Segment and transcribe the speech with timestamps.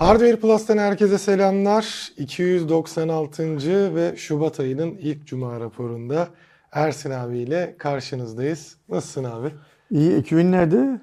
[0.00, 2.12] Hardware Plus'tan herkese selamlar.
[2.16, 3.94] 296.
[3.94, 6.28] ve Şubat ayının ilk cuma raporunda
[6.72, 8.76] Ersin abiyle karşınızdayız.
[8.88, 9.48] Nasılsın abi?
[9.90, 11.00] İyi, ekibin nerede?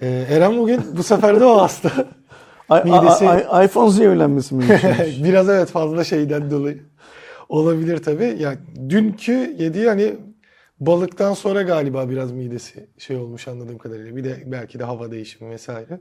[0.00, 1.90] Ee, Eren bugün bu sefer de o hasta.
[2.70, 4.64] Midesi- iPhone zehirlenmesi mi?
[5.24, 6.82] Biraz evet fazla şeyden dolayı
[7.48, 8.36] olabilir tabii.
[8.38, 8.54] Ya
[8.88, 10.14] dünkü yediği hani
[10.80, 14.16] balıktan sonra galiba biraz midesi şey olmuş anladığım kadarıyla.
[14.16, 16.00] Bir de belki de hava değişimi vesaire.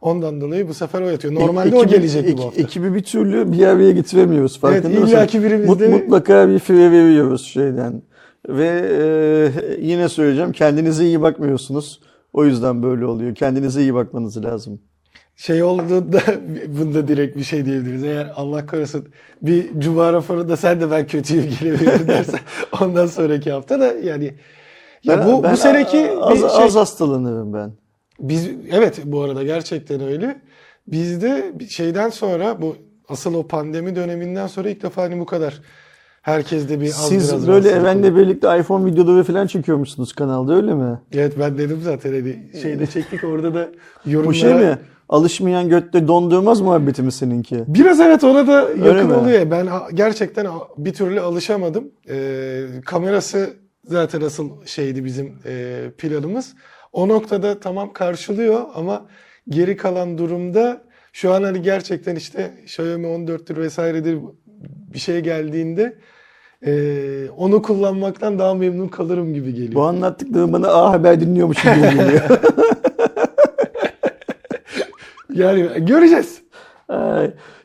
[0.00, 1.34] Ondan dolayı bu sefer o yatıyor.
[1.34, 2.62] Normalde o Ekibi- gelecekti bu ek- hafta.
[2.62, 4.60] Ekibi bir türlü bir araya getiremiyoruz.
[4.60, 8.02] Farkında Evet, illaki birimiz Mut- de- mutlaka bir fire veriyoruz şeyden.
[8.48, 12.00] Ve e, yine söyleyeceğim kendinize iyi bakmıyorsunuz.
[12.32, 13.34] O yüzden böyle oluyor.
[13.34, 14.80] Kendinize iyi bakmanız lazım.
[15.36, 16.20] Şey olduğunda
[16.78, 18.04] bunda direkt bir şey diyebiliriz.
[18.04, 19.08] Eğer Allah korusun
[19.42, 22.40] bir cuma raporunda sen de ben kötüyüm gelebilirim dersen
[22.80, 24.34] ondan sonraki hafta da yani
[25.04, 27.72] ya Ben- bu ben bu seneki az, şey, az hastalanırım ben.
[28.20, 30.40] Biz evet bu arada gerçekten öyle.
[30.86, 32.76] Bizde şeyden sonra bu
[33.08, 35.60] asıl o pandemi döneminden sonra ilk defa hani bu kadar
[36.22, 40.74] herkeste bir az Siz biraz böyle rahatsızlık Eren'le birlikte iPhone videoları falan çekiyormuşsunuz kanalda öyle
[40.74, 40.98] mi?
[41.12, 43.68] Evet ben dedim zaten hani şeyde çektik orada da
[44.06, 44.28] yorumlara.
[44.28, 44.78] Bu şey mi?
[45.08, 47.64] Alışmayan götte dondurmaz muhabbeti mi seninki?
[47.66, 49.14] Biraz evet ona da Öyle yakın mi?
[49.14, 49.50] oluyor.
[49.50, 51.90] Ben gerçekten bir türlü alışamadım.
[52.08, 53.50] Ee, kamerası
[53.84, 56.54] zaten asıl şeydi bizim e, planımız.
[56.92, 59.06] O noktada tamam karşılıyor ama
[59.48, 64.18] geri kalan durumda şu an hani gerçekten işte Xiaomi 14'tür vesairedir
[64.94, 65.96] bir şey geldiğinde
[66.66, 66.72] e,
[67.36, 69.74] onu kullanmaktan daha memnun kalırım gibi geliyor.
[69.74, 72.22] Bu anlattıklarım bana A Haber dinliyormuş gibi geliyor.
[75.34, 76.42] Yani göreceğiz.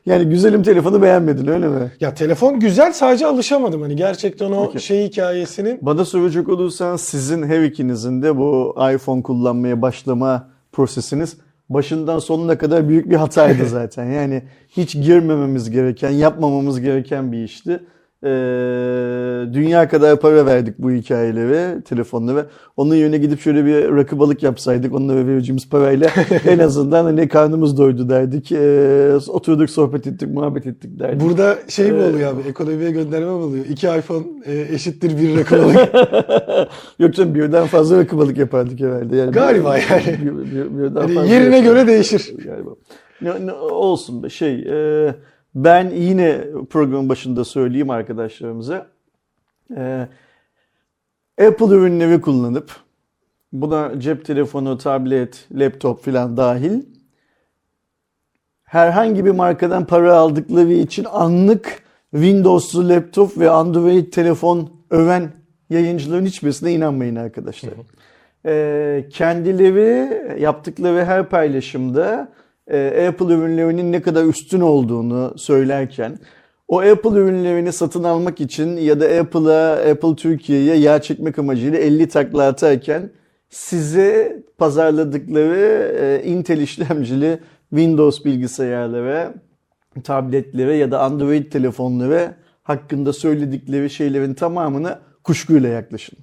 [0.06, 1.92] Yani güzelim telefonu beğenmedin öyle mi?
[2.00, 3.82] Ya telefon güzel sadece alışamadım.
[3.82, 4.80] Hani gerçekten o Okey.
[4.80, 11.36] şey hikayesinin Bana soracak olursan sizin her ikinizin de bu iPhone kullanmaya başlama prosesiniz
[11.68, 14.04] başından sonuna kadar büyük bir hataydı zaten.
[14.04, 17.80] Yani hiç girmememiz gereken, yapmamamız gereken bir işti.
[18.26, 22.46] Ee, dünya kadar para verdik bu hikayelere, telefonlara.
[22.76, 26.10] Onun yerine gidip şöyle bir rakı balık yapsaydık, onlara vereceğimiz parayla
[26.48, 28.52] en azından hani karnımız doydu derdik.
[28.52, 31.20] Ee, oturduk, sohbet ettik, muhabbet ettik derdik.
[31.20, 32.48] Burada şey mi Ee, oluyor abi?
[32.48, 33.64] Ekonomiye gönderme mi oluyor?
[33.70, 35.78] İki iPhone e, eşittir bir rakamalık.
[36.98, 39.16] Yok canım birden fazla rakı balık yapardık herhalde.
[39.16, 40.18] Yani Galiba yani.
[40.24, 42.34] Bir, bir- birden Hani fazla yerine yapardık göre değişir.
[42.44, 42.70] Galiba.
[43.22, 44.54] Ne, ne- olsun be şey.
[45.06, 45.14] e,
[45.56, 48.86] ben yine programın başında söyleyeyim arkadaşlarımıza.
[49.76, 50.08] E,
[51.46, 52.70] Apple ürünleri kullanıp
[53.52, 56.82] buna cep telefonu, tablet, laptop filan dahil
[58.64, 65.30] herhangi bir markadan para aldıkları için anlık Windows'lu laptop ve Android telefon öven
[65.70, 67.72] yayıncıların hiçbirisine inanmayın arkadaşlar.
[68.46, 72.28] Ee, kendileri yaptıkları her paylaşımda
[72.70, 76.18] e, Apple ürünlerinin ne kadar üstün olduğunu söylerken
[76.68, 82.08] o Apple ürünlerini satın almak için ya da Apple'a, Apple Türkiye'ye yağ çekmek amacıyla 50
[82.08, 83.10] takla atarken
[83.50, 87.38] size pazarladıkları e, Intel işlemcili
[87.70, 89.34] Windows bilgisayarlara,
[90.04, 96.18] tabletlere ya da Android telefonlara hakkında söyledikleri şeylerin tamamına kuşkuyla yaklaşın.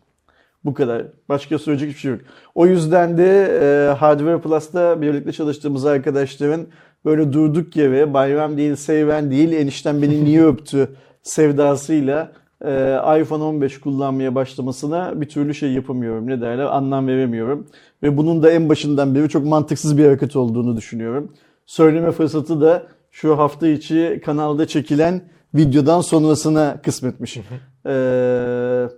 [0.65, 1.05] Bu kadar.
[1.29, 2.21] Başka söyleyecek hiçbir şey yok.
[2.55, 6.65] O yüzden de e, Hardware Plus'ta birlikte çalıştığımız arkadaşların
[7.05, 10.89] böyle durduk yere bayram değil, seyven değil, enişten beni niye öptü
[11.23, 12.31] sevdasıyla
[12.65, 16.27] e, iPhone 15 kullanmaya başlamasına bir türlü şey yapamıyorum.
[16.27, 16.65] Ne derler?
[16.65, 17.67] Anlam veremiyorum.
[18.03, 21.31] Ve bunun da en başından beri çok mantıksız bir hareket olduğunu düşünüyorum.
[21.65, 25.21] Söyleme fırsatı da şu hafta içi kanalda çekilen
[25.55, 27.37] videodan sonrasına kısmetmiş.
[27.85, 28.89] Eee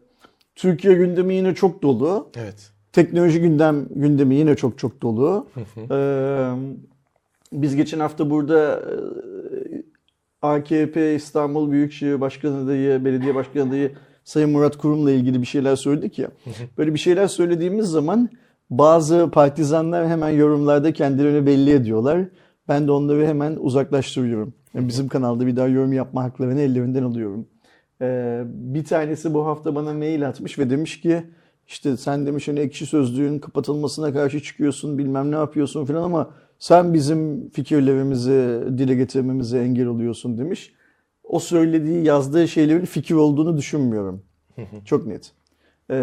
[0.55, 2.29] Türkiye gündemi yine çok dolu.
[2.37, 2.71] Evet.
[2.93, 5.47] Teknoloji gündem gündemi yine çok çok dolu.
[5.91, 6.51] Ee,
[7.53, 8.85] biz geçen hafta burada e,
[10.41, 13.91] AKP İstanbul Büyükşehir Başkanı adayı, belediye başkanı adayı
[14.23, 16.27] Sayın Murat Kurum'la ilgili bir şeyler söyledik ya.
[16.77, 18.29] Böyle bir şeyler söylediğimiz zaman
[18.69, 22.21] bazı partizanlar hemen yorumlarda kendilerini belli ediyorlar.
[22.67, 24.53] Ben de onları hemen uzaklaştırıyorum.
[24.73, 27.47] Yani bizim kanalda bir daha yorum yapma haklarını ellerinden alıyorum.
[28.01, 31.23] Ee, bir tanesi bu hafta bana mail atmış ve demiş ki
[31.67, 36.93] işte sen demiş hani ekşi sözlüğün kapatılmasına karşı çıkıyorsun bilmem ne yapıyorsun falan ama sen
[36.93, 40.73] bizim fikirlerimizi dile getirmemize engel oluyorsun demiş.
[41.23, 44.23] O söylediği yazdığı şeylerin fikir olduğunu düşünmüyorum.
[44.85, 45.31] Çok net.
[45.89, 45.95] Ee,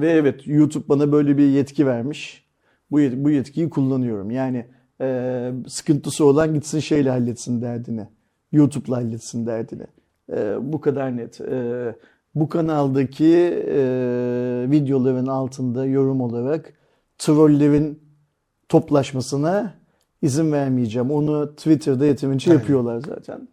[0.00, 2.44] ve evet YouTube bana böyle bir yetki vermiş.
[2.90, 4.30] Bu, yet- bu yetkiyi kullanıyorum.
[4.30, 4.66] Yani
[5.00, 8.08] e, sıkıntısı olan gitsin şeyle halletsin derdini.
[8.52, 9.86] YouTube'la halletsin derdini.
[10.36, 11.40] E, bu kadar net.
[11.40, 11.94] E,
[12.34, 13.80] bu kanaldaki e,
[14.70, 16.72] videoların altında yorum olarak
[17.18, 17.98] trollerin
[18.68, 19.74] toplaşmasına
[20.22, 21.10] izin vermeyeceğim.
[21.10, 22.60] Onu Twitter'da yeterince Aynen.
[22.60, 23.48] yapıyorlar zaten.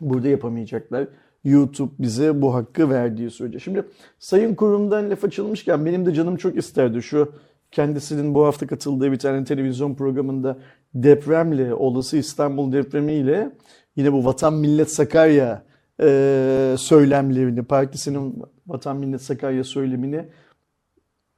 [0.00, 1.08] Burada yapamayacaklar.
[1.44, 3.58] YouTube bize bu hakkı verdiği sürece.
[3.58, 3.84] Şimdi
[4.18, 7.32] Sayın Kurum'dan laf açılmışken benim de canım çok isterdi şu
[7.70, 10.58] kendisinin bu hafta katıldığı bir tane televizyon programında
[10.94, 13.50] depremle, olası İstanbul depremiyle
[13.96, 15.62] yine bu Vatan Millet Sakarya
[16.02, 20.24] e, söylemlerini, partisinin Vatan Millet Sakarya söylemini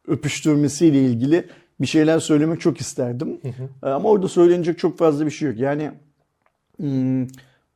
[0.08, 1.46] öpüştürmesiyle ilgili
[1.80, 3.40] bir şeyler söylemek çok isterdim.
[3.82, 5.58] Ama orada söylenecek çok fazla bir şey yok.
[5.58, 5.90] Yani
[6.76, 7.26] hmm,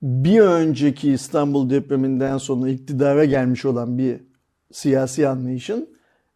[0.02, 4.20] bir önceki İstanbul depreminden sonra iktidara gelmiş olan bir
[4.72, 5.88] siyasi anlayışın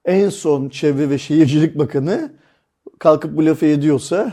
[0.05, 2.33] en son Çevre ve Şehircilik Bakanı
[2.99, 4.33] kalkıp bu lafı ediyorsa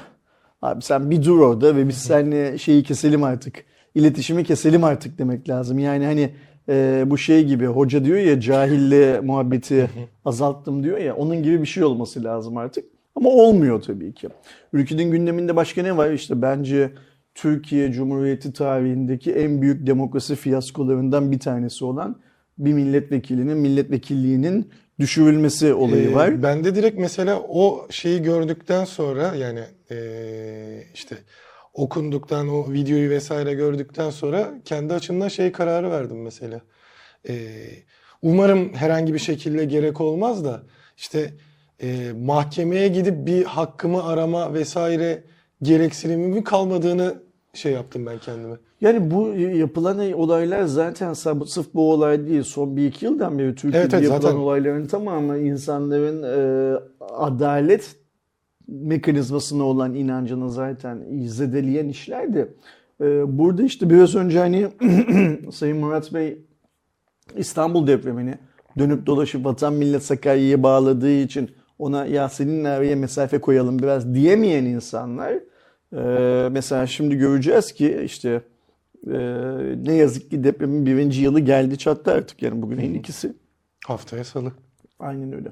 [0.61, 3.65] abi sen bir dur orada ve biz seninle şeyi keselim artık.
[3.95, 5.79] İletişimi keselim artık demek lazım.
[5.79, 6.29] Yani hani
[6.69, 9.89] e, bu şey gibi hoca diyor ya cahille muhabbeti
[10.25, 12.85] azalttım diyor ya onun gibi bir şey olması lazım artık.
[13.15, 14.27] Ama olmuyor tabii ki.
[14.73, 16.11] Ülkenin gündeminde başka ne var?
[16.11, 16.91] İşte bence
[17.35, 22.19] Türkiye Cumhuriyeti tarihindeki en büyük demokrasi fiyaskolarından bir tanesi olan
[22.57, 24.69] bir milletvekilinin milletvekilliğinin
[24.99, 26.43] düşürülmesi olayı Ee, var.
[26.43, 29.61] Ben de direkt mesela o şeyi gördükten sonra yani
[29.91, 31.15] ee, işte
[31.75, 36.61] okunduktan o videoyu vesaire gördükten sonra kendi açımdan şey kararı verdim mesela.
[37.29, 37.49] Ee,
[38.21, 40.61] umarım herhangi bir şekilde gerek olmaz da
[40.97, 41.33] işte
[41.83, 45.23] ee, mahkemeye gidip bir hakkımı arama vesaire
[45.61, 47.15] gereksinimimin kalmadığını
[47.53, 48.55] şey yaptım ben kendime.
[48.81, 52.43] Yani bu yapılan olaylar zaten sırf bu olay değil.
[52.43, 54.37] Son bir iki yıldan beri Türkiye'de Evet, evet, yapılan zaten.
[54.37, 57.95] olayların tamamı insanların e, adalet
[58.67, 62.53] mekanizmasına olan inancını zaten zedeleyen işlerdi.
[63.01, 64.67] E, burada işte biraz önce hani
[65.51, 66.37] Sayın Murat Bey
[67.35, 68.35] İstanbul depremini
[68.79, 74.65] dönüp dolaşıp Vatan Millet Sakarya'ya bağladığı için ona ya seninle araya mesafe koyalım biraz diyemeyen
[74.65, 75.33] insanlar
[75.93, 78.41] e, mesela şimdi göreceğiz ki işte
[79.07, 79.17] e,
[79.83, 83.33] ne yazık ki depremin birinci yılı geldi çattı artık yani bugün en ikisi.
[83.87, 84.51] Haftaya salı.
[84.99, 85.51] Aynen öyle.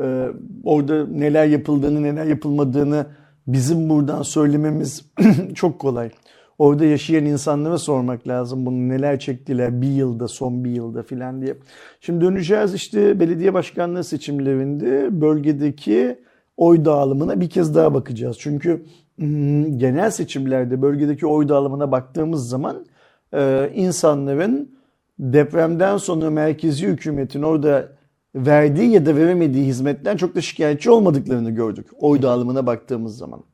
[0.00, 0.28] Ee,
[0.64, 3.06] orada neler yapıldığını, neler yapılmadığını
[3.46, 5.04] bizim buradan söylememiz
[5.54, 6.10] çok kolay.
[6.58, 11.56] Orada yaşayan insanlara sormak lazım bunu neler çektiler bir yılda, son bir yılda filan diye.
[12.00, 16.18] Şimdi döneceğiz işte belediye başkanlığı seçimlerinde bölgedeki
[16.56, 18.36] oy dağılımına bir kez daha bakacağız.
[18.40, 18.84] Çünkü
[19.16, 22.86] hmm, genel seçimlerde bölgedeki oy dağılımına baktığımız zaman
[23.34, 24.70] e, insanların
[25.18, 27.88] depremden sonra merkezi hükümetin orada
[28.34, 33.44] verdiği ya da veremediği hizmetten çok da şikayetçi olmadıklarını gördük oy dağılımına baktığımız zaman.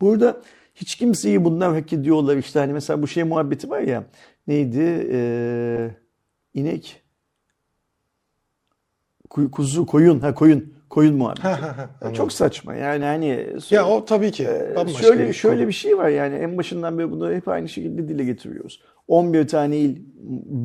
[0.00, 0.40] Burada
[0.74, 4.04] hiç kimseyi bundan hak ediyorlar işte hani mesela bu şey muhabbeti var ya
[4.46, 5.90] neydi ee,
[6.54, 7.02] inek
[9.30, 12.14] Ku- kuzu koyun ha koyun koyun muhabbeti.
[12.14, 15.68] Çok saçma yani hani Ya o tabii ki ee, şöyle bir şöyle konu.
[15.68, 18.82] bir şey var yani en başından beri bunu hep aynı şekilde dile getiriyoruz.
[19.08, 19.96] 11 tane il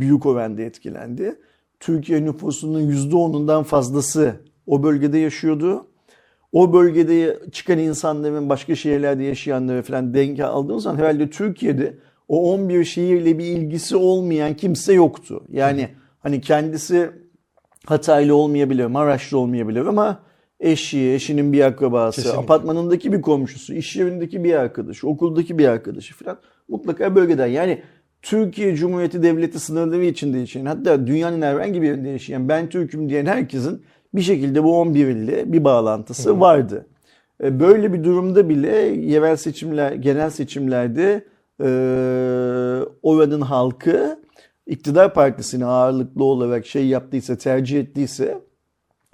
[0.02, 1.40] büyük oranda etkilendi.
[1.84, 4.36] Türkiye nüfusunun %10'undan fazlası
[4.68, 5.88] o bölgede yaşıyordu.
[6.52, 11.98] O bölgede çıkan insanların başka şehirlerde yaşayanları falan denk aldığımız zaman herhalde Türkiye'de
[12.28, 15.44] o 11 şehirle bir ilgisi olmayan kimse yoktu.
[15.50, 15.90] Yani
[16.20, 17.12] hani kendisi
[17.86, 20.20] Hataylı olmayabilir, Maraşlı olmayabilir ama
[20.60, 22.44] eşi, eşinin bir akrabası, Kesinlikle.
[22.44, 26.38] apartmanındaki bir komşusu, iş yerindeki bir arkadaşı, okuldaki bir arkadaşı falan
[26.68, 27.48] mutlaka bölgeden.
[27.48, 27.82] Yani
[28.24, 33.26] Türkiye Cumhuriyeti Devleti sınırları içinde yaşayan hatta dünyanın herhangi bir yerinde yaşayan ben Türk'üm diyen
[33.26, 33.84] herkesin
[34.16, 36.86] bir şekilde bu 11 ile bir bağlantısı vardı.
[37.44, 41.26] E, Böyle bir durumda bile yerel seçimler, genel seçimlerde
[41.60, 41.66] e,
[43.04, 44.20] oranın halkı
[44.68, 48.40] iktidar partisine ağırlıklı olarak şey yaptıysa, tercih ettiyse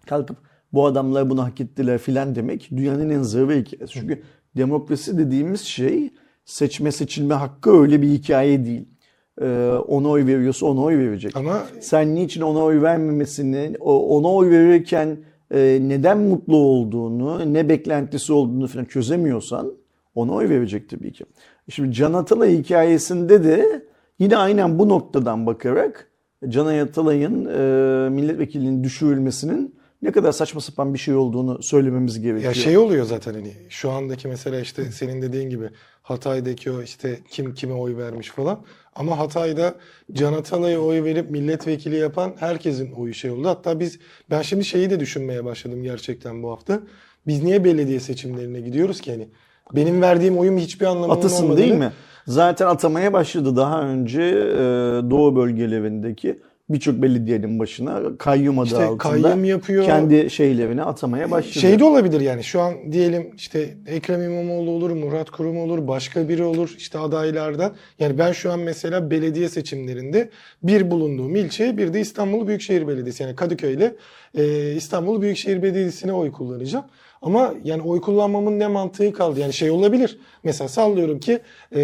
[0.05, 0.37] kalkıp
[0.73, 3.93] bu adamlar bunu hak ettiler filan demek dünyanın en zırva hikayesi.
[3.93, 4.23] Çünkü
[4.57, 6.09] demokrasi dediğimiz şey
[6.45, 8.85] seçme seçilme hakkı öyle bir hikaye değil.
[9.41, 11.35] Ee, ona oy veriyorsa ona oy verecek.
[11.37, 15.17] Ama Sen niçin ona oy vermemesini, ona oy verirken
[15.53, 19.73] e, neden mutlu olduğunu, ne beklentisi olduğunu falan çözemiyorsan
[20.15, 21.25] ona oy verecek tabii ki.
[21.69, 23.85] Şimdi Can Atalay hikayesinde de
[24.19, 26.11] yine aynen bu noktadan bakarak
[26.49, 32.55] Can Atalay'ın e, milletvekilinin düşürülmesinin ne kadar saçma sapan bir şey olduğunu söylememiz gerekiyor.
[32.55, 35.69] ya şey oluyor zaten hani şu andaki mesela işte senin dediğin gibi
[36.01, 38.59] Hatay'daki o işte kim kime oy vermiş falan.
[38.99, 39.75] Ama Hatay'da
[40.13, 43.47] Can Atalay'a oy verip milletvekili yapan herkesin oyu şey oldu.
[43.47, 46.79] Hatta biz ben şimdi şeyi de düşünmeye başladım gerçekten bu hafta.
[47.27, 49.27] Biz niye belediye seçimlerine gidiyoruz ki hani?
[49.75, 51.63] Benim verdiğim oyun hiçbir anlamının Atasın olmadığını.
[51.63, 51.91] değil mi?
[52.27, 54.57] Zaten atamaya başladı daha önce e,
[55.09, 59.85] Doğu bölgelerindeki birçok belediyenin başına kayyum adı İşte altında kayyum yapıyor.
[59.85, 61.59] kendi şeylerini atamaya başladı.
[61.59, 66.29] Şey de olabilir yani şu an diyelim işte Ekrem İmamoğlu olur, Murat Kurum olur, başka
[66.29, 67.73] biri olur işte adaylardan.
[67.99, 70.29] Yani ben şu an mesela belediye seçimlerinde
[70.63, 73.91] bir bulunduğum ilçeye bir de İstanbul Büyükşehir Belediyesi yani Kadıköy'le
[74.37, 76.85] e, İstanbul Büyükşehir Belediyesi'ne oy kullanacağım.
[77.21, 79.39] Ama yani oy kullanmamın ne mantığı kaldı?
[79.39, 80.19] Yani şey olabilir.
[80.43, 81.39] Mesela sallıyorum ki
[81.75, 81.79] e,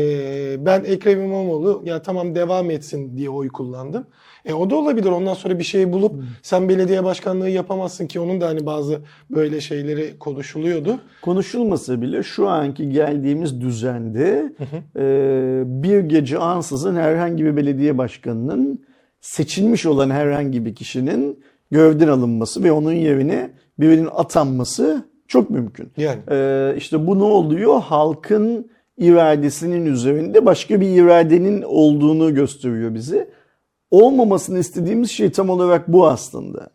[0.66, 4.08] ben Ekrem İmamoğlu ya tamam devam etsin diye oy kullandım.
[4.46, 5.10] E o da olabilir.
[5.10, 9.62] Ondan sonra bir şey bulup sen belediye başkanlığı yapamazsın ki onun da hani bazı böyle
[9.62, 11.00] şeyleri konuşuluyordu.
[11.22, 14.54] Konuşulmasa bile şu anki geldiğimiz düzende
[14.98, 18.86] e, bir gece ansızın herhangi bir belediye başkanının
[19.22, 21.40] seçilmiş olan herhangi bir kişinin
[21.72, 25.92] görevden alınması ve onun yerine birinin atanması çok mümkün.
[25.98, 27.82] Yani Ee, işte bu ne oluyor?
[27.82, 33.30] Halkın iradesinin üzerinde başka bir iradenin olduğunu gösteriyor bize.
[33.92, 36.70] Olmamasını istediğimiz şey tam olarak bu aslında.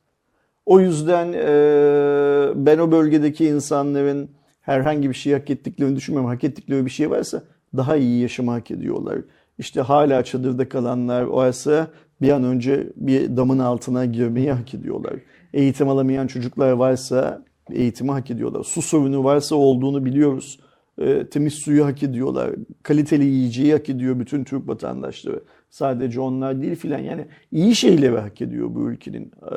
[0.66, 4.30] O yüzden e, ben o bölgedeki insanların
[4.60, 6.30] herhangi bir şey hak ettiklerini düşünmüyorum.
[6.30, 7.42] Hak ettikleri bir şey varsa
[7.76, 9.18] daha iyi yaşamı hak ediyorlar.
[9.58, 11.86] İşte hala çadırda kalanlar varsa
[12.22, 15.12] bir an önce bir damın altına girmeyi hak ediyorlar.
[15.54, 17.42] Eğitim alamayan çocuklar varsa
[17.72, 18.64] eğitimi hak ediyorlar.
[18.64, 20.60] Su sorunu varsa olduğunu biliyoruz.
[20.98, 22.50] E, temiz suyu hak ediyorlar.
[22.82, 25.42] Kaliteli yiyeceği hak ediyor bütün Türk vatandaşları.
[25.70, 26.98] Sadece onlar değil filan.
[26.98, 29.56] Yani iyi şeyleri hak ediyor bu ülkenin e,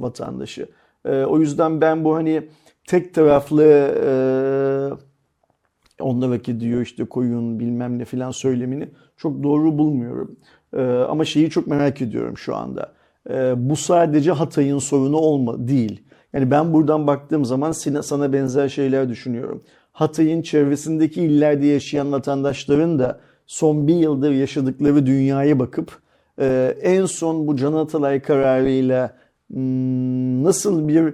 [0.00, 0.68] vatandaşı.
[1.04, 2.48] E, o yüzden ben bu hani
[2.86, 3.64] tek taraflı
[6.00, 10.36] onlar hak ediyor işte koyun bilmem ne filan söylemini çok doğru bulmuyorum.
[11.08, 12.92] Ama şeyi çok merak ediyorum şu anda.
[13.56, 16.02] Bu sadece Hatay'ın sorunu olma değil.
[16.34, 19.62] Yani ben buradan baktığım zaman sana, benzer şeyler düşünüyorum.
[19.92, 25.98] Hatay'ın çevresindeki illerde yaşayan vatandaşların da son bir yıldır yaşadıkları dünyaya bakıp
[26.40, 29.16] e, en son bu Can Atalay kararıyla
[29.52, 31.12] hmm, nasıl bir e,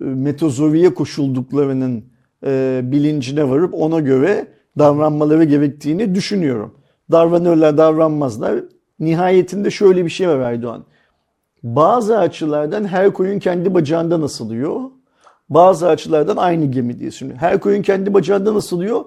[0.00, 2.04] metozoriye koşulduklarının
[2.46, 4.46] e, bilincine varıp ona göre
[4.78, 6.74] davranmaları gerektiğini düşünüyorum.
[7.10, 8.60] Davranırlar davranmazlar.
[9.00, 10.84] Nihayetinde şöyle bir şey var Erdoğan.
[11.66, 14.80] Bazı açılardan her koyun kendi bacağından asılıyor.
[15.48, 17.14] Bazı açılardan aynı gemideyiz.
[17.14, 19.04] Şimdi her koyun kendi bacağından asılıyor.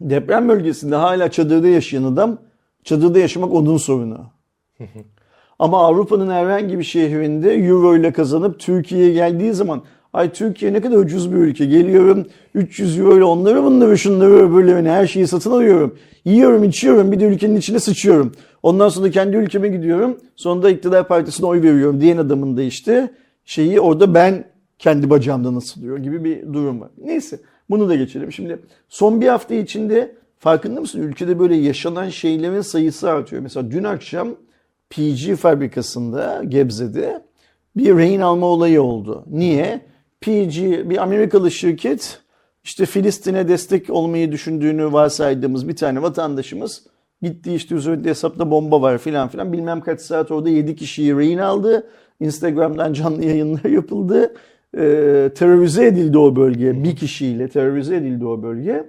[0.00, 2.38] Deprem bölgesinde hala çadırda yaşayan adam
[2.84, 4.18] çadırda yaşamak onun sorunu.
[5.58, 9.82] Ama Avrupa'nın herhangi bir şehrinde euro ile kazanıp Türkiye'ye geldiği zaman
[10.12, 11.66] ay Türkiye ne kadar ucuz bir ülke.
[11.66, 15.98] Geliyorum 300 euro ile onları bunları şunları öbürlerini her şeyi satın alıyorum.
[16.24, 18.32] Yiyorum içiyorum bir de ülkenin içine sıçıyorum.
[18.62, 20.18] Ondan sonra kendi ülkeme gidiyorum.
[20.36, 23.10] Sonunda iktidar partisine oy veriyorum diyen adamın da işte
[23.44, 24.44] şeyi orada ben
[24.78, 26.90] kendi bacağımdan asılıyor gibi bir durum var.
[26.98, 28.32] Neyse bunu da geçelim.
[28.32, 31.02] Şimdi son bir hafta içinde farkında mısın?
[31.02, 33.42] Ülkede böyle yaşanan şeylerin sayısı artıyor.
[33.42, 34.28] Mesela dün akşam
[34.90, 37.22] PG fabrikasında Gebze'de
[37.76, 39.24] bir rehin alma olayı oldu.
[39.30, 39.80] Niye?
[40.20, 40.58] PG
[40.90, 42.20] bir Amerikalı şirket
[42.64, 46.86] işte Filistin'e destek olmayı düşündüğünü varsaydığımız bir tane vatandaşımız
[47.22, 51.38] gitti işte üzerinde hesapta bomba var filan filan bilmem kaç saat orada 7 kişiyi rehin
[51.38, 51.90] aldı.
[52.20, 54.34] Instagram'dan canlı yayınlar yapıldı.
[54.74, 56.84] Ee, terörize edildi o bölge.
[56.84, 58.84] Bir kişiyle terörize edildi o bölge.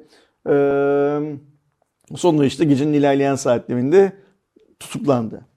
[0.49, 1.37] Ee,
[2.15, 4.11] sonra işte gecenin ilerleyen saatlerinde
[4.79, 5.48] tutuklandı.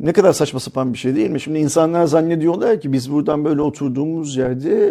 [0.00, 1.40] Ne kadar saçma sapan bir şey değil mi?
[1.40, 4.86] Şimdi insanlar zannediyorlar ki biz buradan böyle oturduğumuz yerde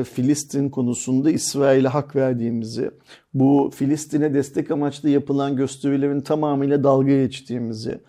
[0.00, 2.90] e, Filistin konusunda İsrail'e hak verdiğimizi,
[3.34, 8.00] bu Filistin'e destek amaçlı yapılan gösterilerin tamamıyla dalga geçtiğimizi,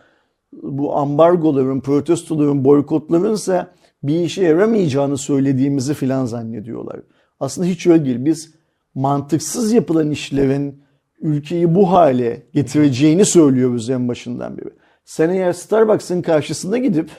[0.53, 3.67] bu ambargoların, protestoların, boykotların ise
[4.03, 6.99] bir işe yaramayacağını söylediğimizi filan zannediyorlar.
[7.39, 8.25] Aslında hiç öyle değil.
[8.25, 8.53] Biz
[8.95, 10.81] mantıksız yapılan işlerin
[11.21, 14.69] ülkeyi bu hale getireceğini söylüyoruz en başından beri.
[15.07, 17.09] Sen eğer Starbucks'ın karşısına gidip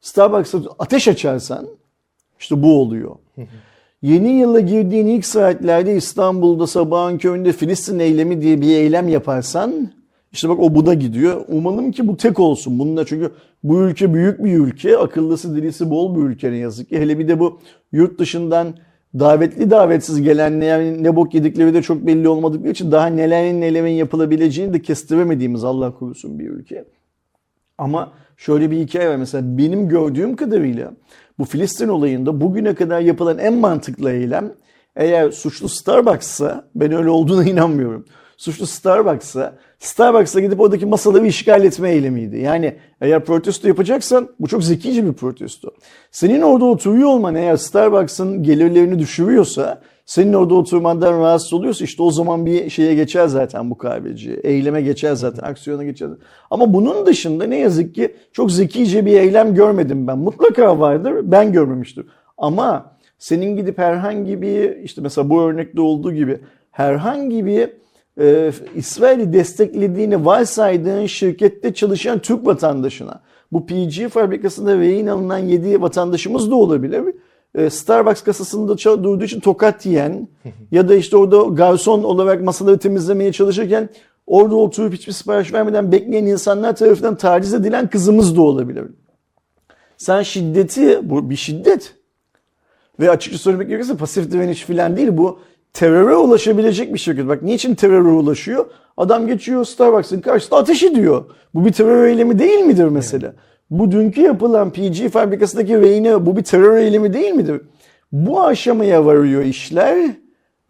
[0.00, 1.66] Starbucks'a ateş açarsan
[2.40, 3.16] işte bu oluyor.
[4.02, 9.90] Yeni yıla girdiğin ilk saatlerde İstanbul'da sabahın köründe Filistin eylemi diye bir eylem yaparsan
[10.32, 11.44] işte bak o bu da gidiyor.
[11.48, 12.78] Umalım ki bu tek olsun.
[12.78, 13.30] Bununla çünkü
[13.62, 14.98] bu ülke büyük bir ülke.
[14.98, 16.98] Akıllısı dilisi bol bir ülke ne yazık ki.
[16.98, 17.60] Hele bir de bu
[17.92, 18.74] yurt dışından
[19.18, 24.72] davetli davetsiz gelenlerin ne bok yedikleri de çok belli olmadıkları için daha nelerin nelerin yapılabileceğini
[24.72, 26.84] de kestiremediğimiz Allah korusun bir ülke.
[27.78, 29.16] Ama şöyle bir hikaye var.
[29.16, 30.92] Mesela benim gördüğüm kadarıyla
[31.38, 34.52] bu Filistin olayında bugüne kadar yapılan en mantıklı eylem
[34.96, 38.04] eğer suçlu Starbucks'sa ben öyle olduğuna inanmıyorum.
[38.36, 42.38] Suçlu Starbucks'sa Starbucks'a gidip oradaki masaları işgal etme eylemiydi.
[42.38, 45.70] Yani eğer protesto yapacaksan bu çok zekice bir protesto.
[46.10, 52.10] Senin orada oturuyor olman eğer Starbucks'ın gelirlerini düşürüyorsa Senin orada oturmandan rahatsız oluyorsa işte o
[52.10, 54.40] zaman bir şeye geçer zaten bu kahveci.
[54.42, 56.08] Eyleme geçer zaten, aksiyona geçer.
[56.50, 60.18] Ama bunun dışında ne yazık ki çok zekice bir eylem görmedim ben.
[60.18, 62.06] Mutlaka vardır, ben görmemiştim.
[62.38, 67.70] Ama senin gidip herhangi bir işte mesela bu örnekte olduğu gibi herhangi bir
[68.20, 73.20] e, İsrail'i desteklediğini varsaydığın şirkette çalışan Türk vatandaşına
[73.52, 77.02] bu PG fabrikasında rehin alınan 7 vatandaşımız da olabilir.
[77.54, 80.28] E, Starbucks kasasında durduğu için tokat yiyen
[80.70, 83.88] ya da işte orada garson olarak masaları temizlemeye çalışırken
[84.26, 88.84] orada oturup hiçbir sipariş vermeden bekleyen insanlar tarafından taciz edilen kızımız da olabilir.
[89.96, 91.94] Sen şiddeti, bu bir şiddet.
[93.00, 95.38] Ve açıkça söylemek gerekirse pasif direniş falan değil bu
[95.72, 97.28] teröre ulaşabilecek bir şirket.
[97.28, 98.66] Bak niçin teröre ulaşıyor?
[98.96, 101.24] Adam geçiyor Starbucks'ın karşısında ateş ediyor.
[101.54, 103.34] Bu bir terör eylemi değil midir mesela?
[103.78, 107.60] Bu dünkü yapılan PG fabrikasındaki reyne bu bir terör eylemi değil midir?
[108.12, 110.10] Bu aşamaya varıyor işler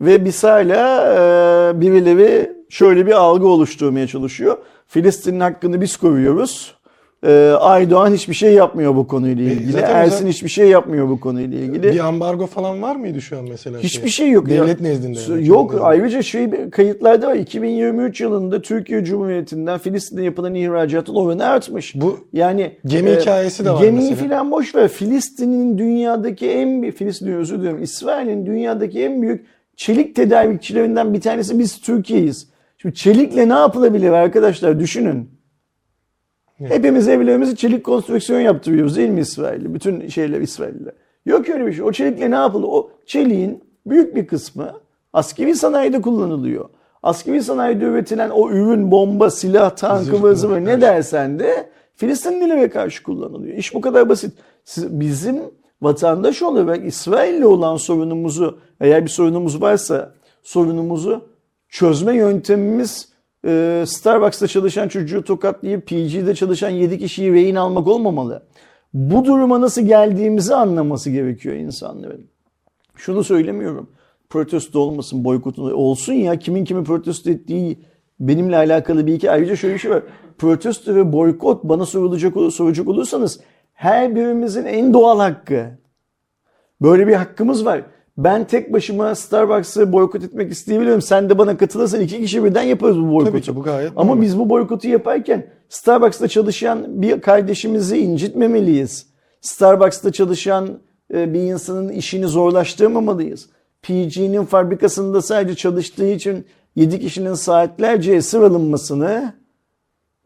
[0.01, 4.59] ve biz hala e, birileri şöyle bir algı oluşturmaya çalışıyor.
[4.87, 6.74] Filistin'in hakkını biz koruyoruz.
[7.25, 9.73] E, Aydoğan hiçbir şey yapmıyor bu konuyla ilgili.
[9.73, 11.83] zaten Ersin zaten- hiçbir şey yapmıyor bu konuyla ilgili.
[11.83, 13.79] Bir ambargo falan var mıydı şu an mesela?
[13.79, 14.27] Hiçbir şeye?
[14.27, 14.49] şey yok.
[14.49, 15.19] Devlet Ya- nezdinde.
[15.29, 15.87] yani, Yok nezdinde.
[15.87, 17.35] ayrıca şey kayıtlarda var.
[17.35, 21.95] 2023 yılında Türkiye Cumhuriyeti'nden Filistin'e yapılan ihracatın oranı artmış.
[21.95, 24.29] Bu yani gemi hikayesi de var Gemiyi mesela.
[24.29, 24.89] falan boş ver.
[24.89, 27.83] Filistin'in dünyadaki en büyük Filistin diyorum, özür dilerim.
[27.83, 32.49] İsrail'in dünyadaki en büyük çelik tedarikçilerinden bir tanesi biz Türkiye'yiz.
[32.79, 35.34] Şimdi çelikle ne yapılabilir arkadaşlar düşünün.
[36.59, 39.75] Hepimiz evlerimizi çelik konstrüksiyon yaptırıyoruz değil mi İsrail'le?
[39.75, 40.93] Bütün şeyler İsrail'le.
[41.27, 41.85] Yok öyle bir şey.
[41.85, 42.67] O çelikle ne yapılır?
[42.71, 44.73] O çeliğin büyük bir kısmı
[45.13, 46.69] askeri sanayide kullanılıyor.
[47.03, 50.83] Askeri sanayide üretilen o ürün, bomba, silah, tankı, vızı ne evet.
[50.83, 53.57] dersen de Filistinlilere karşı kullanılıyor.
[53.57, 54.33] İş bu kadar basit.
[54.65, 55.43] Siz- Bizim
[55.83, 61.25] vatandaş olarak İsrail'le olan sorunumuzu, eğer bir sorunumuz varsa sorunumuzu
[61.69, 63.09] çözme yöntemimiz
[63.45, 68.43] e, Starbucks'ta çalışan çocuğu tokatlayıp PG'de çalışan 7 kişiyi rehin almak olmamalı.
[68.95, 72.27] Bu duruma nasıl geldiğimizi anlaması gerekiyor insanların.
[72.97, 73.91] Şunu söylemiyorum.
[74.31, 76.39] Protesto olmasın, boykot olsun ya.
[76.39, 77.79] Kimin kimi protesto ettiği
[78.21, 79.31] benimle alakalı bir iki.
[79.31, 80.03] Ayrıca şöyle bir şey var.
[80.39, 83.41] Protesto ve boykot bana sorulacak, soracak olursanız
[83.73, 85.71] her birimizin en doğal hakkı.
[86.83, 87.83] Böyle bir hakkımız var.
[88.19, 91.03] Ben tek başıma Starbucks'ı boykot etmek isteyebilirim.
[91.03, 93.31] Sen de bana katılırsan iki kişi birden yaparız bu boykotu.
[93.31, 94.23] Tabii ki bu gayet Ama normal.
[94.23, 99.07] biz bu boykotu yaparken Starbucks'ta çalışan bir kardeşimizi incitmemeliyiz.
[99.41, 100.69] Starbucks'ta çalışan
[101.15, 103.49] e, bir insanın işini zorlaştırmamalıyız.
[103.83, 106.47] PG'nin fabrikasında sadece çalıştığı için
[106.77, 109.33] 7 kişinin saatlerce esir alınmasını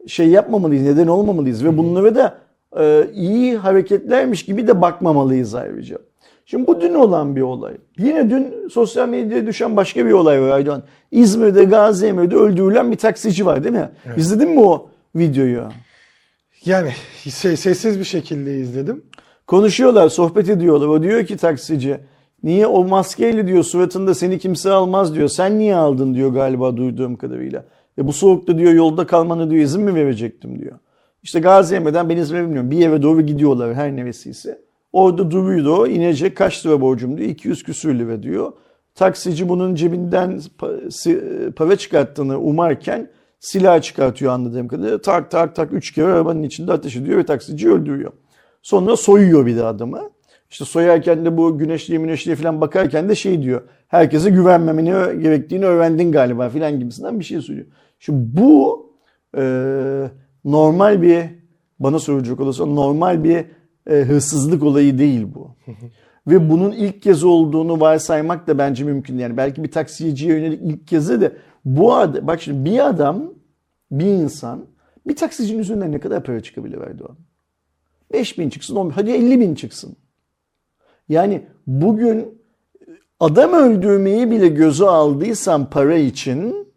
[0.07, 2.37] şey yapmamalıyız, neden olmamalıyız ve bunlara da
[2.79, 5.97] e, iyi hareketlermiş gibi de bakmamalıyız ayrıca.
[6.49, 7.73] Şimdi bu dün olan bir olay.
[7.97, 10.83] Yine dün sosyal medyaya düşen başka bir olay var Aydoğan.
[11.11, 13.89] İzmir'de Gazi Emir'de öldürülen bir taksici var değil mi?
[14.17, 15.63] İzledin mi o videoyu?
[16.65, 16.89] Yani
[17.25, 19.03] se- sessiz bir şekilde izledim.
[19.47, 20.87] Konuşuyorlar, sohbet ediyorlar.
[20.87, 21.97] O diyor ki taksici,
[22.43, 25.27] niye o maskeyle diyor suratında seni kimse almaz diyor.
[25.27, 27.65] Sen niye aldın diyor galiba duyduğum kadarıyla.
[27.97, 30.79] E bu soğukta diyor yolda kalmanı diyor izin mi verecektim diyor.
[31.23, 32.71] İşte Gazi Emir'den ben İzmir'e bilmiyorum.
[32.71, 34.68] Bir eve doğru gidiyorlar her nevesiyse.
[34.93, 37.29] Orada duruyor inecek kaç lira borcum diyor.
[37.29, 38.51] 200 küsür lira diyor.
[38.95, 40.41] Taksici bunun cebinden
[41.55, 45.01] para çıkarttığını umarken silah çıkartıyor anladığım kadarıyla.
[45.01, 48.11] Tak tak tak üç kere arabanın içinde ateş ediyor ve taksici öldürüyor.
[48.61, 50.09] Sonra soyuyor bir de adamı.
[50.49, 53.61] İşte soyarken de bu güneşliye güneşliye falan bakarken de şey diyor.
[53.87, 57.67] Herkese güvenmemeni gerektiğini öğrendin galiba falan gibisinden bir şey söylüyor.
[57.99, 58.85] Şimdi bu
[59.37, 59.43] e,
[60.45, 61.23] normal bir
[61.79, 63.45] bana soracak olursa normal bir
[63.87, 65.55] e, hırsızlık olayı değil bu.
[66.27, 69.17] Ve bunun ilk kez olduğunu varsaymak da bence mümkün.
[69.17, 73.33] Yani belki bir taksiciye yönelik ilk kezi de bu adam, bak şimdi bir adam,
[73.91, 74.65] bir insan
[75.07, 77.17] bir taksicinin üzerinden ne kadar para çıkabilir Erdoğan?
[78.13, 79.95] 5 bin çıksın, 10 bin, hadi 50 bin çıksın.
[81.09, 82.41] Yani bugün
[83.19, 86.67] adam öldürmeyi bile göze aldıysan para için,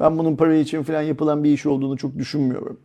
[0.00, 2.80] ben bunun para için falan yapılan bir iş olduğunu çok düşünmüyorum.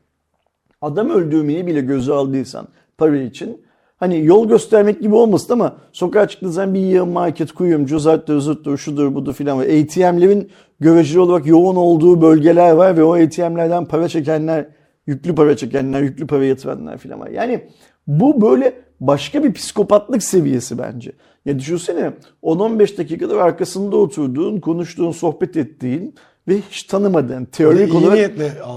[0.82, 3.62] Adam öldürmeyi bile göze aldıysan para için,
[3.98, 8.78] hani yol göstermek gibi olmasın ama sokağa çıktığın zaman bir yığın market, kuyumcu, zarttır, zırttır,
[8.78, 9.64] şudur budur filan var.
[9.64, 14.66] ATM'lerin göreceli olarak yoğun olduğu bölgeler var ve o ATM'lerden para çekenler,
[15.08, 17.28] yüklü para çekenler, yüklü para yatıranlar filan var.
[17.28, 17.62] Yani
[18.08, 21.12] bu böyle başka bir psikopatlık seviyesi bence.
[21.46, 22.12] Ya düşünsene
[22.44, 26.16] 10-15 dakikadır arkasında oturduğun, konuştuğun, sohbet ettiğin
[26.48, 28.32] ve hiç tanımadığın, teorik olarak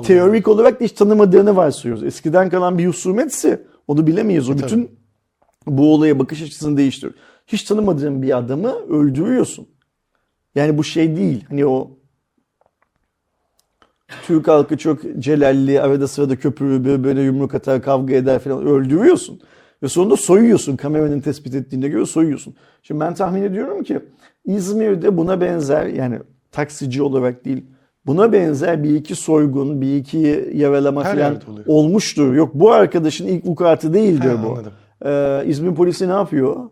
[0.04, 2.04] teorik olarak da hiç tanımadığını varsayıyoruz.
[2.04, 4.48] Eskiden kalan bir husumetse onu bilemeyiz.
[4.48, 4.62] O tabii.
[4.62, 4.90] bütün
[5.66, 7.14] bu olaya bakış açısını değiştiriyor.
[7.46, 9.68] Hiç tanımadığın bir adamı öldürüyorsun.
[10.54, 11.44] Yani bu şey değil.
[11.48, 11.90] Hani o
[14.22, 19.40] Türk halkı çok celalli, arada sırada köpürür, böyle, yumruk atar, kavga eder falan öldürüyorsun.
[19.82, 20.76] Ve sonunda soyuyorsun.
[20.76, 22.54] Kameranın tespit ettiğinde göre soyuyorsun.
[22.82, 24.00] Şimdi ben tahmin ediyorum ki
[24.44, 26.18] İzmir'de buna benzer yani
[26.52, 27.64] taksici olarak değil
[28.06, 32.34] buna benzer bir iki soygun, bir iki yaralama Her falan olmuştur.
[32.34, 34.50] Yok bu arkadaşın ilk vukuatı değildir Ha, bu.
[34.50, 34.72] anladım.
[35.04, 36.70] Ee, İzmir polisi ne yapıyor?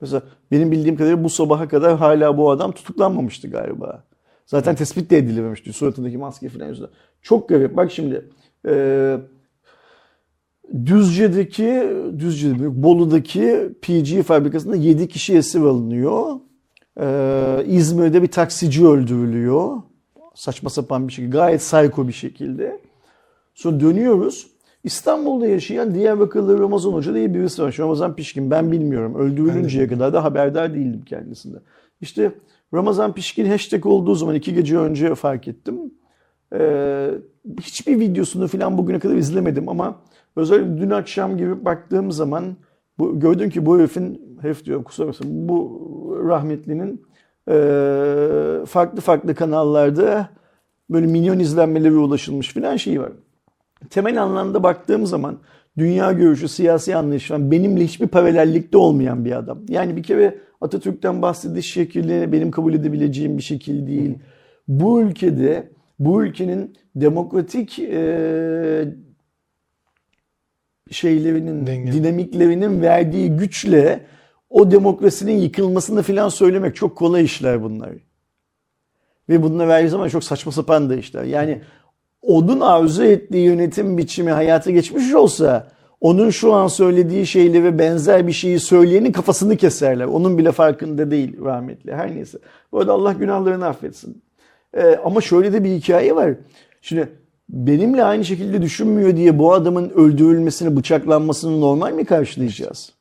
[0.00, 4.04] Mesela benim bildiğim kadarıyla bu sabaha kadar hala bu adam tutuklanmamıştı galiba.
[4.46, 6.90] Zaten tespit de edilememişti suratındaki maske falan yüzünden.
[7.22, 7.76] Çok garip.
[7.76, 8.28] Bak şimdi
[8.68, 9.16] e,
[10.86, 16.32] Düzce'deki, Düzce'de Bolu'daki PG fabrikasında 7 kişi esir alınıyor.
[17.00, 19.82] E, İzmir'de bir taksici öldürülüyor.
[20.34, 21.36] Saçma sapan bir şekilde.
[21.36, 22.80] Gayet psycho bir şekilde.
[23.54, 24.46] Sonra dönüyoruz.
[24.84, 27.76] İstanbul'da yaşayan Diyarbakırlı Ramazan Hoca diye birisi var.
[27.78, 29.14] Ramazan Pişkin ben bilmiyorum.
[29.14, 31.56] Öldürülünceye kadar da haberdar değildim kendisinde.
[32.00, 32.32] İşte
[32.74, 35.76] Ramazan Pişkin hashtag olduğu zaman iki gece önce fark ettim.
[36.54, 37.10] Ee,
[37.60, 39.96] hiçbir videosunu falan bugüne kadar izlemedim ama
[40.36, 42.56] özellikle dün akşam gibi baktığım zaman
[42.98, 45.80] bu, gördüm ki bu herifin, herif diyorum kusura bakmasın, bu
[46.24, 47.06] rahmetlinin
[47.48, 47.54] e,
[48.66, 50.28] farklı farklı kanallarda
[50.90, 53.12] böyle milyon izlenmeleri ulaşılmış filan şeyi var
[53.90, 55.38] temel anlamda baktığım zaman
[55.78, 59.58] dünya görüşü, siyasi anlayış falan benimle hiçbir paralellikte olmayan bir adam.
[59.68, 64.18] Yani bir kere Atatürk'ten bahsediş şekli benim kabul edebileceğim bir şekil değil.
[64.68, 68.84] Bu ülkede, bu ülkenin demokratik e,
[70.90, 71.92] şeylerinin, Denge.
[71.92, 74.00] dinamiklerinin verdiği güçle
[74.54, 77.90] o demokrasinin yıkılmasını falan söylemek çok kolay işler bunlar.
[79.28, 81.24] Ve bununla verdiği zaman çok saçma sapan da işler.
[81.24, 81.60] Yani
[82.22, 85.68] onun arzu ettiği yönetim biçimi hayata geçmiş olsa
[86.00, 90.04] onun şu an söylediği şeyleri benzer bir şeyi söyleyenin kafasını keserler.
[90.04, 91.94] Onun bile farkında değil rahmetli.
[91.94, 92.38] Her neyse.
[92.72, 94.22] Bu arada Allah günahlarını affetsin.
[94.76, 96.34] Ee, ama şöyle de bir hikaye var.
[96.82, 97.08] Şimdi
[97.48, 102.92] benimle aynı şekilde düşünmüyor diye bu adamın öldürülmesini, bıçaklanmasını normal mi karşılayacağız?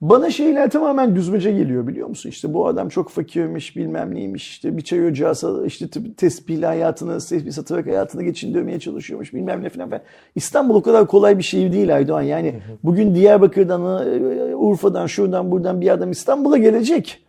[0.00, 2.28] Bana şeyler tamamen düzmece geliyor biliyor musun?
[2.28, 5.34] İşte bu adam çok fakirmiş bilmem neymiş işte bir çay ocağı
[5.66, 5.86] işte
[6.16, 10.02] tespihle hayatını, tesbih satarak hayatını geçindirmeye çalışıyormuş bilmem ne falan falan.
[10.34, 12.22] İstanbul o kadar kolay bir şey değil Aydoğan.
[12.22, 17.24] Yani bugün Diyarbakır'dan, e, Urfa'dan, şuradan buradan bir adam İstanbul'a gelecek.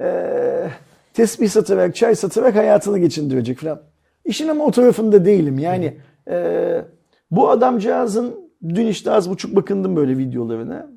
[0.00, 0.68] Ee,
[1.14, 3.80] tesbih satarak, çay satarak hayatını geçindirecek falan.
[4.24, 5.58] İşin ama o tarafında değilim.
[5.58, 5.96] Yani
[6.30, 6.84] e,
[7.30, 8.34] bu adamcağızın
[8.68, 10.95] dün işte az buçuk bakındım böyle videolarına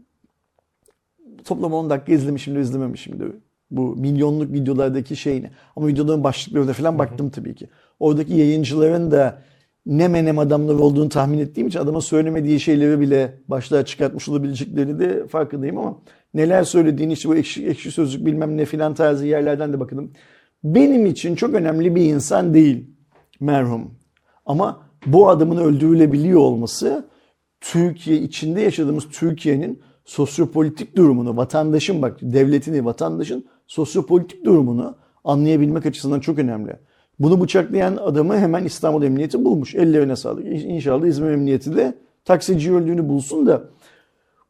[1.49, 3.23] toplam 10 dakika izlemişim de izlememişim de
[3.71, 5.49] bu milyonluk videolardaki şeyini.
[5.75, 7.67] Ama videoların başlıklarına falan baktım tabii ki.
[7.99, 9.41] Oradaki yayıncıların da
[9.85, 15.27] ne menem adamlar olduğunu tahmin ettiğim için adama söylemediği şeyleri bile başlığa çıkartmış olabileceklerini de
[15.27, 15.97] farkındayım ama
[16.33, 20.11] neler söylediğini işte bu ekşi, ekşi sözlük bilmem ne filan tarzı yerlerden de bakındım.
[20.63, 22.89] Benim için çok önemli bir insan değil
[23.39, 23.93] merhum.
[24.45, 27.09] Ama bu adamın öldürülebiliyor olması
[27.61, 36.39] Türkiye içinde yaşadığımız Türkiye'nin sosyopolitik durumunu, vatandaşın bak devletini, vatandaşın sosyopolitik durumunu anlayabilmek açısından çok
[36.39, 36.75] önemli.
[37.19, 39.75] Bunu bıçaklayan adamı hemen İstanbul Emniyeti bulmuş.
[39.75, 40.45] Ellerine sağlık.
[40.45, 41.93] İnşallah İzmir Emniyeti de
[42.25, 43.63] taksici öldüğünü bulsun da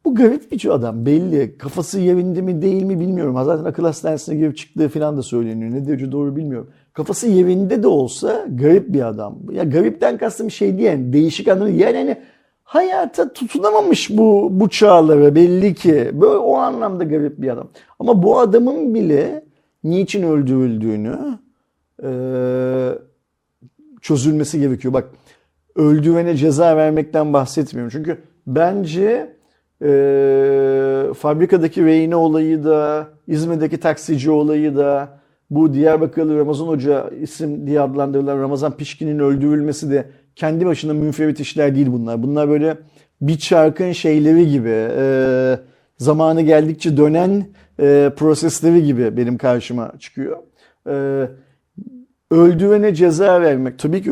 [0.05, 1.57] bu garip bir adam belli.
[1.57, 3.35] Kafası yerinde mi değil mi bilmiyorum.
[3.45, 5.71] Zaten akıl hastanesine girip çıktığı falan da söyleniyor.
[5.71, 6.69] Ne derece doğru bilmiyorum.
[6.93, 9.37] Kafası yerinde de olsa garip bir adam.
[9.51, 12.17] Ya garipten kastım şey diyen değişik anlamda yani hani
[12.69, 16.09] hayata tutunamamış bu bu çağlara belli ki.
[16.13, 17.67] Böyle o anlamda garip bir adam.
[17.99, 19.43] Ama bu adamın bile
[19.83, 21.17] niçin öldürüldüğünü
[22.03, 22.11] e,
[24.01, 24.93] çözülmesi gerekiyor.
[24.93, 25.09] Bak
[25.75, 27.91] öldürene ceza vermekten bahsetmiyorum.
[27.91, 29.35] Çünkü bence
[29.81, 29.89] e,
[31.17, 38.39] fabrikadaki rehine olayı da, İzmir'deki taksici olayı da, bu Diyarbakırlı Ramazan Hoca isim diye adlandırılan
[38.39, 40.05] Ramazan Pişkin'in öldürülmesi de
[40.39, 42.23] kendi başına münferit işler değil bunlar.
[42.23, 42.77] Bunlar böyle
[43.21, 45.59] bir çarkın şeyleri gibi, e,
[45.97, 47.47] zamanı geldikçe dönen
[47.79, 50.37] e, prosesleri gibi benim karşıma çıkıyor.
[50.87, 51.25] E,
[52.31, 54.11] öldürene ceza vermek, tabii ki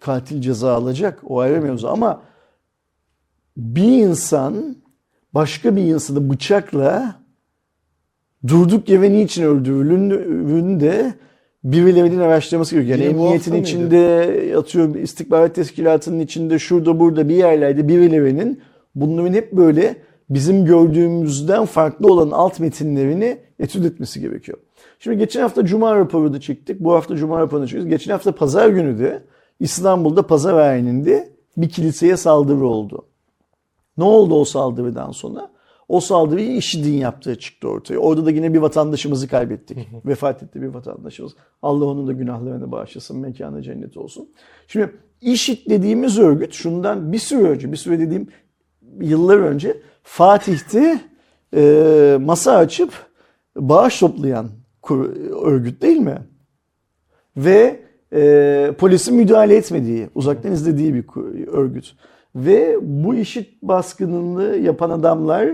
[0.00, 2.22] katil ceza alacak, o ayrı mevzu ama
[3.56, 4.76] bir insan
[5.34, 7.14] başka bir insanı bıçakla
[8.46, 11.14] durduk yere niçin öldürüldüğünü de
[11.64, 12.98] birilerinin araştırması gerekiyor.
[12.98, 18.60] Yani bu emniyetin içinde atıyor istihbarat teşkilatının içinde şurada burada bir yerlerde birilerinin
[18.94, 19.96] bunların hep böyle
[20.30, 24.58] bizim gördüğümüzden farklı olan alt metinlerini etüt etmesi gerekiyor.
[24.98, 26.80] Şimdi geçen hafta Cuma raporu da çektik.
[26.80, 27.90] Bu hafta Cuma raporunu çekiyoruz.
[27.90, 29.22] Geçen hafta Pazar günü de
[29.60, 33.04] İstanbul'da Pazar ayininde bir kiliseye saldırı oldu.
[33.98, 35.50] Ne oldu o saldırıdan sonra?
[35.88, 37.98] O saldırıyı IŞİD'in yaptığı çıktı ortaya.
[37.98, 39.88] Orada da yine bir vatandaşımızı kaybettik.
[40.06, 41.32] Vefat etti bir vatandaşımız.
[41.62, 44.28] Allah onun da günahlarını bağışlasın, mekanı cennet olsun.
[44.66, 48.28] Şimdi IŞİD dediğimiz örgüt şundan bir süre önce, bir süre dediğim
[49.00, 51.00] yıllar önce Fatih'te
[51.56, 52.92] e, masa açıp
[53.56, 54.48] bağış toplayan
[54.82, 55.14] kur-
[55.46, 56.18] örgüt değil mi?
[57.36, 57.80] Ve
[58.12, 61.04] e, polisin müdahale etmediği, uzaktan izlediği bir
[61.46, 61.94] örgüt.
[62.34, 65.48] Ve bu işit baskınını yapan adamlar,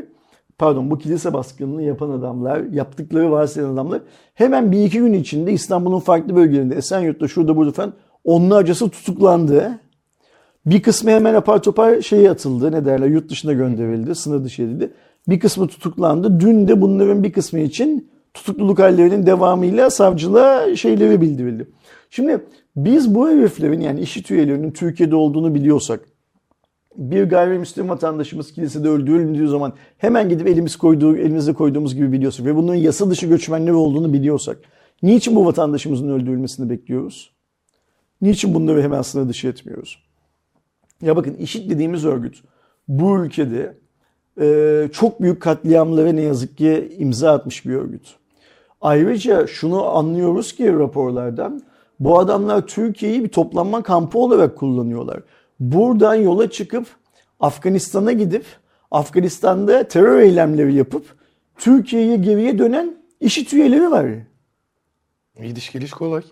[0.59, 4.01] pardon bu kilise baskınını yapan adamlar, yaptıkları varsayan adamlar
[4.35, 7.93] hemen bir iki gün içinde İstanbul'un farklı bölgelerinde, Esenyurt'ta, şurada burada falan
[8.25, 9.79] onlarcası tutuklandı.
[10.67, 12.73] Bir kısmı hemen apar topar şeye atıldı.
[12.73, 14.15] Ne derler yurt dışına gönderildi.
[14.15, 14.91] Sınır dışı edildi.
[15.29, 16.41] Bir kısmı tutuklandı.
[16.41, 21.69] Dün de bunların bir kısmı için tutukluluk hallerinin devamıyla savcılığa şeyleri bildirildi.
[22.11, 22.45] Şimdi
[22.77, 26.01] biz bu heriflerin yani işit üyelerinin Türkiye'de olduğunu biliyorsak
[26.97, 32.57] bir gayrimüslim vatandaşımız kilisede öldürüldüğü zaman hemen gidip elimiz koyduğu, elimizde koyduğumuz gibi biliyorsak ve
[32.57, 34.59] bunların yasa dışı göçmenler olduğunu biliyorsak
[35.03, 37.35] niçin bu vatandaşımızın öldürülmesini bekliyoruz?
[38.21, 39.99] Niçin bunları hemen sınır dışı etmiyoruz?
[41.03, 42.43] Ya bakın IŞİD dediğimiz örgüt
[42.89, 43.77] bu ülkede
[44.41, 48.17] e, çok büyük katliamlara ne yazık ki imza atmış bir örgüt.
[48.81, 51.63] Ayrıca şunu anlıyoruz ki raporlardan
[52.01, 55.21] bu adamlar Türkiye'yi bir toplanma kampı olarak kullanıyorlar.
[55.61, 56.87] Buradan yola çıkıp
[57.41, 58.45] Afganistan'a gidip
[58.91, 61.17] Afganistan'da terör eylemleri yapıp
[61.59, 64.07] Türkiye'ye geriye dönen IŞİD üyeleri var.
[65.43, 66.23] Gidiş geliş kolay.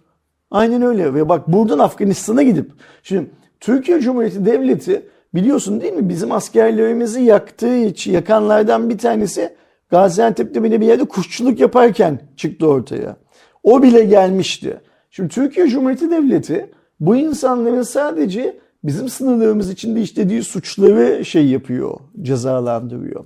[0.50, 2.70] Aynen öyle ve bak buradan Afganistan'a gidip
[3.02, 3.30] şimdi
[3.60, 9.54] Türkiye Cumhuriyeti Devleti biliyorsun değil mi bizim askerlerimizi yaktığı için yakanlardan bir tanesi
[9.88, 13.16] Gaziantep'te bile bir yerde kuşçuluk yaparken çıktı ortaya.
[13.62, 14.80] O bile gelmişti.
[15.10, 23.24] Şimdi Türkiye Cumhuriyeti Devleti bu insanların sadece bizim sınırlarımız içinde işlediği suçları şey yapıyor, cezalandırıyor.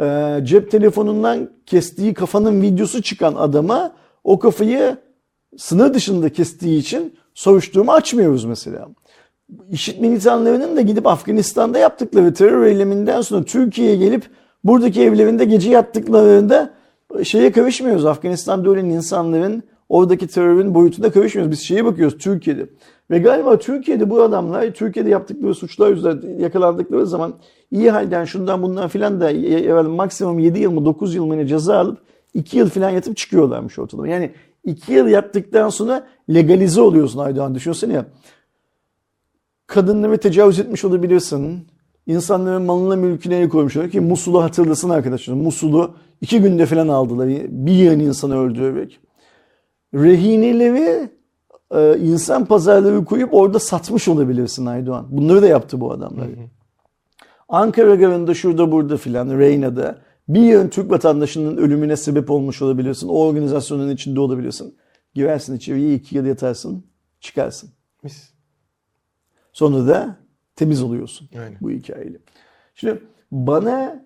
[0.00, 3.92] Ee, cep telefonundan kestiği kafanın videosu çıkan adama
[4.24, 4.96] o kafayı
[5.56, 8.88] sınır dışında kestiği için soruşturma açmıyoruz mesela.
[9.70, 14.24] İşit militanlarının da gidip Afganistan'da yaptıkları terör eyleminden sonra Türkiye'ye gelip
[14.64, 16.70] buradaki evlerinde gece yattıklarında
[17.22, 18.06] şeye karışmıyoruz.
[18.06, 21.52] Afganistan'da ölen insanların oradaki terörün boyutunda karışmıyoruz.
[21.52, 22.66] Biz şeye bakıyoruz Türkiye'de.
[23.10, 27.34] Ve galiba Türkiye'de bu adamlar Türkiye'de yaptıkları suçlar yüzünden yakalandıkları zaman
[27.70, 31.46] iyi halden şundan bundan filan da evvel maksimum 7 yıl mı 9 yıl mı ne
[31.46, 31.98] ceza alıp
[32.34, 34.08] 2 yıl filan yatıp çıkıyorlarmış ortalama.
[34.08, 34.30] Yani
[34.64, 38.06] 2 yıl yattıktan sonra legalize oluyorsun Aydoğan düşünsene ya.
[39.66, 41.66] Kadınları tecavüz etmiş olabilirsin.
[42.06, 45.34] İnsanların malına mülküne el koymuşlar ki Musul'u hatırlasın arkadaşlar.
[45.34, 47.28] Musul'u iki günde falan aldılar.
[47.48, 49.00] Bir yığın insanı öldürerek.
[49.94, 51.10] Rehineleri
[51.74, 55.06] e, insan pazarları koyup orada satmış olabilirsin Aydoğan.
[55.10, 56.28] Bunları da yaptı bu adamlar.
[57.48, 63.08] Ankara garında şurada burada filan Reyna'da bir yığın Türk vatandaşının ölümüne sebep olmuş olabilirsin.
[63.08, 64.76] O organizasyonun içinde olabilirsin.
[65.14, 66.84] Girersin içeriye iki yıl yatarsın
[67.20, 67.70] çıkarsın.
[68.02, 68.30] Mis.
[69.52, 70.16] Sonra da
[70.56, 71.58] temiz oluyorsun Aynen.
[71.60, 72.18] bu hikayeyle.
[72.74, 73.02] Şimdi
[73.32, 74.04] bana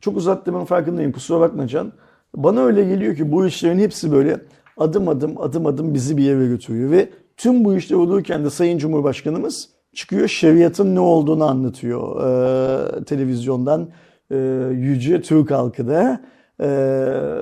[0.00, 1.92] çok uzattığımın farkındayım kusura bakma Can.
[2.36, 4.40] Bana öyle geliyor ki bu işlerin hepsi böyle
[4.76, 8.78] adım adım adım adım bizi bir yere götürüyor ve tüm bu işler olurken de Sayın
[8.78, 13.88] Cumhurbaşkanımız çıkıyor şeriatın ne olduğunu anlatıyor ee, televizyondan
[14.30, 14.36] ee,
[14.72, 16.20] yüce Türk halkı da
[16.60, 16.66] ee,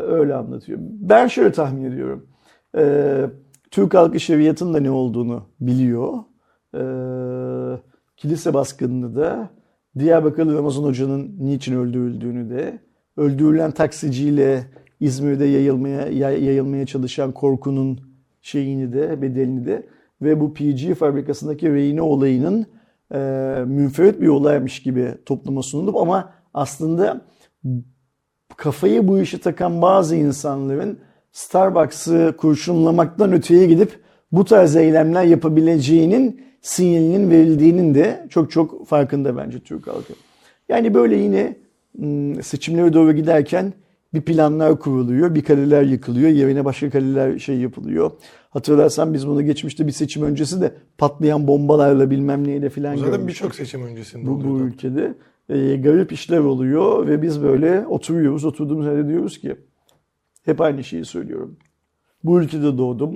[0.09, 0.79] öyle anlatıyor.
[0.83, 2.27] Ben şöyle tahmin ediyorum.
[2.77, 3.25] Ee,
[3.71, 6.15] Türk halkı şeriatın da ne olduğunu biliyor.
[6.75, 7.83] Ee,
[8.17, 9.51] kilise baskınını da
[9.99, 12.79] Diyarbakırlı Ramazan Hoca'nın niçin öldürüldüğünü de
[13.17, 14.65] öldürülen taksiciyle
[15.03, 18.01] İzmir'de yayılmaya yay- yayılmaya çalışan korkunun
[18.43, 19.87] şeyini de bedelini de
[20.23, 22.67] ve bu PG fabrikasındaki rehine olayının
[23.15, 23.19] e,
[23.67, 27.21] münferit bir olaymış gibi topluma sunulup ama aslında
[28.57, 30.99] kafayı bu işe takan bazı insanların
[31.33, 34.01] Starbucks'ı kurşunlamaktan öteye gidip
[34.33, 40.13] bu tarz eylemler yapabileceğinin sinyalinin verildiğinin de çok çok farkında bence Türk halkı.
[40.69, 41.57] Yani böyle yine
[42.43, 43.73] seçimlere doğru giderken
[44.15, 48.11] bir planlar kuruluyor, bir kaleler yıkılıyor, yerine başka kaleler şey yapılıyor.
[48.51, 53.29] Hatırlarsan biz bunu geçmişte bir seçim öncesi de patlayan bombalarla bilmem neyle filan Zaten görmüştük
[53.29, 55.15] birçok seçim öncesinde bu, bu ülkede
[55.49, 58.45] e, garip işler oluyor ve biz böyle oturuyoruz.
[58.45, 59.57] Oturduğumuz yerde diyoruz ki
[60.45, 61.57] hep aynı şeyi söylüyorum.
[62.25, 63.15] Bu ülkede doğdum.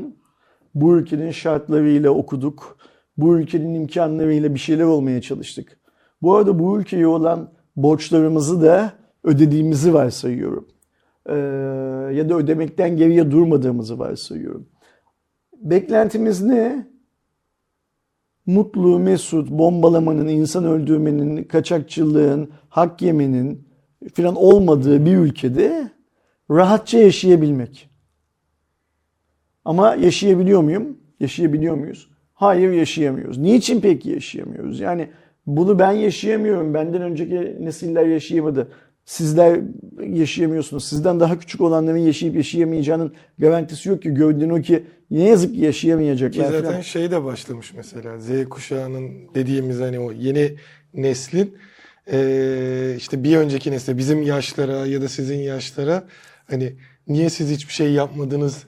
[0.74, 2.78] Bu ülkenin şartlarıyla okuduk.
[3.16, 5.78] Bu ülkenin imkanlarıyla bir şeyler olmaya çalıştık.
[6.22, 8.92] Bu arada bu ülkeye olan borçlarımızı da
[9.24, 10.68] ödediğimizi varsayıyorum.
[11.29, 11.35] Ee,
[12.15, 14.69] ya da ödemekten geriye durmadığımızı varsayıyorum.
[15.62, 16.87] Beklentimiz ne?
[18.47, 23.69] mutlu, mesut, bombalamanın, insan öldürmenin, kaçakçılığın, hak yemenin,
[24.15, 25.91] falan olmadığı bir ülkede
[26.51, 27.91] rahatça yaşayabilmek.
[29.65, 30.99] Ama yaşayabiliyor muyum?
[31.21, 32.11] Yaşayabiliyor muyuz?
[32.35, 33.39] Hayır yaşayamıyoruz.
[33.39, 34.81] Niçin peki yaşayamıyoruz?
[34.81, 35.09] Yani
[35.47, 36.75] bunu ben yaşayamıyorum.
[36.75, 38.69] Benden önceki nesiller yaşayamadı.
[39.07, 39.61] Sizler
[40.09, 40.85] yaşayamıyorsunuz.
[40.88, 44.11] Sizden daha küçük olanların yaşayıp yaşayamayacağının garantisi yok ki.
[44.14, 46.45] Gördüğün o ki ne yazık ki Ki yaşayamayacaklar.
[46.45, 46.81] zaten falan.
[46.81, 50.55] şey de başlamış mesela Z kuşağının dediğimiz hani o yeni
[50.95, 51.55] neslin
[52.12, 56.05] eee, işte bir önceki nesle bizim yaşlara ya da sizin yaşlara
[56.51, 56.73] hani
[57.09, 58.62] niye siz hiçbir şey yapmadınız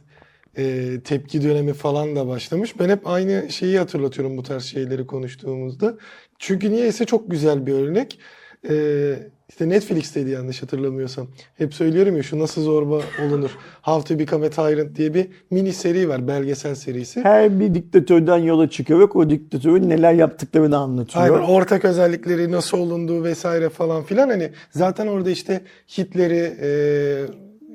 [0.56, 2.78] eee, tepki dönemi falan da başlamış.
[2.80, 5.96] Ben hep aynı şeyi hatırlatıyorum bu tarz şeyleri konuştuğumuzda.
[6.38, 8.18] Çünkü niyeyse çok güzel bir örnek.
[8.64, 11.26] Eee işte Netflix'teydi yanlış hatırlamıyorsam.
[11.54, 13.50] Hep söylüyorum ya şu nasıl zorba olunur.
[13.82, 17.20] How to Become a Tyrant diye bir mini seri var belgesel serisi.
[17.24, 21.24] Her bir diktatörden yola çıkarak o diktatörün neler yaptıklarını anlatıyor.
[21.24, 25.60] Aynen ortak özellikleri nasıl olunduğu vesaire falan filan hani zaten orada işte
[25.98, 26.70] Hitler'i e,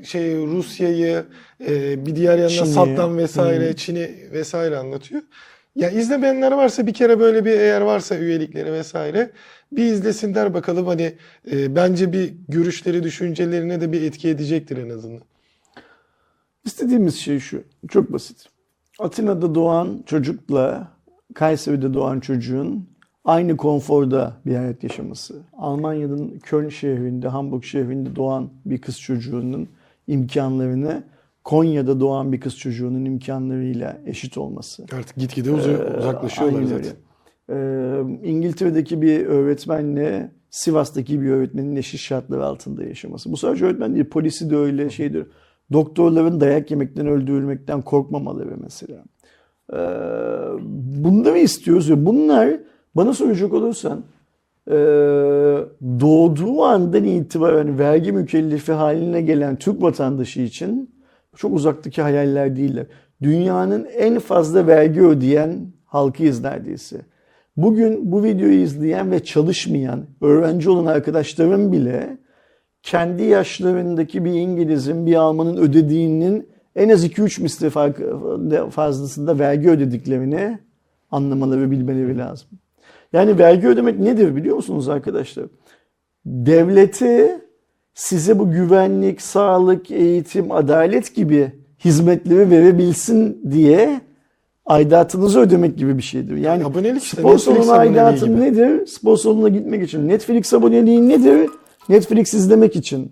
[0.06, 1.24] şey Rusya'yı
[1.68, 2.74] e, bir diğer yandan Çin'i.
[2.74, 5.22] Saddam vesaire Çin'i vesaire anlatıyor.
[5.76, 9.32] Ya izlemeyenler varsa bir kere böyle bir eğer varsa üyelikleri vesaire
[9.72, 11.14] bir izlesinler bakalım hani
[11.52, 15.22] e, bence bir görüşleri düşüncelerine de bir etki edecektir en azından.
[16.66, 17.64] İstediğimiz şey şu.
[17.90, 18.46] Çok basit.
[19.00, 20.88] Atina'da doğan çocukla
[21.34, 22.88] Kayseri'de doğan çocuğun
[23.26, 25.42] aynı konforda bir hayat yaşaması.
[25.54, 29.70] Almanya'nın Köln şehrinde, Hamburg şehrinde doğan bir kız çocuğunun
[30.08, 31.04] imkanlarını
[31.44, 34.84] Konya'da doğan bir kız çocuğunun imkanlarıyla eşit olması.
[34.98, 36.84] Artık gitgide uza- uzaklaşıyorlar Aynen öyle.
[36.84, 36.98] zaten.
[37.50, 43.32] Ee, İngiltere'deki bir öğretmenle Sivas'taki bir öğretmenin eşit şartlar altında yaşaması.
[43.32, 45.28] Bu sadece öğretmen değil, polisi de öyle şeydir.
[45.74, 49.04] Doktorların dayak yemekten, öldürülmekten korkmamaları mesela.
[49.74, 49.78] Ee,
[51.04, 52.60] bunları istiyoruz ve bunlar
[52.96, 54.04] bana soracak olursan
[54.68, 54.74] e,
[55.82, 60.93] doğduğu andan itibaren vergi mükellefi haline gelen Türk vatandaşı için
[61.36, 62.86] çok uzaktaki hayaller değiller.
[63.22, 67.02] Dünyanın en fazla vergi ödeyen halkıyız neredeyse.
[67.58, 72.18] Bugün bu videoyu izleyen ve çalışmayan, öğrenci olan arkadaşlarım bile
[72.84, 77.70] kendi yaşlarındaki bir İngiliz'in, bir Alman'ın ödediğinin en az 2-3 misli
[78.70, 80.60] fazlasında vergi ödediklerini
[81.12, 82.48] anlamaları, bilmeleri lazım.
[83.14, 85.46] Yani vergi ödemek nedir biliyor musunuz arkadaşlar?
[86.26, 87.42] Devleti
[87.94, 91.52] size bu güvenlik, sağlık, eğitim, adalet gibi
[91.86, 94.02] hizmetleri verebilsin diye
[94.66, 96.38] aidatınızı ödemek gibi bir şeydir.
[96.38, 97.22] Yani Abonelik işte,
[97.72, 98.42] aidatın gibi.
[98.42, 98.86] nedir?
[98.86, 100.08] Spor salonuna gitmek için.
[100.08, 101.50] Netflix aboneliği nedir?
[101.90, 103.12] Netflix izlemek için.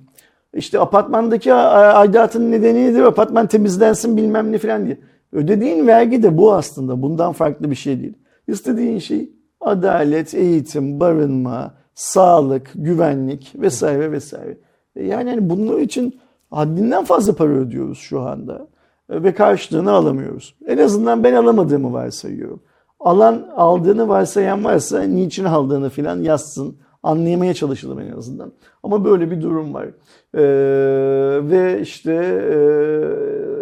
[0.54, 3.02] İşte apartmandaki aidatın nedeni nedir?
[3.02, 4.98] Apartman temizlensin bilmem ne falan diye.
[5.32, 7.02] Ödediğin vergi de bu aslında.
[7.02, 8.14] Bundan farklı bir şey değil.
[8.48, 9.30] İstediğin şey
[9.62, 14.58] adalet, eğitim, barınma, sağlık, güvenlik vesaire vesaire.
[14.96, 16.20] E Yani hani bunun için
[16.52, 18.68] haddinden fazla para ödüyoruz şu anda
[19.10, 20.56] E, ve karşılığını alamıyoruz.
[20.68, 22.60] En azından ben alamadığımı varsayıyorum.
[23.00, 26.76] Alan aldığını varsayan varsa niçin aldığını filan yazsın.
[27.04, 28.52] Anlayamaya çalışalım en azından.
[28.84, 29.86] Ama böyle bir durum var.
[30.36, 32.14] Ee, ve işte
[32.54, 32.58] e,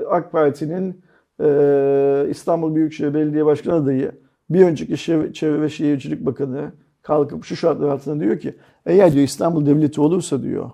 [0.10, 1.02] AK Parti'nin
[1.44, 4.12] e, İstanbul Büyükşehir Belediye Başkanı adayı
[4.50, 9.24] bir önceki Şev- Çevre ve Şehircilik Bakanı kalkıp şu şartlar altında diyor ki eğer diyor
[9.24, 10.72] İstanbul Devleti olursa diyor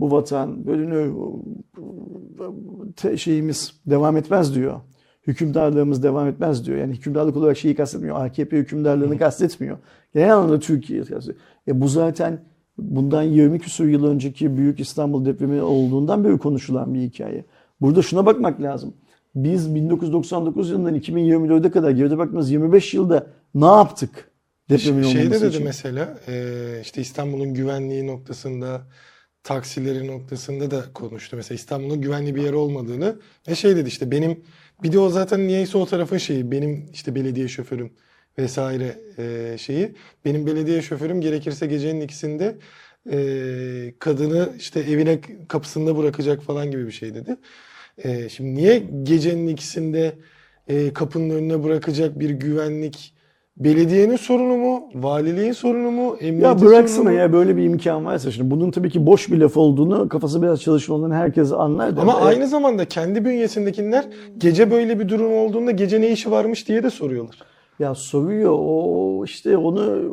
[0.00, 1.14] bu vatan bölünür
[3.16, 4.80] şeyimiz devam etmez diyor.
[5.26, 6.78] Hükümdarlığımız devam etmez diyor.
[6.78, 8.24] Yani hükümdarlık olarak şeyi kastetmiyor.
[8.24, 9.78] AKP hükümdarlığını kastetmiyor.
[10.14, 11.44] Genel anlamda Türkiye'yi kastediyor.
[11.68, 12.40] E bu zaten
[12.78, 17.44] bundan 20 küsur yıl önceki Büyük İstanbul depremi olduğundan beri konuşulan bir hikaye.
[17.80, 18.94] Burada şuna bakmak lazım.
[19.34, 24.30] Biz 1999 yılından 2024'e kadar geride baktığımız 25 yılda ne yaptık?
[24.70, 25.64] Depremin Şeyde olmaması dedi için.
[25.64, 26.34] mesela e,
[26.82, 28.80] işte İstanbul'un güvenliği noktasında
[29.48, 31.36] taksileri noktasında da konuştu.
[31.36, 34.44] Mesela İstanbul'un güvenli bir yer olmadığını ve şey dedi işte benim
[34.82, 37.92] bir de o zaten niyeyse o tarafın şeyi benim işte belediye şoförüm
[38.38, 42.58] vesaire e, şeyi benim belediye şoförüm gerekirse gecenin ikisinde
[43.12, 47.36] e, kadını işte evine kapısında bırakacak falan gibi bir şey dedi.
[47.98, 50.18] E, şimdi niye gecenin ikisinde
[50.68, 53.14] e, kapının önüne bırakacak bir güvenlik
[53.60, 57.16] belediyenin sorunu mu, valiliğin sorunu mu, emniyetin Ya bıraksana sorunu mu?
[57.18, 60.60] ya böyle bir imkan varsa şimdi bunun tabii ki boş bir laf olduğunu kafası biraz
[60.60, 62.00] çalışan olan herkes anlar da.
[62.00, 64.04] Ama E, aynı zamanda kendi bünyesindekiler
[64.38, 67.36] gece böyle bir durum olduğunda gece ne işi varmış diye de soruyorlar.
[67.78, 70.04] Ya soruyor o işte onu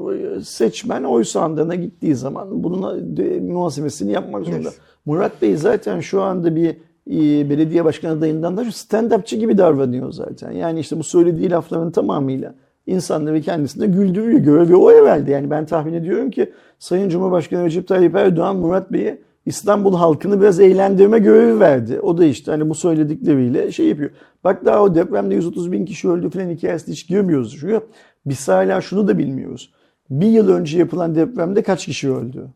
[0.44, 4.62] seçmen oy sandığına gittiği zaman bunun de- muhasebesini yapmak zorunda.
[4.70, 4.80] Evet.
[5.06, 6.70] Murat Bey zaten şu anda bir
[7.12, 10.52] e, belediye başkanı adayından da stand-upçı gibi davranıyor zaten.
[10.52, 12.56] Yani işte bu söylediği lafların tamamıyla
[12.88, 14.40] insanları kendisine güldürüyor.
[14.40, 15.32] Görevi o evveldi.
[15.32, 20.60] Yani ben tahmin ediyorum ki Sayın Cumhurbaşkanı Recep Tayyip Erdoğan Murat Bey'e İstanbul halkını biraz
[20.60, 22.00] eğlendirme görevi verdi.
[22.00, 24.10] O da işte hani bu söyledikleriyle şey yapıyor.
[24.44, 27.58] Bak daha o depremde 130 bin kişi öldü falan hikayesine hiç girmiyoruz.
[27.60, 27.82] Çünkü
[28.26, 29.74] biz hala şunu da bilmiyoruz.
[30.10, 32.48] Bir yıl önce yapılan depremde kaç kişi öldü?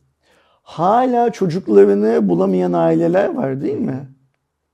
[0.61, 4.09] Hala çocuklarını bulamayan aileler var değil mi?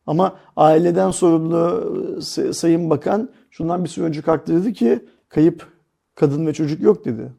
[0.08, 1.84] Ama aileden sorumlu
[2.38, 5.00] e, Sayın Bakan şundan bir süre önce kalktı dedi ki
[5.36, 5.68] kayıp
[6.16, 7.32] kadın ve çocuk yok dedi.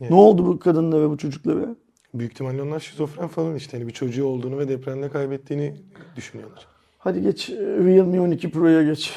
[0.00, 0.10] Evet.
[0.10, 1.76] Ne oldu bu kadınlara ve bu çocuklara?
[2.14, 3.76] Büyük ihtimalle onlar şizofren falan işte.
[3.76, 5.76] Hani bir çocuğu olduğunu ve depremde kaybettiğini
[6.16, 6.66] düşünüyorlar.
[6.98, 9.12] Hadi geç e, Realme 12 Pro'ya geç.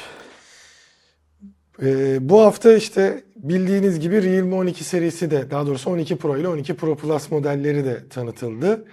[1.82, 6.48] Ee, bu hafta işte bildiğiniz gibi Realme 12 serisi de daha doğrusu 12 Pro ile
[6.48, 8.84] 12 Pro Plus modelleri de tanıtıldı.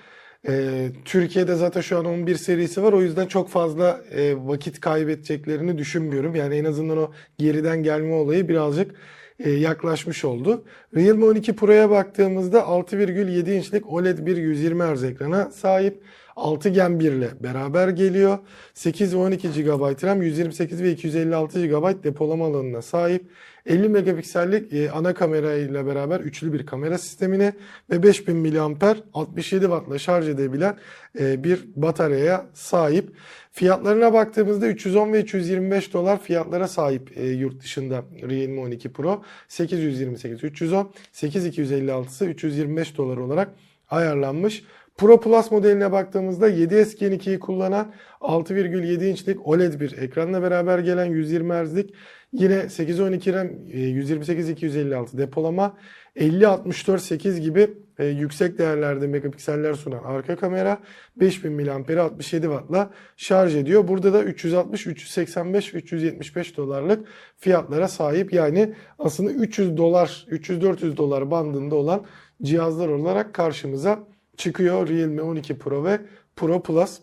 [0.48, 5.78] Ee, Türkiye'de zaten şu an 11 serisi var o yüzden çok fazla e, vakit kaybedeceklerini
[5.78, 6.36] düşünmüyorum.
[6.36, 8.96] Yani en azından o geriden gelme olayı birazcık
[9.40, 10.64] e, yaklaşmış oldu.
[10.96, 16.04] Realme 12 Pro'ya baktığımızda 6,7 inçlik OLED bir 120 Hz ekrana sahip.
[16.40, 18.38] 6 Gen 1 ile beraber geliyor.
[18.74, 23.26] 8 ve 12 GB RAM, 128 ve 256 GB depolama alanına sahip.
[23.66, 27.54] 50 megapiksellik e, ana kamera ile beraber üçlü bir kamera sistemine
[27.90, 30.78] ve 5000 mAh 67 Watt'la şarj edebilen
[31.20, 33.12] e, bir bataryaya sahip.
[33.52, 39.24] Fiyatlarına baktığımızda 310 ve 325 dolar fiyatlara sahip e, yurt dışında Realme 12 Pro.
[39.48, 43.50] 828 310, 8256'sı 325 dolar olarak
[43.90, 44.64] ayarlanmış.
[45.00, 47.92] Pro Plus modeline baktığımızda 7S Gen 2'yi kullanan
[48.22, 51.94] 6,7 inçlik OLED bir ekranla beraber gelen 120 Hz'lik
[52.34, 55.78] yine 812 RAM, 128 256 depolama,
[56.16, 57.70] 50 64 8 gibi
[58.00, 60.78] e, yüksek değerlerde megapikseller sunan arka kamera
[61.16, 63.88] 5000 mAh'i 67 Watt'la şarj ediyor.
[63.88, 68.34] Burada da 360, 385 ve 375 dolarlık fiyatlara sahip.
[68.34, 72.06] Yani aslında 300 dolar, 300-400 dolar bandında olan
[72.44, 74.10] cihazlar olarak karşımıza
[74.40, 76.00] çıkıyor Realme 12 Pro ve
[76.36, 77.00] Pro Plus.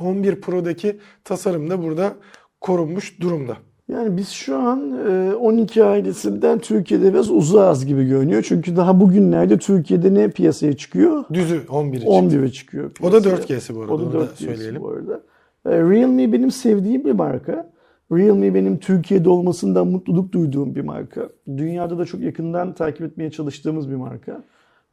[0.00, 2.14] 11 Pro'daki tasarım da burada
[2.60, 3.56] korunmuş durumda.
[3.88, 8.44] Yani biz şu an e, 12 ailesinden Türkiye'de biraz uzağız gibi görünüyor.
[8.48, 11.24] Çünkü daha bugünlerde Türkiye'de ne piyasaya çıkıyor?
[11.32, 12.08] Düzü 11 için.
[12.08, 12.90] 11'e çıkıyor.
[13.02, 13.56] O da piyasaya.
[13.56, 13.92] 4G'si bu arada.
[13.92, 14.82] O da onu da 4G'si söyleyelim.
[14.82, 15.20] bu arada.
[15.66, 17.70] E, Realme benim sevdiğim bir marka.
[18.12, 21.28] Realme benim Türkiye'de olmasından mutluluk duyduğum bir marka.
[21.56, 24.42] Dünyada da çok yakından takip etmeye çalıştığımız bir marka.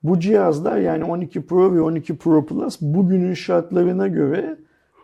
[0.07, 4.57] Bu cihazlar yani 12 Pro ve 12 Pro Plus bugünün şartlarına göre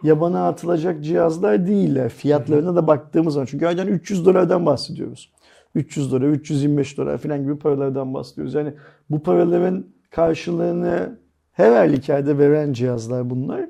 [0.04, 2.10] yabana atılacak cihazlar değiller.
[2.10, 3.46] Fiyatlarına da baktığımız zaman.
[3.46, 5.32] Çünkü aydan 300 dolardan bahsediyoruz.
[5.76, 8.54] 300 dolar, 325 dolar falan gibi paralardan bahsediyoruz.
[8.54, 8.74] Yani
[9.10, 11.20] bu paraların karşılığını
[11.52, 13.70] her halükarda veren cihazlar bunlar.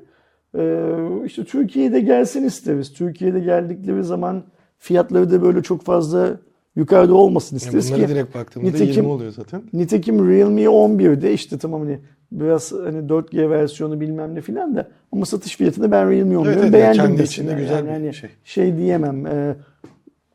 [0.58, 2.92] Ee, işte Türkiye'de gelsin isteriz.
[2.92, 4.42] Türkiye'de geldikleri zaman
[4.78, 6.36] fiyatları da böyle çok fazla
[6.76, 8.12] yukarıda olmasın Yani isteriz bunlara ki.
[8.14, 9.62] direkt baktığımızda nitekim- 20 oluyor zaten.
[9.72, 11.98] Nitekim Realme 11'de işte tamam hani
[12.32, 16.58] biraz hani 4G versiyonu bilmem ne filan da ama satış fiyatını ben Realme 11'i Evet,
[16.62, 18.30] evet, beğendim kendi içinde güzel Yani bir hani şey.
[18.44, 19.26] şey diyemem.
[19.26, 19.56] e,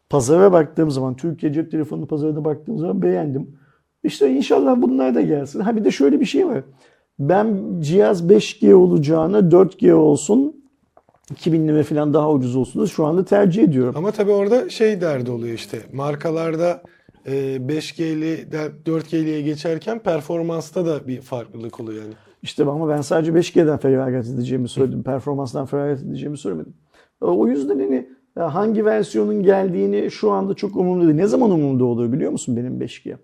[0.09, 3.47] pazara baktığım zaman Türkiye cep telefonu pazarına baktığım zaman beğendim.
[4.03, 5.59] İşte inşallah bunlar da gelsin.
[5.59, 6.63] Ha bir de şöyle bir şey var.
[7.19, 10.55] Ben cihaz 5G olacağına 4G olsun
[11.31, 13.93] 2000 lira falan daha ucuz olsun da şu anda tercih ediyorum.
[13.97, 15.79] Ama tabii orada şey derdi oluyor işte.
[15.93, 16.83] Markalarda
[17.25, 18.47] e, 5G'li
[18.85, 22.13] 4G'liye geçerken performansta da bir farklılık oluyor yani.
[22.43, 25.03] İşte ama ben sadece 5G'den feragat edeceğimi söyledim.
[25.03, 26.73] Performanstan feragat edeceğimi söylemedim.
[27.21, 31.15] O yüzden hani hangi versiyonun geldiğini şu anda çok umurumda değil.
[31.15, 33.15] Ne zaman umurumda olur biliyor musun benim 5G?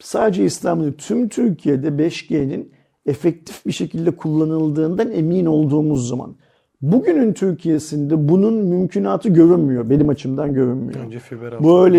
[0.00, 2.72] Sadece İstanbul'da tüm Türkiye'de 5G'nin
[3.06, 6.36] efektif bir şekilde kullanıldığından emin olduğumuz zaman.
[6.82, 9.90] Bugünün Türkiye'sinde bunun mümkünatı görünmüyor.
[9.90, 11.00] Benim açımdan görünmüyor.
[11.06, 11.52] Önce fiber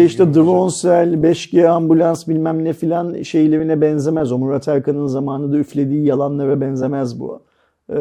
[0.05, 0.45] işte bilgi olacak.
[0.45, 4.31] drone cell, 5G ambulans bilmem ne filan şeylerine benzemez.
[4.31, 7.43] O Murat Erkan'ın zamanında üflediği yalanlara benzemez bu.
[7.89, 7.95] Ee,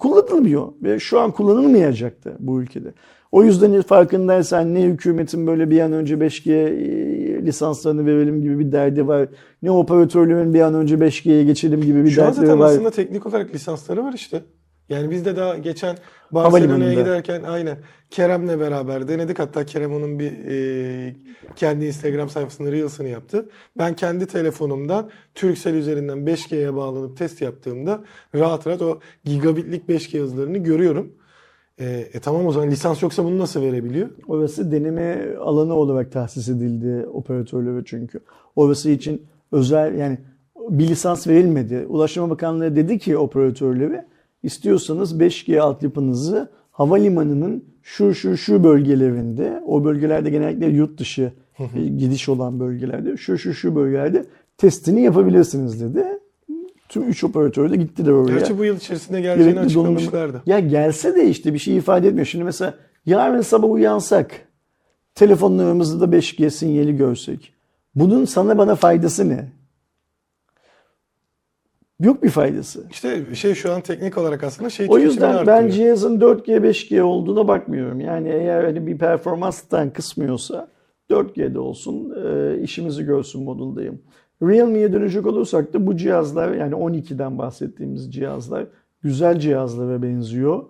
[0.00, 2.94] kullanılmıyor ve şu an kullanılmayacaktı bu ülkede.
[3.32, 9.06] O yüzden farkındaysan ne hükümetin böyle bir an önce 5G lisanslarını verelim gibi bir derdi
[9.08, 9.28] var.
[9.62, 12.66] Ne operatörlerin bir an önce 5G'ye geçelim gibi bir Şu an dertleri zaten var.
[12.66, 14.42] aslında teknik olarak lisansları var işte.
[14.88, 15.96] Yani biz de daha geçen
[16.30, 17.78] Barcelona'ya giderken aynen
[18.10, 19.38] Kerem'le beraber denedik.
[19.38, 21.16] Hatta Kerem onun bir e,
[21.56, 23.48] kendi Instagram sayfasında Reels'ını yaptı.
[23.78, 28.04] Ben kendi telefonumdan Turkcell üzerinden 5G'ye bağlanıp test yaptığımda
[28.34, 31.12] rahat rahat o gigabitlik 5G hızlarını görüyorum.
[31.78, 34.08] E, e tamam o zaman lisans yoksa bunu nasıl verebiliyor?
[34.28, 38.20] Orası deneme alanı olarak tahsis edildi operatörlere çünkü.
[38.56, 39.22] Orası için
[39.52, 40.18] özel yani
[40.68, 41.86] bir lisans verilmedi.
[41.88, 44.13] Ulaştırma Bakanlığı dedi ki operatörlere
[44.44, 52.28] istiyorsanız 5G altyapınızı havalimanının şu şu şu bölgelerinde o bölgelerde genellikle yurt dışı e, gidiş
[52.28, 54.24] olan bölgelerde şu şu şu bölgelerde
[54.58, 56.04] testini yapabilirsiniz dedi.
[56.88, 58.38] Tüm 3 operatör de gittiler oraya.
[58.38, 60.42] Gerçi bu yıl içerisinde geleceğini Gerekli açıklamışlardı.
[60.46, 62.26] Ya gelse de işte bir şey ifade etmiyor.
[62.26, 62.74] Şimdi mesela
[63.06, 64.48] yarın sabah uyansak
[65.14, 67.52] telefonlarımızda da 5G sinyali görsek.
[67.94, 69.52] Bunun sana bana faydası ne?
[72.00, 72.86] Yok bir faydası.
[72.90, 77.48] İşte şey şu an teknik olarak aslında şey O yüzden ben cihazın 4G 5G olduğuna
[77.48, 78.00] bakmıyorum.
[78.00, 80.68] Yani eğer hani bir performanstan kısmıyorsa
[81.10, 84.02] 4G'de olsun e, işimizi görsün modundayım.
[84.42, 88.66] Realme'ye dönecek olursak da bu cihazlar yani 12'den bahsettiğimiz cihazlar
[89.02, 90.64] güzel cihazlara benziyor.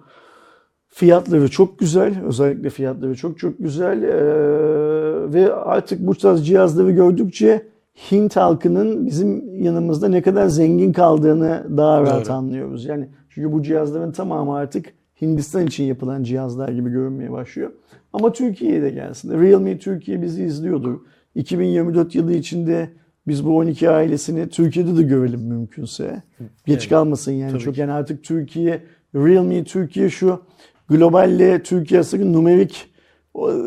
[0.88, 2.24] Fiyatları çok güzel.
[2.24, 4.02] Özellikle fiyatları çok çok güzel.
[4.02, 11.66] Ee, ve artık bu tarz cihazları gördükçe Hint halkının bizim yanımızda ne kadar zengin kaldığını
[11.76, 12.32] daha rahat Doğru.
[12.32, 12.84] anlıyoruz.
[12.84, 14.86] Yani çünkü bu cihazların tamamı artık
[15.22, 17.70] Hindistan için yapılan cihazlar gibi görünmeye başlıyor.
[18.12, 19.40] Ama Türkiye'ye de gelsin.
[19.40, 21.00] Realme Türkiye bizi izliyordur.
[21.34, 22.90] 2024 yılı içinde
[23.26, 26.22] biz bu 12 ailesini Türkiye'de de görelim mümkünse.
[26.66, 26.88] Geç Evet.
[26.88, 27.74] kalmasın yani Tabii çok.
[27.74, 27.80] ki.
[27.80, 28.82] Yani artık Türkiye,
[29.14, 30.40] Realme Türkiye şu
[30.88, 32.86] globalle Türkiye arasındaki numerik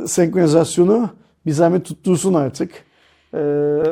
[0.07, 1.09] senkronizasyonu
[1.45, 2.71] bir zahmet tuttursun artık.
[3.33, 3.37] Ee,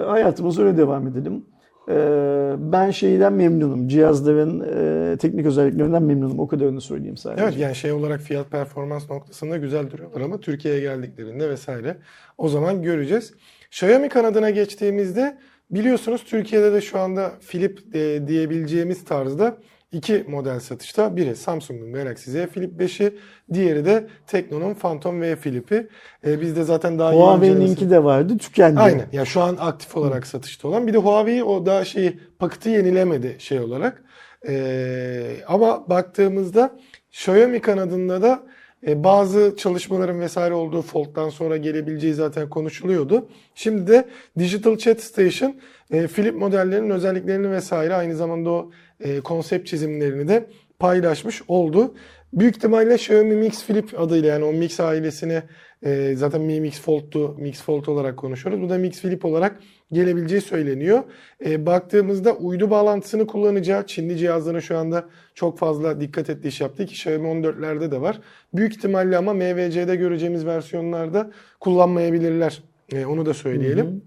[0.07, 1.45] hayatımız öyle devam edelim.
[1.89, 3.87] Ee, ben şeyden memnunum.
[3.87, 6.39] Cihazların e, teknik özelliklerinden memnunum.
[6.39, 7.43] O kadarını söyleyeyim sadece.
[7.43, 11.97] Evet yani şey olarak fiyat performans noktasında güzel duruyorlar ama Türkiye'ye geldiklerinde vesaire
[12.37, 13.33] o zaman göreceğiz.
[13.71, 15.37] Xiaomi kanadına geçtiğimizde
[15.71, 19.57] biliyorsunuz Türkiye'de de şu anda Flip e, diyebileceğimiz tarzda
[19.95, 21.15] iki model satışta.
[21.15, 23.13] Biri Samsung'un Galaxy Z Flip 5'i,
[23.53, 25.87] diğeri de Tekno'nun Phantom V Flip'i.
[26.27, 28.79] E, biz de zaten daha Huawei'ninki de vardı, tükendi.
[28.79, 29.05] Aynen.
[29.11, 30.87] Ya şu an aktif olarak satışta olan.
[30.87, 34.03] Bir de Huawei o daha şeyi paketi yenilemedi şey olarak.
[34.47, 36.79] Ee, ama baktığımızda
[37.11, 38.43] Xiaomi kanadında da
[38.87, 43.27] e, bazı çalışmaların vesaire olduğu Fold'dan sonra gelebileceği zaten konuşuluyordu.
[43.55, 44.05] Şimdi de
[44.39, 45.55] Digital Chat Station
[45.91, 50.47] e, Flip modellerinin özelliklerini vesaire aynı zamanda o e, konsept çizimlerini de
[50.79, 51.93] paylaşmış oldu.
[52.33, 55.43] Büyük ihtimalle Xiaomi Mix Flip adıyla yani o Mix ailesine
[55.83, 58.61] e, zaten Mi Mix Fold'tu, Mix Fold olarak konuşuyoruz.
[58.61, 59.59] Bu da Mix Flip olarak
[59.91, 61.03] gelebileceği söyleniyor.
[61.45, 66.85] E, baktığımızda uydu bağlantısını kullanacağı Çinli cihazların şu anda çok fazla dikkat ettiği iş yaptı
[66.85, 68.19] ki Xiaomi 14'lerde de var.
[68.53, 72.63] Büyük ihtimalle ama MVC'de göreceğimiz versiyonlarda kullanmayabilirler.
[73.07, 74.01] Onu da söyleyelim.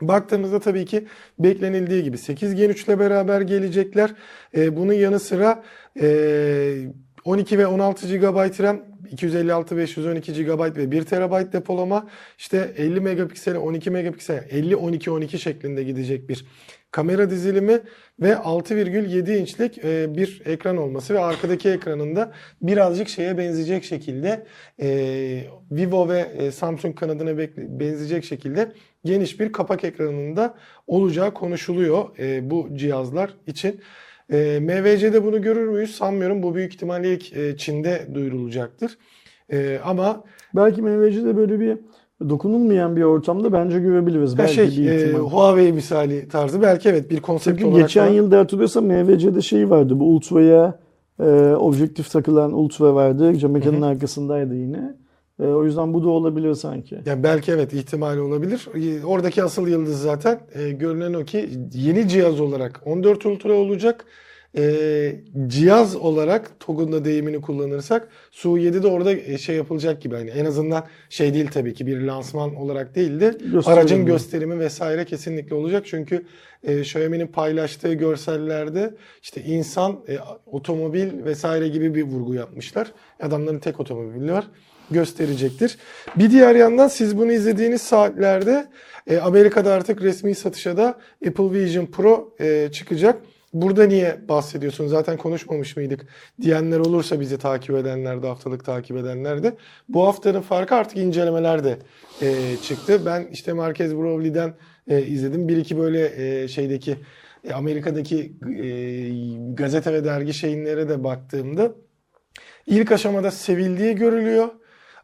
[0.00, 1.06] Baktığımızda tabii ki
[1.38, 4.14] beklenildiği gibi 8 Gen 3 ile beraber gelecekler.
[4.56, 5.62] Ee, bunun yanı sıra
[6.00, 6.84] e,
[7.24, 13.56] 12 ve 16 GB RAM, 256 512 GB ve 1 TB depolama, işte 50 megapiksel,
[13.56, 16.44] 12 megapiksel, 50 12 12 şeklinde gidecek bir
[16.90, 17.80] kamera dizilimi
[18.20, 22.32] ve 6,7 inçlik e, bir ekran olması ve arkadaki ekranında
[22.62, 24.46] birazcık şeye benzeyecek şekilde
[24.82, 24.88] e,
[25.70, 28.72] Vivo ve e, Samsung kanadına benzeyecek şekilde
[29.04, 30.54] geniş bir kapak ekranında
[30.86, 32.08] olacağı konuşuluyor
[32.50, 33.80] bu cihazlar için.
[34.60, 36.42] MVC'de bunu görür müyüz sanmıyorum.
[36.42, 38.98] Bu büyük ihtimalle ilk Çin'de duyurulacaktır.
[39.84, 40.24] Ama
[40.54, 41.78] Belki MVC'de böyle bir
[42.28, 44.38] dokunulmayan bir ortamda bence görebiliriz.
[44.38, 45.12] Belki şey bir e.
[45.12, 49.70] Huawei misali tarzı belki evet bir konsept Çünkü olarak geçen falan- yılda hatırlıyorsam MVC'de şey
[49.70, 50.00] vardı.
[50.00, 50.78] Bu Ultra'ya
[51.20, 53.38] e, objektif takılan Ultra vardı.
[53.38, 54.94] Cam mekanın arkasındaydı yine.
[55.42, 56.98] E, o yüzden bu da olabilir sanki.
[57.06, 58.68] Yani belki evet ihtimali olabilir.
[58.74, 64.04] E, Oradaki asıl yıldız zaten e, görünen o ki yeni cihaz olarak 14 Ultra olacak.
[64.56, 70.30] E, cihaz olarak TOG'un da deyimini kullanırsak Su 7'de orada e, şey yapılacak gibi hani
[70.30, 74.06] en azından şey değil tabii ki bir lansman olarak değil de Gösterim aracın mi?
[74.06, 75.86] gösterimi vesaire kesinlikle olacak.
[75.86, 76.24] Çünkü
[76.64, 82.92] e, Xiaomi'nin paylaştığı görsellerde işte insan, e, otomobil vesaire gibi bir vurgu yapmışlar.
[83.20, 84.46] Adamların tek otomobili var
[84.90, 85.78] gösterecektir.
[86.16, 88.66] Bir diğer yandan siz bunu izlediğiniz saatlerde
[89.06, 90.98] e, Amerika'da artık resmi satışa da
[91.28, 93.22] Apple Vision Pro e, çıkacak.
[93.52, 94.86] Burada niye bahsediyorsun?
[94.86, 96.06] Zaten konuşmamış mıydık?
[96.40, 99.56] Diyenler olursa bizi takip edenler de haftalık takip edenler de.
[99.88, 101.78] Bu haftanın farkı artık incelemeler de
[102.22, 103.06] e, çıktı.
[103.06, 104.54] Ben işte Marquez Brownlee'den
[104.88, 105.48] e, izledim.
[105.48, 106.96] Bir iki böyle e, şeydeki
[107.44, 108.32] e, Amerika'daki
[108.62, 108.68] e,
[109.54, 111.72] gazete ve dergi şeyinlere de baktığımda
[112.66, 114.48] İlk aşamada sevildiği görülüyor.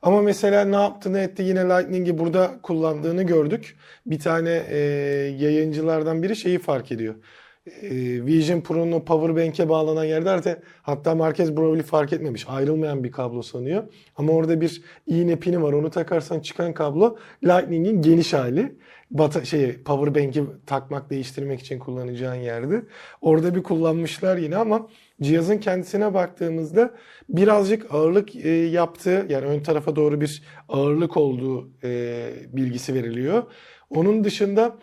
[0.03, 3.77] Ama mesela ne yaptı ne etti yine Lightning'i burada kullandığını gördük.
[4.07, 4.79] Bir tane e,
[5.39, 7.15] yayıncılardan biri şeyi fark ediyor.
[7.67, 7.91] E,
[8.27, 12.45] Vision Pro'nun o powerbank'e bağlanan yerde hatta, hatta Marquez Brownlee fark etmemiş.
[12.49, 13.83] Ayrılmayan bir kablo sanıyor.
[14.17, 15.73] Ama orada bir iğne pini var.
[15.73, 18.77] Onu takarsan çıkan kablo Lightning'in geniş hali.
[19.11, 22.83] Bata, şey, powerbank'i takmak, değiştirmek için kullanacağın yerde.
[23.21, 24.89] Orada bir kullanmışlar yine ama
[25.23, 26.95] cihazın kendisine baktığımızda
[27.29, 33.43] birazcık ağırlık e, yaptığı yani ön tarafa doğru bir ağırlık olduğu e, bilgisi veriliyor.
[33.91, 34.77] Onun dışında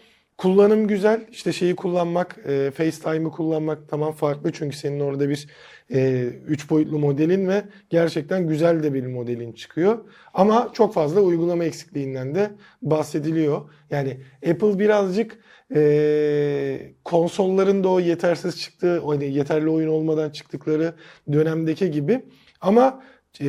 [0.43, 1.25] kullanım güzel.
[1.31, 5.47] İşte şeyi kullanmak, e, FaceTime'ı kullanmak tamam farklı çünkü senin orada bir
[5.93, 9.99] e, üç boyutlu modelin ve gerçekten güzel de bir modelin çıkıyor.
[10.33, 13.61] Ama çok fazla uygulama eksikliğinden de bahsediliyor.
[13.89, 14.17] Yani
[14.49, 15.39] Apple birazcık
[15.75, 20.93] e, konsolların da o yetersiz çıktığı, hani yeterli oyun olmadan çıktıkları
[21.33, 22.21] dönemdeki gibi
[22.61, 23.03] ama
[23.41, 23.45] e,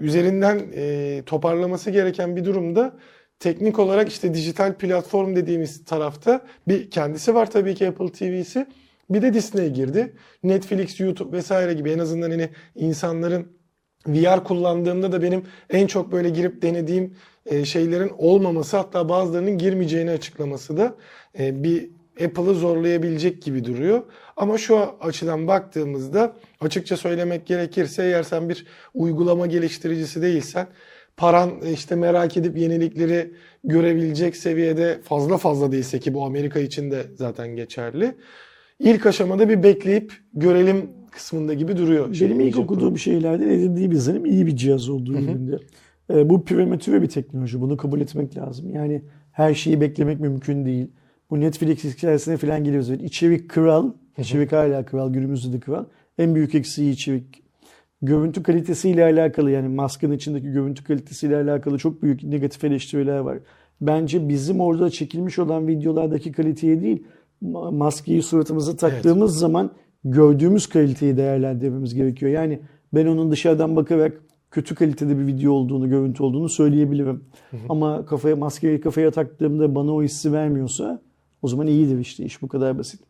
[0.00, 2.96] üzerinden e, toparlaması gereken bir durumda
[3.40, 8.66] teknik olarak işte dijital platform dediğimiz tarafta bir kendisi var tabii ki Apple TV'si.
[9.10, 10.12] Bir de Disney girdi.
[10.42, 13.46] Netflix, YouTube vesaire gibi en azından hani insanların
[14.06, 17.16] VR kullandığımda da benim en çok böyle girip denediğim
[17.46, 20.94] e, şeylerin olmaması hatta bazılarının girmeyeceğini açıklaması da
[21.38, 21.90] e, bir
[22.24, 24.02] Apple'ı zorlayabilecek gibi duruyor.
[24.36, 30.66] Ama şu açıdan baktığımızda açıkça söylemek gerekirse eğer sen bir uygulama geliştiricisi değilsen
[31.20, 33.30] paran e, işte merak edip yenilikleri
[33.64, 38.14] görebilecek seviyede fazla fazla değilse ki bu Amerika için de zaten geçerli.
[38.78, 42.14] İlk aşamada bir bekleyip görelim kısmında gibi duruyor.
[42.14, 42.72] şey, Benim ilk Vision Pro.
[42.72, 45.58] okuduğum şeylerden edindiği bir izlenim iyi bir cihaz olduğu yönünde.
[46.14, 47.60] E, bu prematüre bir teknoloji.
[47.60, 48.70] Bunu kabul etmek lazım.
[48.70, 49.02] Yani
[49.32, 50.86] her şeyi beklemek mümkün değil.
[51.30, 52.90] Bu Netflix hikayesine falan geliyoruz.
[52.90, 53.92] İçerik kral.
[54.18, 55.12] İçerik hala kral.
[55.12, 55.84] Günümüzde de kral.
[56.18, 57.49] En büyük eksiği içerik.
[58.02, 63.38] Görüntü kalitesiyle alakalı yani maskın içindeki görüntü kalitesiyle alakalı çok büyük negatif eleştiriler var.
[63.80, 67.02] Bence bizim orada çekilmiş olan videolardaki kaliteye değil
[67.42, 69.70] ma- maskeyi suratımıza taktığımız zaman
[70.04, 72.32] gördüğümüz kaliteyi değerlendirmemiz gerekiyor.
[72.32, 72.60] Yani
[72.94, 74.20] ben onun dışarıdan bakarak
[74.50, 77.24] kötü kalitede bir video olduğunu, görüntü olduğunu söyleyebilirim.
[77.68, 81.00] Ama kafaya maskeyi kafaya taktığımda bana o hissi vermiyorsa
[81.42, 83.00] o zaman iyidir işte iş bu kadar basit.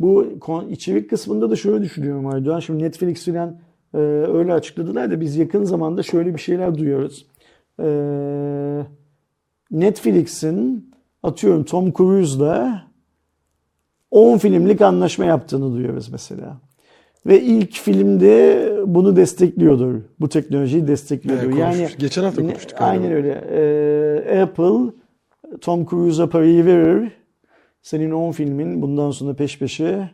[0.00, 0.26] Bu
[0.70, 2.60] içerik kısmında da şöyle düşünüyorum Aydoğan.
[2.60, 3.58] Şimdi Netflix filan
[3.94, 7.26] e, öyle açıkladılar da biz yakın zamanda şöyle bir şeyler duyuyoruz.
[7.82, 7.86] E,
[9.70, 10.90] Netflix'in
[11.22, 12.82] atıyorum Tom Cruise'la
[14.10, 16.60] 10 filmlik anlaşma yaptığını duyuyoruz mesela.
[17.26, 19.94] Ve ilk filmde bunu destekliyordur.
[20.20, 21.44] Bu teknolojiyi destekliyordur.
[21.44, 21.88] Evet, yani.
[21.98, 22.84] Geçen hafta konuştuk galiba.
[22.84, 23.44] Aynen öyle.
[23.50, 24.92] Ee, Apple
[25.60, 27.12] Tom Cruise'a parayı verir.
[27.82, 30.10] Senin 10 filmin bundan sonra peş peşe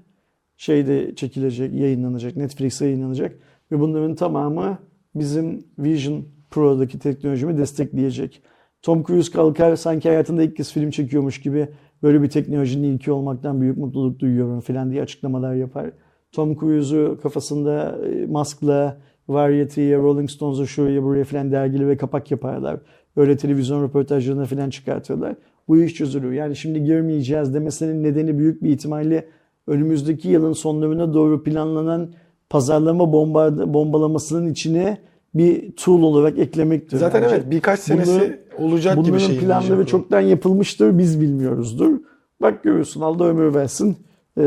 [0.56, 3.38] şeyde çekilecek, yayınlanacak, Netflix'e yayınlanacak
[3.72, 4.78] ve bunların tamamı
[5.14, 8.42] bizim Vision Pro'daki teknolojimi destekleyecek.
[8.82, 11.68] Tom Cruise kalkar sanki hayatında ilk kez film çekiyormuş gibi
[12.02, 15.90] böyle bir teknolojinin ilki olmaktan büyük mutluluk duyuyorum falan diye açıklamalar yapar.
[16.32, 18.98] Tom Cruise'u kafasında e, maskla
[19.28, 22.80] Variety'ye, Rolling Stones'a şuraya buraya falan dergili ve kapak yaparlar.
[23.16, 25.36] Öyle televizyon röportajlarına falan çıkartıyorlar.
[25.68, 26.32] Bu iş çözülür.
[26.32, 29.28] Yani şimdi girmeyeceğiz demesinin nedeni büyük bir ihtimalle
[29.66, 32.12] önümüzdeki yılın sonlarına doğru planlanan
[32.50, 34.98] pazarlama bomba, bombalamasının içine
[35.34, 36.96] bir tool olarak eklemektir.
[36.96, 37.34] Zaten bence.
[37.34, 39.38] evet birkaç senesi Bunları- olacak gibi Bunların şey.
[39.38, 39.86] planları Vision Pro.
[39.86, 41.98] çoktan yapılmıştır, biz bilmiyoruzdur.
[42.42, 43.96] Bak görüyorsun Allah ömür versin.
[44.38, 44.42] Ee,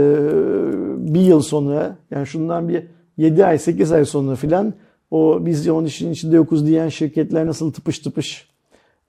[0.97, 2.83] bir yıl sonra yani şundan bir
[3.17, 4.73] 7 ay 8 ay sonra filan
[5.11, 8.49] o biz de onun işin içinde yokuz diyen şirketler nasıl tıpış tıpış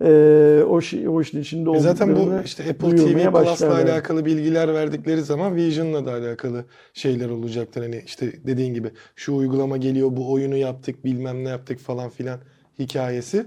[0.04, 4.24] ee, o, şey, o işin içinde E zaten bu olduklarını işte Apple TV Plus'la alakalı
[4.24, 7.82] bilgiler verdikleri zaman Vision'la da alakalı şeyler olacaktır.
[7.82, 12.40] Hani işte dediğin gibi şu uygulama geliyor, bu oyunu yaptık, bilmem ne yaptık falan filan
[12.80, 13.46] hikayesi.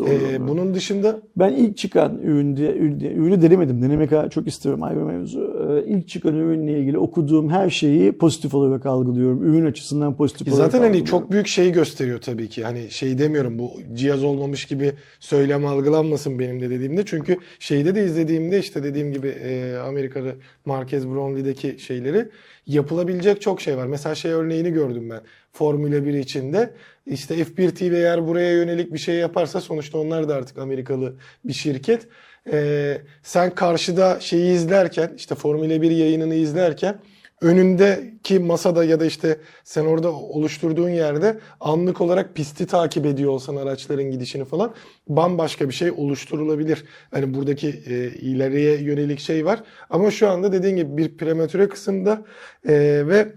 [0.00, 2.76] Ee, bunun dışında Ben ilk çıkan üründe,
[3.14, 3.82] ürünü denemedim.
[3.82, 5.70] Denemek çok istiyorum ayrı mevzu.
[5.70, 9.44] Ee, İlk çıkan ürünle ilgili okuduğum her şeyi pozitif olarak algılıyorum.
[9.44, 12.64] Ürün açısından pozitif olarak zaten hani çok büyük şeyi gösteriyor tabii ki.
[12.64, 17.04] Hani şey demiyorum bu cihaz olmamış gibi söylem algılanmasın benim de dediğimde.
[17.04, 20.32] Çünkü şeyde de izlediğimde işte dediğim gibi e, Amerika'da
[20.64, 22.28] Marquez Brownlee'deki şeyleri
[22.66, 23.86] yapılabilecek çok şey var.
[23.86, 25.20] Mesela şey örneğini gördüm ben.
[25.52, 26.70] Formula 1 içinde
[27.10, 31.52] işte F1 TV eğer buraya yönelik bir şey yaparsa sonuçta onlar da artık Amerikalı bir
[31.52, 32.08] şirket.
[32.52, 37.00] Ee, sen karşıda şeyi izlerken işte Formula 1 yayınını izlerken
[37.40, 43.56] önündeki masada ya da işte sen orada oluşturduğun yerde anlık olarak pisti takip ediyor olsan
[43.56, 44.74] araçların gidişini falan
[45.08, 46.84] bambaşka bir şey oluşturulabilir.
[47.10, 49.62] Hani buradaki e, ileriye yönelik şey var.
[49.90, 52.24] Ama şu anda dediğin gibi bir prematüre kısımda
[52.68, 52.72] e,
[53.06, 53.32] ve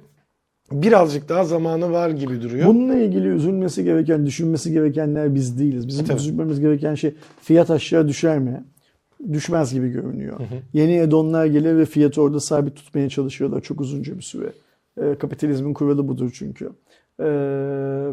[0.74, 2.67] birazcık daha zamanı var gibi duruyor.
[2.67, 5.88] Bununla ilgili üzülmesi gereken, düşünmesi gerekenler biz değiliz.
[5.88, 6.17] Bizim Tabii.
[6.17, 8.63] üzülmemiz gereken şey fiyat aşağı düşer mi?
[9.34, 10.39] Düşmez gibi görünüyor.
[10.74, 14.49] Yeni add-on'lar gelir ve fiyatı orada sabit tutmaya çalışıyorlar çok uzunca bir süre.
[15.01, 16.69] Ee, kapitalizmin kuralı budur çünkü.
[17.21, 18.07] Ee,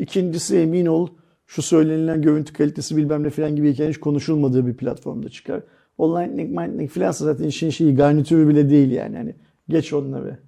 [0.00, 1.08] ikincisi emin ol
[1.46, 5.60] şu söylenilen görüntü kalitesi bilmem ne falan gibi hiç konuşulmadığı bir platformda çıkar.
[5.98, 9.16] O Lightning, Lightning falan zaten işin şeyi garnitürü bile değil yani.
[9.16, 9.34] Hani
[9.68, 10.38] geç onları.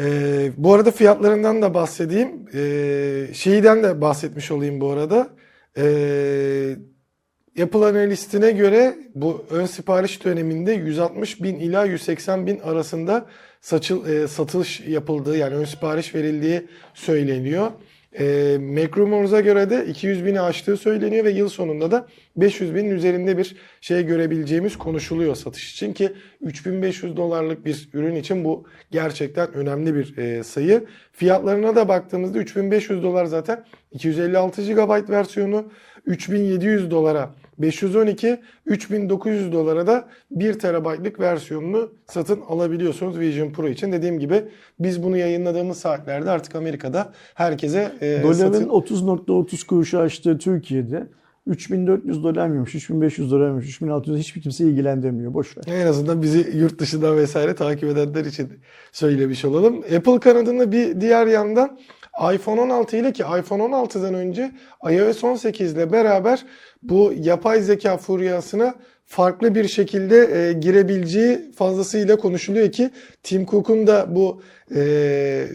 [0.00, 2.28] Ee, bu arada fiyatlarından da bahsedeyim.
[2.54, 5.28] Ee, şeyden de bahsetmiş olayım bu arada.
[5.76, 6.76] Ee,
[7.62, 13.26] Apple analistine göre bu ön sipariş döneminde 160 bin ila 180 bin arasında
[13.60, 17.70] saçıl, e, satış yapıldığı yani ön sipariş verildiği söyleniyor.
[18.18, 22.06] E, MacRumors'a göre de 200 bini aştığı söyleniyor ve yıl sonunda da
[22.36, 28.44] 500 binin üzerinde bir şey görebileceğimiz konuşuluyor satış için ki 3500 dolarlık bir ürün için
[28.44, 30.84] bu gerçekten önemli bir e, sayı.
[31.12, 35.72] Fiyatlarına da baktığımızda 3500 dolar zaten 256 GB versiyonu
[36.06, 43.92] 3700 dolara 512, 3900 dolara da 1 terabaytlık versiyonunu satın alabiliyorsunuz Vision Pro için.
[43.92, 44.44] Dediğim gibi
[44.80, 51.06] biz bunu yayınladığımız saatlerde artık Amerika'da herkese e, Doların satın 30.30 kuruşu aştığı Türkiye'de
[51.48, 55.34] 3400 dolar mıymış, 3500 dolar mıymış, 3600 hiçbir kimse ilgilendirmiyor.
[55.34, 55.64] Boş ver.
[55.66, 58.48] En azından bizi yurt dışından vesaire takip edenler için
[58.92, 59.78] söylemiş olalım.
[59.96, 61.78] Apple kanadında bir diğer yandan
[62.34, 64.52] iPhone 16 ile ki iPhone 16'dan önce
[64.90, 66.44] iOS 18 ile beraber
[66.82, 68.74] bu yapay zeka furyasına
[69.06, 72.90] farklı bir şekilde e, girebileceği fazlasıyla konuşuluyor ki
[73.22, 74.42] Tim Cook'un da bu
[74.74, 75.48] e,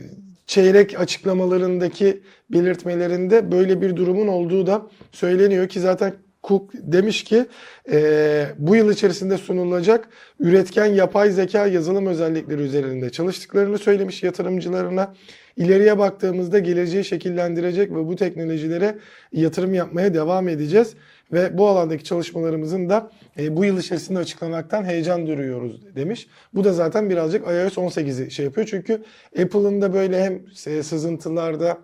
[0.47, 7.45] çeyrek açıklamalarındaki belirtmelerinde böyle bir durumun olduğu da söyleniyor ki zaten Cook demiş ki
[7.91, 15.13] e, bu yıl içerisinde sunulacak üretken yapay zeka yazılım özellikleri üzerinde çalıştıklarını söylemiş yatırımcılarına.
[15.57, 18.97] İleriye baktığımızda geleceği şekillendirecek ve bu teknolojilere
[19.31, 20.93] yatırım yapmaya devam edeceğiz.
[21.33, 26.27] Ve bu alandaki çalışmalarımızın da e, bu yıl içerisinde açıklamaktan heyecan duyuyoruz demiş.
[26.53, 28.67] Bu da zaten birazcık iOS 18'i şey yapıyor.
[28.71, 29.03] Çünkü
[29.41, 31.77] Apple'ın da böyle hem e, sızıntılarda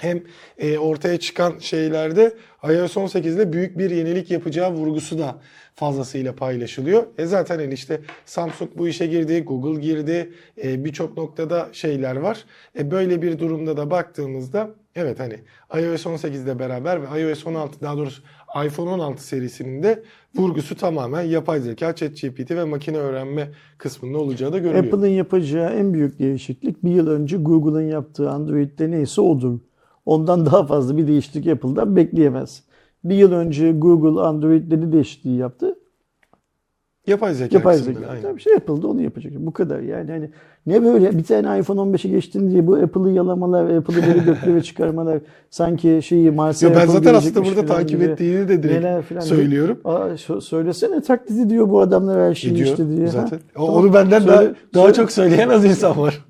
[0.00, 0.22] hem
[0.58, 2.34] e, ortaya çıkan şeylerde
[2.64, 5.40] iOS 18'de büyük bir yenilik yapacağı vurgusu da
[5.74, 7.06] fazlasıyla paylaşılıyor.
[7.18, 10.32] E zaten hani işte Samsung bu işe girdi, Google girdi,
[10.64, 12.44] e, birçok noktada şeyler var.
[12.78, 15.40] E böyle bir durumda da baktığımızda evet hani
[15.80, 18.22] iOS 18 ile beraber ve iOS 16 daha doğrusu
[18.66, 20.02] iPhone 16 serisinin de
[20.34, 24.84] vurgusu tamamen yapay zeka, ChatGPT ve makine öğrenme kısmında olacağı da görülüyor.
[24.84, 29.58] Apple'ın yapacağı en büyük değişiklik bir yıl önce Google'ın yaptığı Android'de neyse odur.
[30.06, 32.62] Ondan daha fazla bir değişiklik Apple'dan bekleyemez.
[33.04, 35.74] Bir yıl önce Google Android'de ne değişikliği yaptı?
[37.06, 38.00] Yapay zeka Yapay zeka.
[38.22, 39.32] Tabii şey yapıldı onu yapacak.
[39.36, 40.10] Bu kadar yani.
[40.10, 40.30] Hani
[40.66, 45.18] ne böyle bir tane iPhone 15'e geçtin diye bu Apple'ı yalamalar, Apple'ı böyle göklere çıkarmalar
[45.50, 49.80] sanki şeyi Mars'a Yo, ben zaten aslında burada takip ettiğini de direkt falan söylüyorum.
[49.84, 53.06] Aa, sö- söylesene taklit ediyor bu adamlar her şeyi Ediyor işte diye.
[53.06, 53.36] zaten.
[53.36, 53.42] Ha?
[53.54, 53.70] Tamam.
[53.70, 56.24] Onu benden Söyle- daha, daha çok söyleyen az insan var.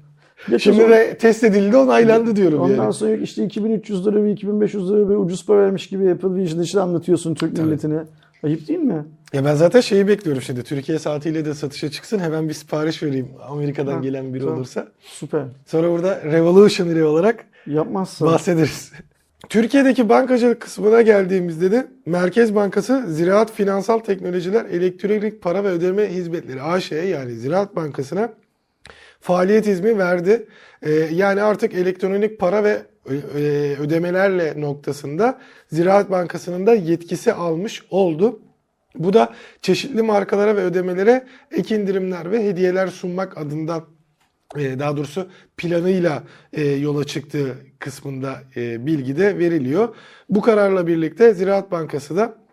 [0.59, 2.93] Şimdi de test edildi onaylandı diyorum Ondan yani.
[2.93, 6.79] sonra işte 2300 lira ve 2500 lira ve ucuz para vermiş gibi Apple Vision için
[6.79, 7.99] anlatıyorsun Türk milletine.
[8.43, 9.05] Ayıp değil mi?
[9.33, 10.63] Ya ben zaten şeyi bekliyorum şimdi.
[10.63, 12.19] Türkiye saatiyle de satışa çıksın.
[12.19, 13.29] Hemen bir sipariş vereyim.
[13.49, 14.57] Amerika'dan Ha, gelen biri tamam.
[14.59, 14.87] olursa.
[15.01, 15.43] Süper.
[15.67, 18.29] Sonra burada Revolutionary olarak Yapmazsan.
[18.29, 18.93] bahsederiz.
[19.49, 26.63] Türkiye'deki bankacılık kısmına geldiğimizde de Merkez Bankası Ziraat Finansal Teknolojiler Elektronik Para ve Ödeme Hizmetleri
[26.63, 28.29] AŞ'ye yani Ziraat Bankası'na
[29.25, 30.47] faaliyet izni verdi.
[30.83, 35.41] Ee, yani artık elektronik para ve ö- ö- ödemelerle noktasında
[35.73, 38.41] Ziraat Bankası'nın da yetkisi almış oldu.
[38.95, 43.85] Bu da çeşitli markalara ve ödemelere ek indirimler ve hediyeler sunmak adından
[44.57, 46.23] e, daha doğrusu planıyla
[46.53, 49.95] e, yola çıktığı kısmında e, bilgi de veriliyor.
[50.29, 52.44] Bu kararla birlikte Ziraat Bankası da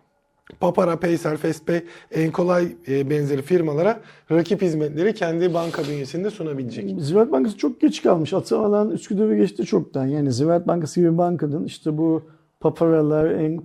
[0.59, 1.81] Papara, Paysel, Festpay,
[2.11, 3.99] Enkolay e, benzeri firmalara
[4.31, 7.01] rakip hizmetleri kendi banka bünyesinde sunabilecek.
[7.01, 8.33] Ziraat Bankası çok geç kalmış.
[8.33, 10.05] Atamadan Üsküdar'ı geçti çoktan.
[10.05, 12.23] Yani Ziraat Bankası gibi bankanın işte bu
[12.59, 13.55] paparalar, e,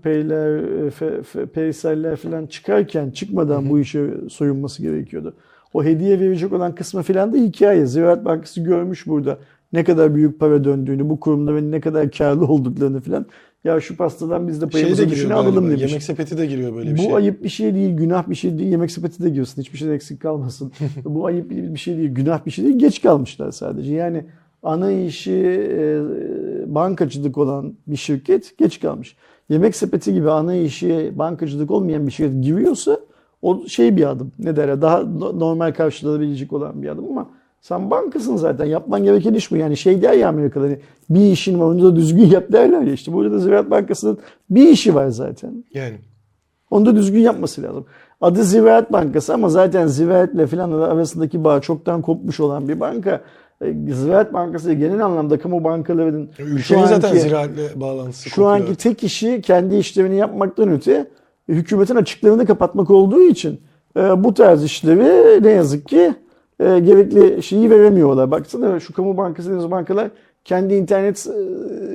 [0.90, 5.34] Fe- Paysel'ler falan çıkarken çıkmadan bu işe soyunması gerekiyordu.
[5.74, 7.86] O hediye verecek olan kısmı falan da hikaye.
[7.86, 9.38] Ziraat Bankası görmüş burada
[9.76, 13.26] ne kadar büyük para döndüğünü, bu kurumların ne kadar karlı olduklarını falan.
[13.64, 15.82] Ya şu pastadan biz de Şey de payımızı düşüne alalım demiş.
[15.82, 17.14] Yemek sepeti de giriyor böyle bir Bu şey.
[17.14, 18.70] ayıp bir şey değil, günah bir şey değil.
[18.70, 19.62] Yemek sepeti de girsin.
[19.62, 20.72] Hiçbir şey eksik kalmasın.
[21.04, 22.78] Bu ayıp bir şey değil, günah bir şey değil.
[22.78, 23.94] Geç kalmışlar sadece.
[23.94, 24.24] Yani
[24.62, 25.32] ana işi
[25.70, 26.00] e,
[26.74, 29.16] bankacılık olan bir şirket geç kalmış.
[29.48, 33.00] Yemek sepeti gibi ana işi bankacılık olmayan bir şirket giriyorsa
[33.42, 34.32] o şey bir adım.
[34.38, 34.82] Ne derler?
[34.82, 37.28] Daha no- normal karşılanabilecek olan bir adım ama
[37.68, 38.64] sen bankasın zaten.
[38.64, 39.56] Yapman gereken iş bu.
[39.56, 40.78] Yani şey der ya Amerikalı hani
[41.10, 42.92] bir işin var onu da düzgün yap derler ya.
[42.92, 44.18] İşte burada da Ziraat Bankası'nın
[44.50, 45.64] bir işi var zaten.
[45.74, 45.94] Yani
[46.70, 47.86] Onu da düzgün yapması lazım.
[48.20, 53.20] Adı Ziraat Bankası ama zaten Ziraat'le falan arasındaki bağ çoktan kopmuş olan bir banka.
[53.60, 58.56] E, Ziraat Bankası genel anlamda kamu bankalarının ülkenin şu zaten anki, ziraatle bağlantısı şu kopuyor.
[58.56, 61.10] anki tek işi kendi işlerini yapmaktan öte
[61.48, 63.60] hükümetin açıklarını kapatmak olduğu için
[63.96, 66.14] e, bu tarz işleri ne yazık ki
[66.60, 68.30] e, gerekli şeyi veremiyorlar.
[68.30, 70.10] Baksana şu kamu bankası dediğimiz bankalar
[70.44, 71.26] kendi internet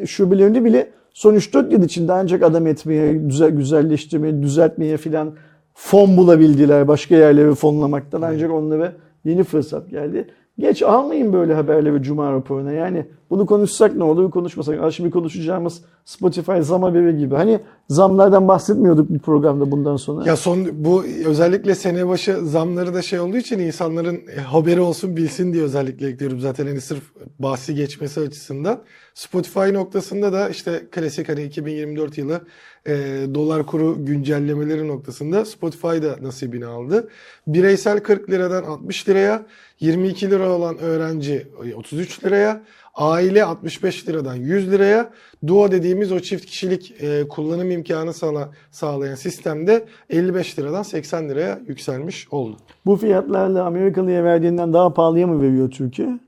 [0.01, 5.33] e, şubelerinde bile Son 3-4 yıl içinde ancak adam etmeye, güzel, güzelleştirmeye, düzeltmeye filan
[5.73, 8.93] fon bulabildiler başka yerleri fonlamaktan ancak onlara
[9.25, 10.27] yeni fırsat geldi.
[10.59, 12.71] Geç almayın böyle haberleri Cuma raporuna.
[12.71, 14.81] Yani bunu konuşsak ne olur, konuşmasak.
[14.81, 17.35] Ha, Şimdi konuşacağımız Spotify zam haberi gibi.
[17.35, 17.59] Hani
[17.89, 20.25] zamlardan bahsetmiyorduk bu programda bundan sonra.
[20.25, 25.17] Ya son bu özellikle sene başı zamları da şey olduğu için insanların e, haberi olsun
[25.17, 27.03] bilsin diye özellikle ekliyorum zaten hani sırf
[27.39, 28.83] bahsi geçmesi açısından.
[29.13, 32.41] Spotify noktasında da işte klasik hani 2024 yılı
[32.87, 32.93] e,
[33.33, 37.09] dolar kuru güncellemeleri noktasında Spotify da nasibini aldı.
[37.47, 39.45] Bireysel 40 liradan 60 liraya,
[39.79, 42.63] 22 lira olan öğrenci e, 33 liraya,
[42.95, 45.09] aile 65 liradan 100 liraya,
[45.47, 51.59] Duo dediğimiz o çift kişilik e, kullanım imkanı sana sağlayan sistemde 55 liradan 80 liraya
[51.67, 52.57] yükselmiş oldu.
[52.85, 56.19] Bu fiyatlarla Amerikalıya verdiğinden daha pahalıya mı veriyor Türkiye?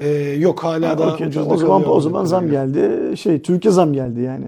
[0.00, 3.16] E, yok hala Ha, daha okey, ucuzda o zaman kalıyor o zaman zam geldi.
[3.16, 4.46] Şey Türkiye zam geldi yani.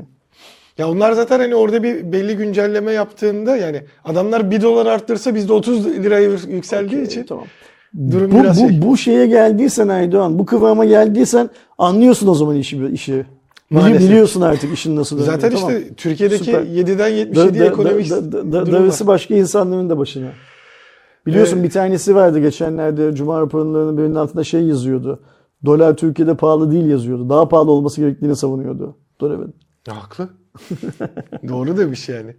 [0.79, 5.53] Ya onlar zaten hani orada bir belli güncelleme yaptığında yani adamlar 1 dolar arttırsa bizde
[5.53, 7.45] 30 liraya yükseldiği Okey, için tamam.
[8.11, 8.83] Durum Bu, biraz bu, şey.
[8.83, 12.87] bu şeye geldiysen Aydoğan, bu kıvama geldiysen anlıyorsun o zaman işi.
[12.87, 13.27] işi.
[13.71, 14.09] Maalesef.
[14.09, 15.33] Biliyorsun artık işin nasıl döndüğünü.
[15.35, 15.71] Zaten tamam.
[15.71, 16.63] işte Türkiye'deki Süper.
[16.63, 19.07] 7'den Da- 77 da- ekonomik da- da- da- var.
[19.07, 20.29] başka insanların da başına.
[21.27, 21.65] Biliyorsun Evet.
[21.67, 25.23] bir tanesi vardı geçenlerde Cuma raporlarının birinin altında şey yazıyordu.
[25.65, 27.29] Dolar Türkiye'de pahalı değil yazıyordu.
[27.29, 28.97] Daha pahalı olması gerektiğini savunuyordu.
[29.89, 30.29] Ya, haklı.
[31.49, 32.37] Doğru demiş yani.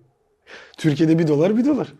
[0.78, 1.93] Türkiye'de 1 dolar 1 dolar.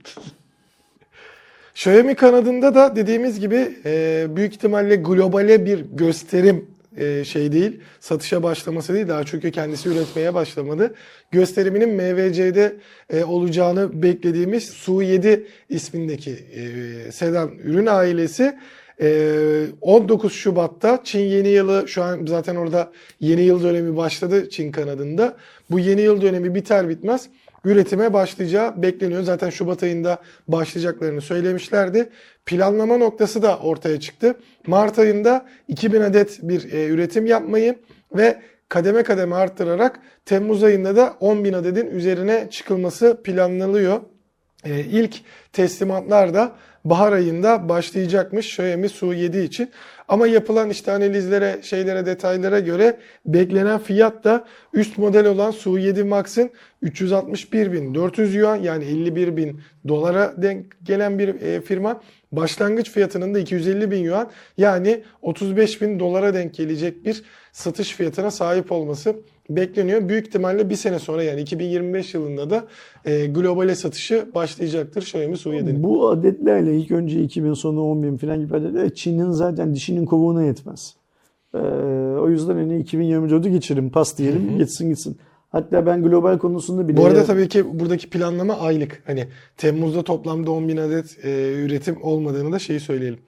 [1.76, 6.66] Xiaomi kanadında da dediğimiz gibi e, büyük ihtimalle globale bir gösterim
[6.98, 10.96] e, şey değil, satışa başlaması değil daha çünkü kendisi üretmeye başlamadı.
[11.32, 12.76] Gösteriminin MVC'de
[13.10, 16.36] e, olacağını beklediğimiz Su7 ismindeki
[17.12, 18.56] sedan ürün ailesi
[19.02, 24.72] e, 19 Şubat'ta Çin yeni yılı şu an zaten orada yeni yıl dönemi başladı Çin
[24.72, 25.38] kanadında.
[25.72, 27.30] Bu yeni yıl dönemi biter bitmez
[27.66, 29.24] üretime başlayacağı bekleniyor.
[29.24, 32.09] Zaten Şubat ayında başlayacaklarını söylemişlerdi.
[32.45, 34.36] Planlama noktası da ortaya çıktı.
[34.68, 37.80] Mart ayında 2000 adet bir e, üretim yapmayı
[38.16, 44.01] ve kademe kademe arttırarak Temmuz ayında da 10.000 adetin üzerine çıkılması planlanıyor.
[44.63, 45.16] E, ilk
[45.53, 46.55] teslimatlar da
[46.86, 49.72] bahar ayında başlayacakmış Xiaomi Su7 için.
[50.08, 56.49] Ama yapılan işte analizlere, şeylere, detaylara göre beklenen fiyat da üst model olan Su7 Max'ın
[56.84, 59.56] 361.400 yuan yani 51.000
[59.88, 62.01] dolara denk gelen bir e, firma.
[62.32, 69.16] Başlangıç fiyatının da 250.000 yuan yani 35.000 dolara denk gelecek bir satış fiyatına sahip olması
[69.50, 70.10] bekleniyor.
[70.10, 72.66] Büyük ihtimalle bir sene sonra yani 2025 yılında da
[73.06, 75.84] e, globale satışı başlayacaktır Xiaomi Su7'nin.
[75.84, 80.43] Bu adetlerle ilk önce 2000 sonra 10 bin falan gibi adetler Çin'in zaten dişinin kovuğuna
[80.43, 80.96] yetmez.
[81.54, 81.58] Ee,
[82.20, 85.18] o yüzden hani 2024'ü geçirin pas diyelim geçsin gitsin.
[85.50, 86.98] Hatta ben global konusunda bile...
[86.98, 89.04] Bu arada tabii ki buradaki planlama aylık.
[89.06, 89.28] Hani
[89.58, 93.20] Temmuz'da toplamda 10.000 adet e, üretim olmadığını da şeyi söyleyelim.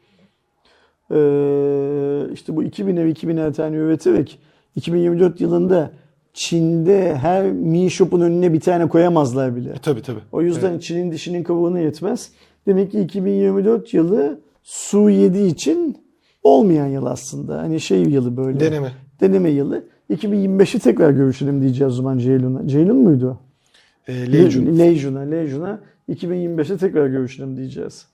[1.11, 4.39] Ee, işte bu 2000 ev 2000 ev tane üreterek
[4.75, 5.91] 2024 yılında
[6.37, 9.69] Çin'de her Mi Shop'un önüne bir tane koyamazlar bile.
[9.69, 10.19] E, tabii tabii.
[10.31, 12.31] O yüzden Çin'in dişinin kabuğuna yetmez.
[12.67, 15.97] Demek ki 2024 yılı Su 7 için
[16.43, 17.57] olmayan yıl aslında.
[17.57, 18.59] Hani şey yılı böyle.
[18.59, 18.91] Deneme.
[19.21, 19.83] Deneme yılı.
[20.09, 22.67] 2025'i tekrar görüşelim diyeceğiz o zaman Ceylun'a.
[22.67, 23.39] Ceylun muydu?
[24.07, 24.79] E, Legion.
[24.79, 25.19] Lejun'a.
[25.19, 25.79] Lejun'a.
[26.09, 28.05] 2025'te tekrar görüşelim diyeceğiz.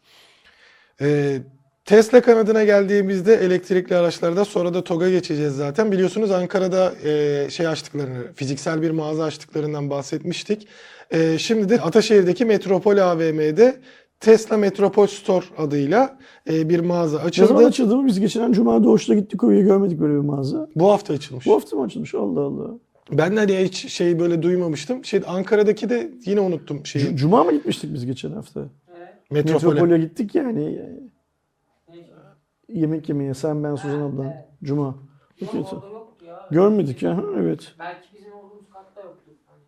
[1.01, 1.38] E,
[1.86, 5.92] Tesla kanadına geldiğimizde elektrikli araçlarda sonra da TOG'a geçeceğiz zaten.
[5.92, 10.68] Biliyorsunuz Ankara'da e, şey açtıklarını, fiziksel bir mağaza açtıklarından bahsetmiştik.
[11.12, 13.76] E, şimdi de Ataşehir'deki Metropol AVM'de
[14.20, 16.18] Tesla Metropol Store adıyla
[16.50, 17.66] e, bir mağaza Ne zaman açıldı.
[17.66, 18.08] açıldı mı?
[18.08, 20.68] Biz geçen Cuma Doğuş'ta gittik oraya görmedik böyle bir mağaza.
[20.76, 21.46] Bu hafta açılmış.
[21.46, 22.16] Bu hafta mı açılmış?
[22.16, 22.70] Allah Allah.
[23.12, 25.06] Ben de hani hiç şey böyle duymamıştım.
[25.06, 27.06] Şey Ankara'daki de yine unuttum şeyi.
[27.06, 28.62] C- Cuma mı gitmiştik biz geçen hafta?
[29.32, 29.74] Metropol'e.
[29.74, 30.82] Metropol'e gittik yani.
[32.70, 34.34] Yemek yemeye sen ben Suzan ablan.
[34.64, 34.86] Cuma.
[34.86, 34.95] Yok
[35.39, 35.57] Peki.
[35.57, 36.47] orada yoktu ya.
[36.51, 37.18] Görmedik ya.
[37.18, 37.74] Ha, Evet.
[37.80, 39.32] Belki bizim olduğumuz katta yoktu.
[39.47, 39.61] Hani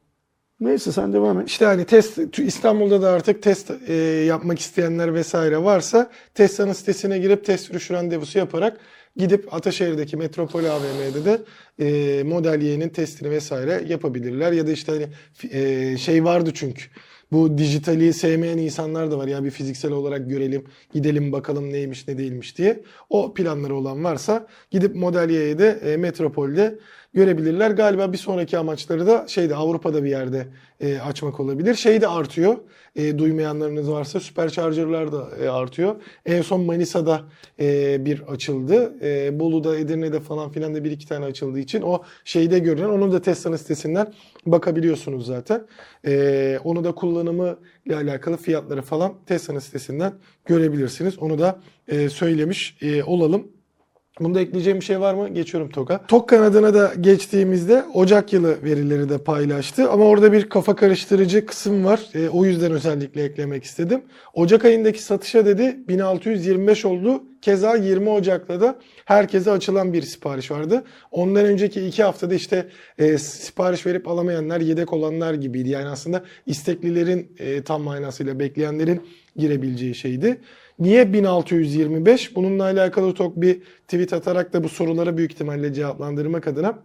[0.59, 1.47] Neyse sen devam et.
[1.49, 3.93] İşte hani test İstanbul'da da artık test e,
[4.27, 8.79] yapmak isteyenler vesaire varsa Tesla'nın sitesine girip test sürüş randevusu yaparak
[9.15, 11.41] gidip Ataşehir'deki Metropol AVM'de de
[11.79, 14.51] e, Model Y'nin testini vesaire yapabilirler.
[14.51, 15.07] Ya da işte hani
[15.51, 16.83] e, şey vardı çünkü
[17.31, 19.27] bu dijitali sevmeyen insanlar da var.
[19.27, 22.83] Ya bir fiziksel olarak görelim, gidelim bakalım neymiş ne değilmiş diye.
[23.09, 26.79] O planları olan varsa gidip Model Y'ye de e, Metropol'de
[27.15, 27.71] görebilirler.
[27.71, 30.47] Galiba bir sonraki amaçları da şeyde Avrupa'da bir yerde
[30.79, 31.75] e, açmak olabilir.
[31.75, 32.57] Şey de artıyor.
[32.95, 35.95] E, duymayanlarınız varsa Supercharger'lar da e, artıyor.
[36.25, 37.21] En son Manisa'da
[37.59, 38.93] e, bir açıldı.
[39.01, 43.11] E, Bolu'da, Edirne'de falan filan da bir iki tane açıldığı için o şeyde görünen onu
[43.11, 44.13] da Tesla'nın sitesinden
[44.45, 45.65] bakabiliyorsunuz zaten.
[46.05, 50.13] E, onu da kullanımı ile alakalı fiyatları falan Tesla'nın sitesinden
[50.45, 51.19] görebilirsiniz.
[51.19, 53.54] Onu da e, söylemiş e, olalım.
[54.19, 55.29] Bunda ekleyeceğim bir şey var mı?
[55.29, 56.07] Geçiyorum TOG'a.
[56.07, 59.89] TOG kanadına da geçtiğimizde Ocak yılı verileri de paylaştı.
[59.89, 61.99] Ama orada bir kafa karıştırıcı kısım var.
[62.13, 64.01] E, o yüzden özellikle eklemek istedim.
[64.33, 67.23] Ocak ayındaki satışa dedi 1625 oldu.
[67.41, 70.83] Keza 20 Ocak'ta da herkese açılan bir sipariş vardı.
[71.11, 75.69] Ondan önceki iki haftada işte e, sipariş verip alamayanlar, yedek olanlar gibiydi.
[75.69, 79.01] Yani aslında isteklilerin e, tam manasıyla bekleyenlerin
[79.35, 80.37] girebileceği şeydi.
[80.79, 82.35] Niye 1625?
[82.35, 86.79] Bununla alakalı TOK bir tweet atarak da bu soruları büyük ihtimalle cevaplandırmak adına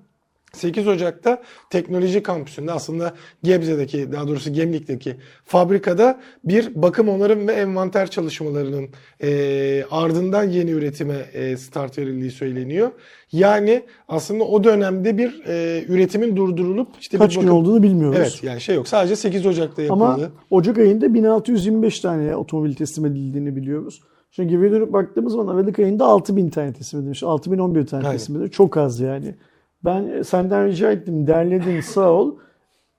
[0.53, 8.11] 8 Ocak'ta teknoloji kampüsünde aslında Gebze'deki daha doğrusu Gemlik'teki fabrikada bir bakım onarım ve envanter
[8.11, 8.88] çalışmalarının
[9.22, 12.90] e, ardından yeni üretime e, start verildiği söyleniyor.
[13.32, 17.59] Yani aslında o dönemde bir e, üretimin durdurulup işte Kaç bir gün bakım...
[17.59, 18.18] olduğunu bilmiyoruz.
[18.20, 20.05] Evet yani şey yok sadece 8 Ocak'ta yapıldı.
[20.05, 20.18] Ama
[20.51, 24.01] Ocak ayında 1625 tane otomobil teslim edildiğini biliyoruz.
[24.30, 27.22] Şimdi geriye dönüp baktığımız zaman Aralık ayında 6000 tane teslim edilmiş.
[27.22, 28.18] 6011 tane Aynen.
[28.18, 28.57] teslim edilmiş.
[28.57, 29.34] Çok az yani.
[29.85, 31.26] Ben senden rica ettim.
[31.26, 32.35] Derledin sağ ol.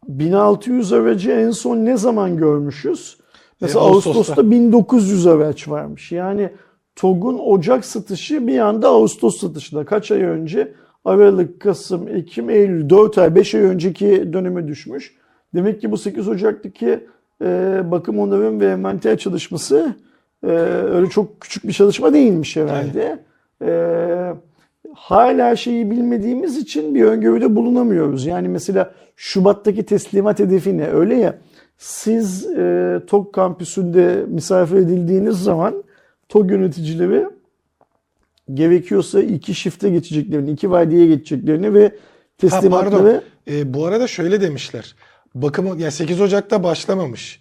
[0.08, 3.18] 1600 aracı en son ne zaman görmüşüz?
[3.62, 4.20] Mesela E, Ağustos'ta.
[4.20, 6.12] Ağustos'ta 1900 araç varmış.
[6.12, 6.50] Yani
[6.96, 9.86] TOG'un Ocak satışı bir anda Ağustos satışında.
[9.86, 10.74] Kaç ay önce?
[11.06, 15.16] Aralık, Kasım, Ekim, Eylül 4 ay 5 ay önceki döneme düşmüş.
[15.56, 17.08] Demek ki bu 8 Ocak'taki
[17.44, 19.96] e, bakım onarım ve envanter çalışması
[20.44, 23.24] e, öyle çok küçük bir çalışma değilmiş herhalde.
[23.62, 23.72] E,
[24.94, 28.26] hala şeyi bilmediğimiz için bir öngörüde bulunamıyoruz.
[28.26, 30.88] Yani mesela Şubat'taki teslimat hedefi ne?
[30.88, 31.38] Öyle ya
[31.78, 35.84] siz e, TOG kampüsünde misafir edildiğiniz zaman
[36.30, 37.26] TOG yöneticileri
[38.54, 41.92] gerekiyorsa iki shift'e geçeceklerini, iki vadiyeye geçeceklerini ve Ha,
[42.38, 43.22] teslimatları pardon.
[43.60, 44.96] E, bu arada şöyle demişler.
[45.36, 47.40] Bakımı yani 8 Ocak'ta başlamamış.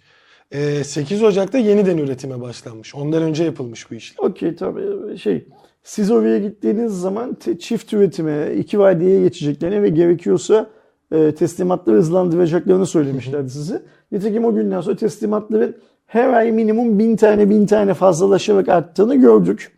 [0.51, 2.95] E, 8 Ocak'ta yeniden üretime başlanmış.
[2.95, 4.29] Ondan önce yapılmış bu işlem.
[4.29, 5.45] Okey tabii şey
[5.83, 10.69] siz oraya gittiğiniz zaman çift üretime, iki vadiyeye geçeceklerini ve gerekiyorsa
[11.11, 13.81] e, teslimatları hızlandıracaklarını söylemişlerdi size.
[14.11, 15.75] Nitekim o günden sonra teslimatların
[16.05, 19.71] her ay minimum bin tane bin tane fazlalaşarak arttığını gördük.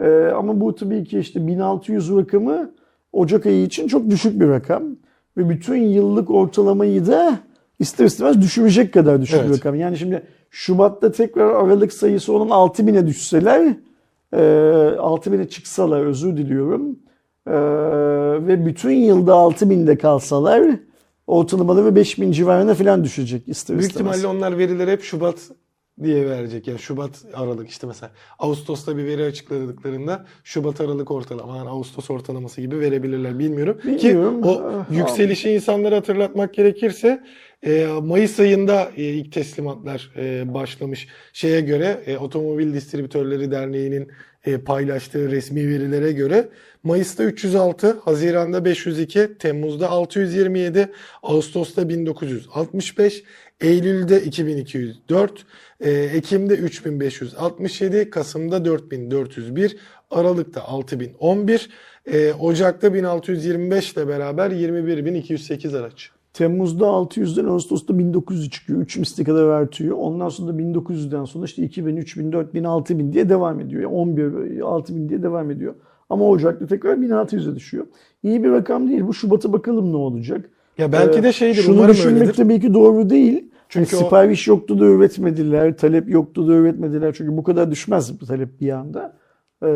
[0.00, 2.70] E, ama bu tabii ki işte 1600 rakamı
[3.12, 4.82] Ocak ayı için çok düşük bir rakam.
[5.36, 7.38] Ve bütün yıllık ortalamayı da
[7.78, 9.58] ister istemez düşürecek kadar düşük bir Evet.
[9.58, 9.74] rakam.
[9.74, 13.76] Yani şimdi Şubat'ta tekrar Aralık sayısı onun 6000'e düşseler
[14.32, 16.98] e, 6000'e çıksalar özür diliyorum
[17.46, 17.52] e,
[18.46, 20.62] ve bütün yılda 6000'de kalsalar
[21.26, 24.18] ortalamaları 5000 civarına falan düşecek ister Büyük istemez.
[24.18, 25.38] ihtimalle onlar verileri hep Şubat
[26.02, 26.68] diye verecek.
[26.68, 32.60] Yani Şubat Aralık işte mesela Ağustos'ta bir veri açıkladıklarında Şubat Aralık ortalama yani Ağustos ortalaması
[32.60, 33.78] gibi verebilirler bilmiyorum.
[33.84, 34.42] Bilmiyorum.
[34.42, 37.24] Ki o Ah, yükselişi insanlara hatırlatmak gerekirse
[37.62, 41.08] e, Mayıs ayında e, ilk teslimatlar e, başlamış.
[41.32, 44.08] Şeye göre e, Otomobil Distribütörleri Derneği'nin
[44.64, 46.48] paylaştığı resmi verilere göre
[46.86, 50.92] Mayıs'ta 306, Haziran'da 502, Temmuz'da 627,
[51.22, 53.24] Ağustos'ta 1965,
[53.60, 55.46] Eylül'de 2204,
[55.80, 59.76] e, Ekim'de 3567, Kasım'da 4401,
[60.10, 61.70] Aralık'ta 6011,
[62.06, 66.15] e, Ocak'ta 1625 ile beraber 21208 araç.
[66.40, 68.80] Temmuz'da 600'den Ağustos'ta 1900 çıkıyor.
[68.80, 69.96] 3 misli kadar artıyor.
[70.00, 73.82] Ondan sonra da 1900'den sonra işte 2000, 3000, 4000, 6000 diye devam ediyor.
[73.82, 75.74] Yani 11, 6000 diye devam ediyor.
[76.10, 77.86] Ama Ocak'ta tekrar 1600'e düşüyor.
[78.22, 79.06] İyi bir rakam değil.
[79.06, 80.50] Bu Şubat'a bakalım ne olacak.
[80.78, 82.34] Ya belki de Ee, şeydir, Şunu umarım düşünmek öyledir.
[82.34, 83.34] tabii ki doğru değil.
[83.68, 87.14] Çünkü Çünkü o- sipariş yoktu da üretmediler, talep yoktu da üretmediler.
[87.18, 89.16] Çünkü bu kadar düşmez bu talep bir anda.
[89.62, 89.68] Ee,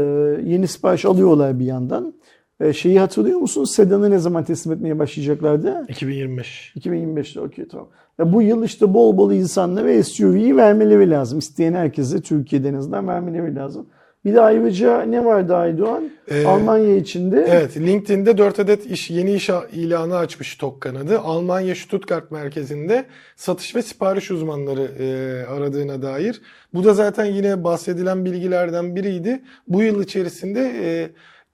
[0.45, 2.15] yeni sipariş alıyorlar bir yandan.
[2.61, 3.65] Ee, şeyi hatırlıyor musun?
[3.65, 5.87] Sedan'ı ne zaman teslim etmeye başlayacaklardı?
[5.89, 6.73] 2025.
[6.77, 7.89] 2025'te okey tamam.
[8.19, 11.39] Ya bu yıl işte bol bol insanlara SUV'yi vermeleri lazım.
[11.39, 13.87] İsteyen herkese Türkiye'de en azından vermeleri lazım.
[14.25, 16.11] Bir de ayrıca ne vardı Aydoğan?
[16.29, 21.19] Ee, Almanya içinde Evet, LinkedIn'de 4 adet iş, yeni iş ilanı açmış TOK kanadı.
[21.19, 23.05] Almanya Stuttgart merkezinde
[23.37, 25.07] satış ve sipariş uzmanları e,
[25.47, 26.43] aradığına dair.
[26.75, 29.43] Bu da zaten yine bahsedilen bilgilerden biriydi.
[29.69, 31.11] Bu yıl içerisinde e,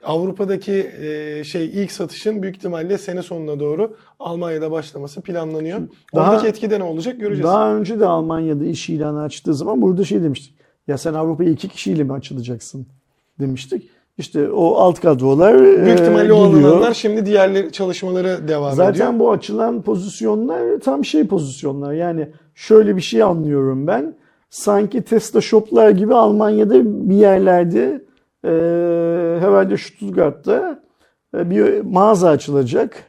[0.06, 5.80] Avrupa'daki e, şey ilk satışın büyük ihtimalle sene sonuna doğru Almanya'da başlaması planlanıyor.
[6.14, 7.44] Daha- Oradaki etki ne olacak göreceğiz.
[7.44, 10.54] Daha önce de Almanya'da iş ilanı açtığı zaman burada şey demiştik.
[10.88, 12.86] Ya sen Avrupa'ya iki kişiyle mi açılacaksın
[13.40, 13.90] demiştik.
[14.18, 16.68] İşte o alt kadrolar Büyük e, ihtimalle o gidiyor.
[16.70, 19.18] alınanlar şimdi diğerleri çalışmalara devam Zaten ediyor.
[19.18, 21.92] bu açılan pozisyonlar tam şey pozisyonlar.
[21.92, 24.14] Yani şöyle bir şey anlıyorum ben.
[24.50, 26.74] Sanki Tesla shoplar gibi Almanya'da
[27.10, 28.04] bir yerlerde
[28.46, 28.50] e,
[29.40, 30.82] herhalde Stuttgart'ta
[31.34, 33.04] e, bir mağaza açılacak.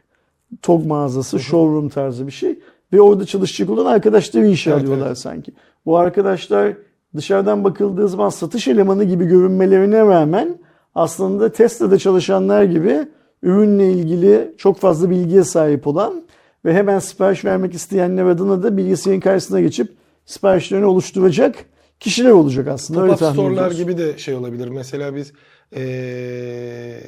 [0.62, 2.60] TOG mağazası, showroom tarzı bir şey.
[2.94, 5.18] Ve orada çalışacak olan arkadaşları işe Evet, alıyorlar evet.
[5.18, 5.52] sanki.
[5.86, 6.74] Bu arkadaşlar
[7.16, 10.58] dışarıdan bakıldığı zaman satış elemanı gibi görünmelerine rağmen
[10.96, 13.08] aslında Tesla'da çalışanlar gibi
[13.44, 16.24] ürünle ilgili çok fazla bilgiye sahip olan
[16.66, 19.94] ve hemen sipariş vermek isteyenler adına da bilgisayarın karşısına geçip
[20.26, 21.56] siparişlerini oluşturacak
[22.00, 23.00] kişiler olacak aslında.
[23.00, 23.78] Pop-up store'lar ediyoruz.
[23.78, 24.68] gibi de şey olabilir.
[24.68, 25.34] Mesela biz
[25.76, 27.02] eee,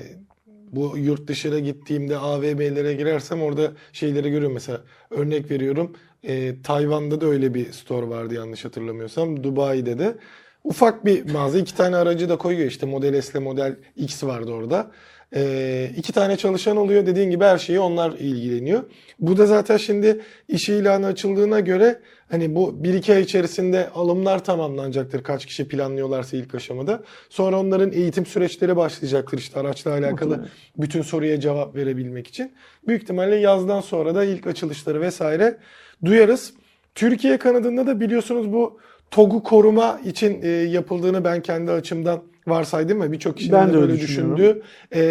[0.71, 4.53] bu yurt dışına gittiğimde AVM'lere girersem orada şeyleri görüyorum.
[4.53, 4.81] Mesela
[5.11, 5.95] örnek veriyorum.
[6.23, 9.43] eee, Tayvan'da da öyle bir store vardı yanlış hatırlamıyorsam.
[9.43, 10.15] Dubai'de de.
[10.63, 11.57] Ufak bir mağaza.
[11.59, 12.85] iki tane aracı da koyuyor işte.
[12.85, 14.91] Model S ile Model X vardı orada.
[15.35, 17.05] Ee, iki tane çalışan oluyor.
[17.05, 18.83] Dediğin gibi her şeyi onlar ilgileniyor.
[19.19, 21.99] Bu da zaten şimdi iş ilanı açıldığına göre
[22.29, 25.23] hani bu bir iki ay içerisinde alımlar tamamlanacaktır.
[25.23, 27.03] Kaç kişi planlıyorlarsa ilk aşamada.
[27.29, 32.51] Sonra onların eğitim süreçleri başlayacaktır işte araçla alakalı bütün soruya cevap verebilmek için.
[32.87, 35.57] Büyük ihtimalle yazdan sonra da ilk açılışları vesaire
[36.05, 36.53] duyarız.
[36.95, 38.79] Türkiye kanadında da biliyorsunuz bu
[39.11, 43.77] TOG'u koruma için e, yapıldığını ben kendi açımdan varsaydım ve birçok kişinin Ben de de
[43.77, 44.61] öyle böyle düşündüğü
[44.91, 45.01] e,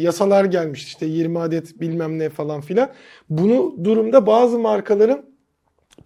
[0.00, 2.88] yasalar gelmiş işte 20 adet bilmem ne falan filan.
[3.30, 5.35] Bunu durumda bazı markaların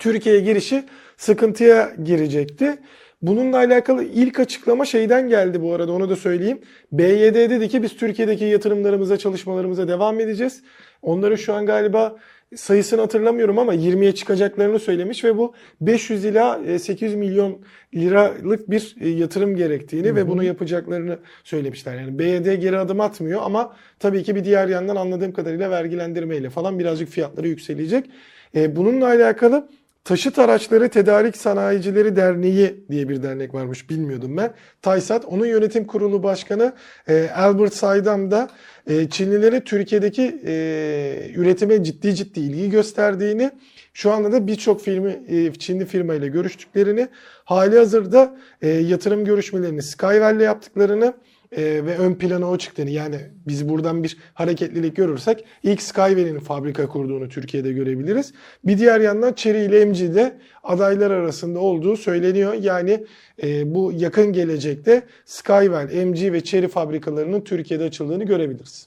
[0.00, 0.84] Türkiye'ye girişi
[1.16, 2.78] sıkıntıya girecekti.
[3.22, 6.60] Bununla alakalı ilk açıklama şeyden geldi bu arada onu da söyleyeyim.
[6.92, 10.62] BYD dedi ki biz Türkiye'deki yatırımlarımıza, çalışmalarımıza devam edeceğiz.
[11.02, 12.16] Onların şu an galiba
[12.56, 17.58] sayısını hatırlamıyorum ama 20'ye çıkacaklarını söylemiş ve bu 500 ila e, 800 milyon
[17.94, 21.94] liralık bir e, yatırım gerektiğini ve bunu yapacaklarını söylemişler.
[21.94, 26.78] Yani BYD geri adım atmıyor ama tabii ki bir diğer yandan anladığım kadarıyla vergilendirmeyle falan
[26.78, 28.10] birazcık fiyatları yükselecek.
[28.54, 29.68] E, Bununla alakalı
[30.04, 34.52] Taşıt Araçları Tedarik Sanayicileri Derneği diye bir dernek varmış bilmiyordum ben.
[34.82, 36.72] TAYSAT onun yönetim kurulu başkanı
[37.08, 38.48] e, Albert Saydam da
[38.86, 43.50] e, Çinlilere Türkiye'deki e, üretime ciddi ciddi ilgi gösterdiğini
[43.94, 47.08] şu anda da birçok firmi, e, Çinli firma ile görüştüklerini
[47.44, 51.14] hali hazırda e, yatırım görüşmelerini Skywell'le yaptıklarını
[51.52, 53.16] e, ve ön plana o çıktığını yani
[53.48, 58.32] biz buradan bir hareketlilik görürsek ilk Skywell'in fabrika kurduğunu Türkiye'de görebiliriz.
[58.64, 62.54] Bir diğer yandan Chery ile MG'de adaylar arasında olduğu söyleniyor.
[62.54, 63.06] Yani
[63.42, 68.86] e, bu yakın gelecekte Skywell, MG ve Chery fabrikalarının Türkiye'de açıldığını görebiliriz.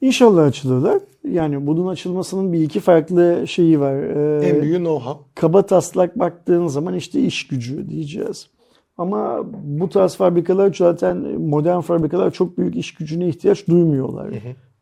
[0.00, 1.02] İnşallah açılırlar.
[1.30, 3.96] Yani bunun açılmasının bir iki farklı şeyi var.
[3.96, 5.16] Ee, En büyüğü know-how.
[5.34, 8.48] kaba taslak baktığın zaman işte iş gücü diyeceğiz.
[8.98, 14.30] Ama bu tarz fabrikalar zaten modern fabrikalar çok büyük iş gücüne ihtiyaç duymuyorlar.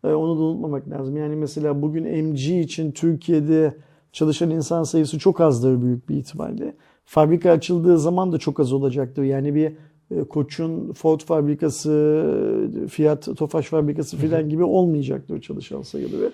[0.05, 1.17] Ee, Onu da unutmamak lazım.
[1.17, 3.75] Yani mesela bugün MG için Türkiye'de
[4.13, 6.75] çalışan insan sayısı çok azdır büyük bir ihtimalle.
[7.05, 9.23] Fabrika açıldığı zaman da çok az olacaktır.
[9.23, 9.73] Yani bir
[10.11, 12.25] e, Koç'un Ford fabrikası,
[12.91, 16.33] Fiat Tofaş fabrikası filan gibi olmayacaktır çalışan sayıları.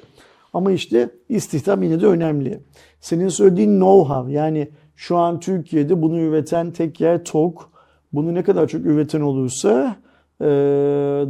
[0.53, 2.61] Ama işte istihdam yine de önemli.
[3.01, 4.69] Senin söylediğin know-how yani
[4.99, 7.61] şu an Türkiye'de bunu üreten tek yer TOG.
[8.13, 9.97] Bunu ne kadar çok üreten olursa
[10.41, 10.47] e,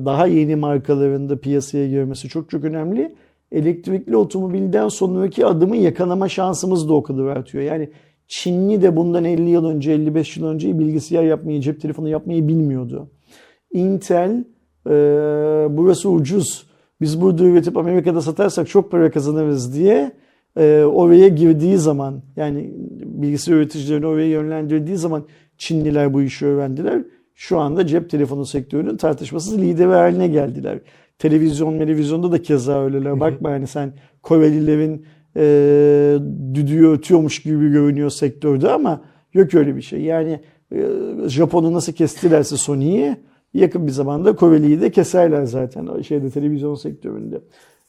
[0.05, 3.15] daha yeni markaların da piyasaya girmesi çok çok önemli.
[3.53, 7.65] Elektrikli otomobilden sonraki adımı yakalama şansımız da o kadar artıyor.
[7.65, 7.91] Yani
[8.29, 13.09] Çinli de bundan 50 yıl önce, 55 yıl önce bilgisayar yapmayı, cep telefonu yapmayı bilmiyordu.
[13.73, 14.45] Intel
[14.87, 14.93] e,
[15.71, 16.67] burası ucuz.
[17.01, 20.13] Biz burada üretip Amerika'da satarsak çok para kazanırız diye
[20.59, 22.71] e, oraya girdiği zaman yani
[23.05, 25.25] bilgisayar üreticilerini oraya yönlendirdiği zaman
[25.59, 27.03] Çinliler bu işi öğrendiler.
[27.35, 30.79] Şu anda cep telefonu sektörünün tartışmasız lideri haline geldiler.
[31.19, 33.21] Televizyon, televizyonda da keza öyleler.
[33.21, 33.93] Bakma hani sen
[34.23, 35.07] Korelilerin
[35.37, 35.43] e,
[36.55, 39.01] düdüğü ötüyormuş gibi görünüyor sektörde ama
[39.35, 40.01] yok öyle bir şey.
[40.01, 40.41] Yani
[40.73, 40.87] e,
[41.27, 43.17] Japon'u nasıl kestilerse Sony'yi
[43.55, 47.41] yakın bir zamanda Koreli'yi de keserler zaten şeyde televizyon sektöründe.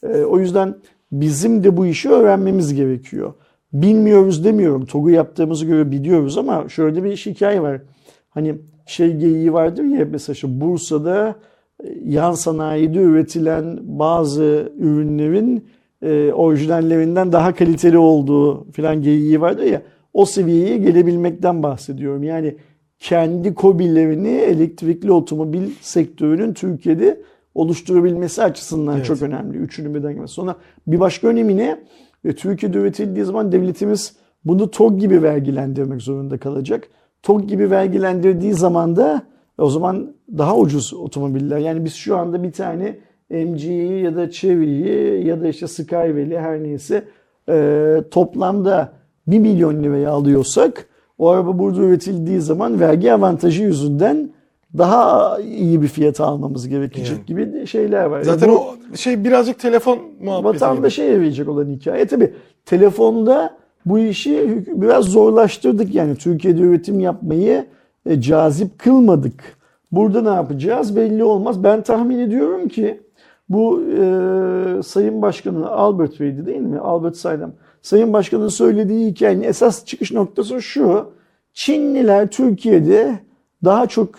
[0.04, 0.76] E, o yüzden
[1.12, 3.34] bizim de bu işi öğrenmemiz gerekiyor.
[3.74, 4.86] Bilmiyoruz demiyorum.
[4.86, 7.82] TOG'u yaptığımızı göre biliyoruz ama şöyle bir hikaye var.
[8.30, 8.56] Hani
[8.86, 11.36] şey geyiği vardır ya mesela şu Bursa'da
[11.84, 15.66] e, yan sanayide üretilen bazı ürünlerin
[16.02, 19.82] e, orijinallerinden daha kaliteli olduğu filan geyiği vardır ya
[20.14, 22.24] o seviyeye gelebilmekten bahsediyorum.
[22.24, 22.56] Yani
[23.00, 27.22] kendi kobilerini elektrikli otomobil sektörünün Türkiye'de
[27.56, 29.06] oluşturabilmesi açısından Evet.
[29.06, 29.58] çok önemli.
[29.58, 30.34] Üçünü birden gelmesi.
[30.34, 30.56] Sonra
[30.88, 31.84] bir başka önemi ne?
[32.26, 34.16] E, Türkiye'de üretildiği zaman devletimiz
[34.46, 36.88] bunu TOG gibi vergilendirmek zorunda kalacak.
[37.24, 39.22] TOG gibi vergilendirdiği zaman da
[39.58, 41.58] O zaman daha ucuz otomobiller.
[41.58, 43.00] Yani biz şu anda bir tane
[43.30, 47.04] MG'yi ya da Chevy'yi ya da işte Skywell'i her neyse
[47.50, 48.94] e, toplamda
[49.28, 50.86] 1 milyon liraya alıyorsak
[51.18, 54.30] o araba burada üretildiği zaman vergi avantajı yüzünden
[54.78, 57.26] daha iyi bir fiyata almamız gerekecek Yani.
[57.26, 58.22] gibi şeyler var.
[58.22, 60.62] Zaten Bu- o şey birazcık telefon muhabbeti gibi.
[60.66, 62.06] vatandaşa yarayacak olan hikaye.
[62.08, 62.34] Tabi
[62.66, 67.66] telefonda bu işi biraz zorlaştırdık yani Türkiye'de üretim yapmayı
[68.06, 69.44] e, cazip kılmadık.
[69.92, 71.64] Burada ne yapacağız belli olmaz.
[71.64, 73.02] Ben tahmin ediyorum ki
[73.50, 76.80] bu e, Sayın Başkan'ın Albert Bey'di değil mi?
[76.80, 77.52] Albert Saydam.
[77.82, 81.06] Sayın Başkan'ın söylediği hikayenin esas çıkış noktası şu.
[81.54, 83.20] Çinliler Türkiye'de
[83.64, 84.10] daha çok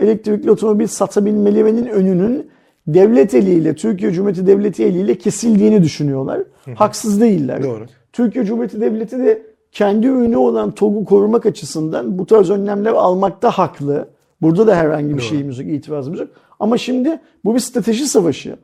[0.00, 2.50] elektrikli otomobil satabilmelerinin önünün
[2.86, 6.42] devlet eliyle, Türkiye Cumhuriyeti Devleti eliyle kesildiğini düşünüyorlar.
[6.74, 7.62] Haksız değiller.
[7.62, 7.86] Doğru.
[8.12, 14.08] Türkiye Cumhuriyeti Devleti de kendi ürünü olan TOG'u korumak açısından bu tarz önlemler almakta haklı.
[14.42, 15.22] Burada da herhangi bir Doğru.
[15.22, 16.28] şeyimiz yok, itirazımız yok.
[16.60, 18.56] Ama şimdi bu bir strateji savaşı.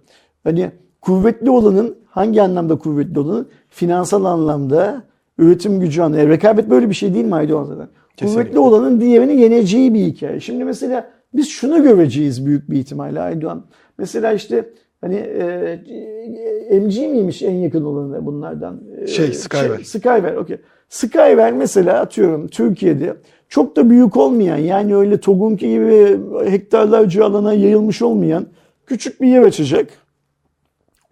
[0.44, 3.48] Hani kuvvetli olanın hangi anlamda kuvvetli olanın?
[3.70, 5.02] Finansal anlamda,
[5.38, 6.28] üretim gücü anlamda.
[6.28, 7.88] Rekabet böyle bir şey değil mi Aydoğan zaten?
[8.16, 8.42] Kesinlikle.
[8.42, 10.40] Kuvvetli olanın diğerini yeneceği bir hikaye.
[10.40, 13.66] Şimdi mesela biz şunu göreceğiz büyük bir ihtimalle Aydoğan.
[13.98, 14.70] Mesela işte
[15.00, 18.80] hani e, MG miymiş en yakın olanı bunlardan?
[19.02, 19.84] E, Şey, Skywell.
[19.84, 20.56] Skywell, okey.
[20.88, 23.16] Skywell mesela atıyorum Türkiye'de
[23.48, 26.20] çok da büyük olmayan yani öyle Togunki gibi
[26.50, 28.46] hektarlarca alana yayılmış olmayan
[28.86, 29.88] küçük bir yer açacak.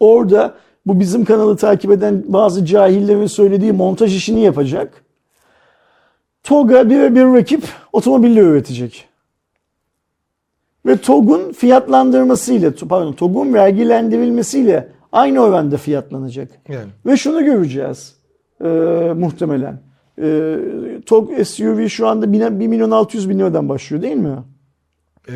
[0.01, 0.55] Orada
[0.87, 5.05] bu bizim kanalı takip eden bazı cahillerin söylediği montaj işini yapacak.
[6.43, 7.63] TOG'a birebir rakip
[7.93, 9.09] otomobiller üretecek.
[10.87, 16.49] Ve TOG'un fiyatlandırmasıyla, pardon TOG'un vergilendirilmesiyle aynı oranda fiyatlanacak.
[16.69, 16.91] Yani.
[17.07, 18.17] Ve şunu göreceğiz
[18.65, 18.69] e,
[19.17, 19.81] muhtemelen.
[20.23, 20.57] E,
[21.07, 24.39] TOG SUV şu anda 1 milyon 600 bin liradan başlıyor değil mi?
[25.29, 25.33] Ee,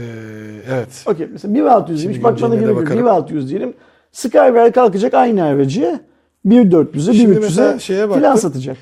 [0.70, 1.04] evet.
[1.06, 2.22] Okey mesela 1.600 Şimdi demiş.
[2.22, 3.06] Bak bana güncelliğine göre bakarım.
[3.06, 3.74] 1.600 diyelim.
[4.12, 6.00] Skywell kalkacak aynı aracı
[6.46, 8.76] 1.400'e Şimdi mesela 1.300'e şeye filan satacak.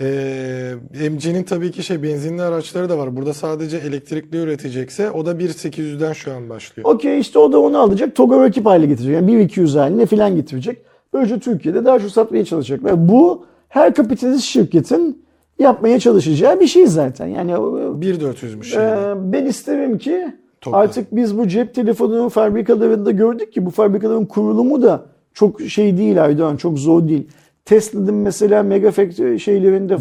[0.00, 0.74] Ee,
[1.10, 3.16] MG'nin tabii ki şey benzinli araçları da var.
[3.16, 6.88] Burada sadece elektrikli üretecekse o da 1.800'den şu an başlıyor.
[6.88, 8.16] Okey işte o da onu alacak.
[8.16, 9.14] TOG'a rakip hale getirecek.
[9.14, 10.78] Yani 1.200 haline filan getirecek.
[11.12, 12.84] Böylece Türkiye'de daha çok satmaya çalışacak.
[12.84, 15.22] Ve bu her kapitalist şirketin
[15.58, 17.26] yapmaya çalışacağı bir şey zaten.
[17.26, 18.82] Yani 1.400'müş şey.
[18.82, 20.78] Ee, ben isterim ki Topla.
[20.78, 25.04] artık biz bu cep telefonu fabrikalarında gördük ki bu fabrikaların kurulumu da
[25.34, 27.28] çok şey değil Aydoğan, çok zor değil.
[27.64, 29.96] Tesla'nın mesela mega factory şeylerinde,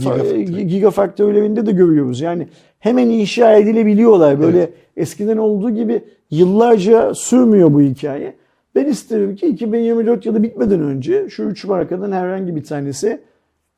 [0.64, 2.22] gigafaktörlerinde de görüyoruz.
[2.22, 2.48] Yani
[2.80, 4.40] hemen inşa edilebiliyorlar.
[4.40, 8.36] Böyle eskiden olduğu gibi yıllarca sürmüyor bu hikaye.
[8.76, 13.22] Ben isterim ki 2024 yılı bitmeden önce şu üç markadan herhangi bir tanesi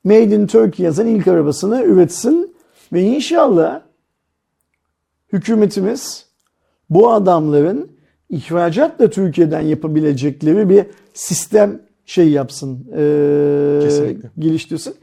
[0.04, 2.56] Made in Turkey yazan ilk arabasını üretsin
[2.94, 3.82] ve inşallah
[5.34, 6.26] hükümetimiz
[6.90, 7.92] bu adamların
[8.30, 12.86] ihracatla Türkiye'den yapabilecekleri bir sistem şey yapsın,
[13.82, 14.30] Kesinlikle.
[14.40, 14.96] geliştirsin.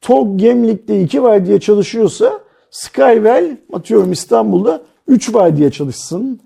[0.00, 6.40] TOG Gemlik'te 2 var diye çalışıyorsa Skywell atıyorum İstanbul'da 3 var diye çalışsın.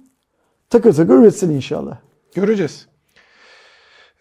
[0.71, 1.99] Takır takır üretsin inşallah.
[2.35, 2.87] Göreceğiz.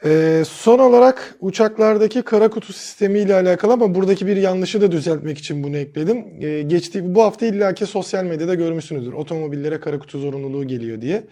[0.06, 5.64] Ee, son olarak uçaklardaki kara kutu sistemiyle alakalı ama buradaki bir yanlışı da düzeltmek için
[5.64, 6.26] bunu ekledim.
[6.42, 9.14] Ee, geçtiği bu hafta illaki sosyal medyada görmüşsünüzdür.
[9.14, 11.24] Otomobillere kara kutu zorunluluğu geliyor diye.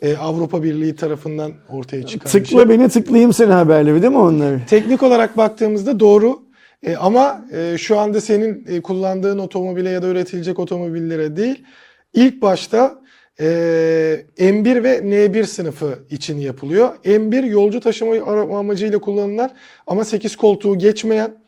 [0.00, 2.42] Ee, Avrupa Birliği tarafından ortaya çıkan bir şey.
[2.42, 4.60] Tıkla beni tıklayayım seni haberleri değil mi onları?
[4.68, 6.42] Teknik olarak baktığımızda doğru.
[6.82, 11.64] E, ama e, şu anda senin e, kullandığın otomobile ya da üretilecek otomobillere değil.
[12.14, 13.02] İlk başta
[13.40, 13.44] e,
[14.38, 16.96] M1 ve N1 sınıfı için yapılıyor.
[17.04, 18.14] M1 yolcu taşıma
[18.58, 19.50] amacıyla kullanılan
[19.86, 21.45] ama 8 koltuğu geçmeyen.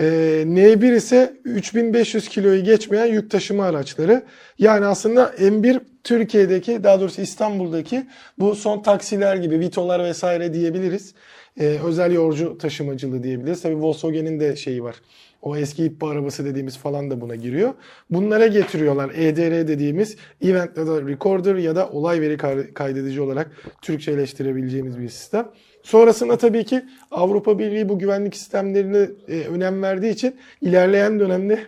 [0.00, 0.04] E,
[0.46, 4.22] N1 ise 3500 kiloyu geçmeyen yük taşıma araçları.
[4.58, 8.06] Yani aslında M1 Türkiye'deki daha doğrusu İstanbul'daki
[8.38, 11.14] bu son taksiler gibi Vitolar vesaire diyebiliriz.
[11.60, 13.62] Ee, özel yolcu taşımacılığı diyebiliriz.
[13.62, 14.96] Tabii Volkswagen'in de şeyi var.
[15.42, 17.74] O eski İPPA arabası dediğimiz falan da buna giriyor.
[18.10, 23.50] Bunlara getiriyorlar EDR dediğimiz Event Data Recorder ya da olay veri kay- kaydedici olarak
[23.82, 25.48] Türkçeleştirebileceğimiz bir sistem.
[25.82, 31.58] Sonrasında tabii ki Avrupa Birliği bu güvenlik sistemlerine e, önem verdiği için ilerleyen dönemde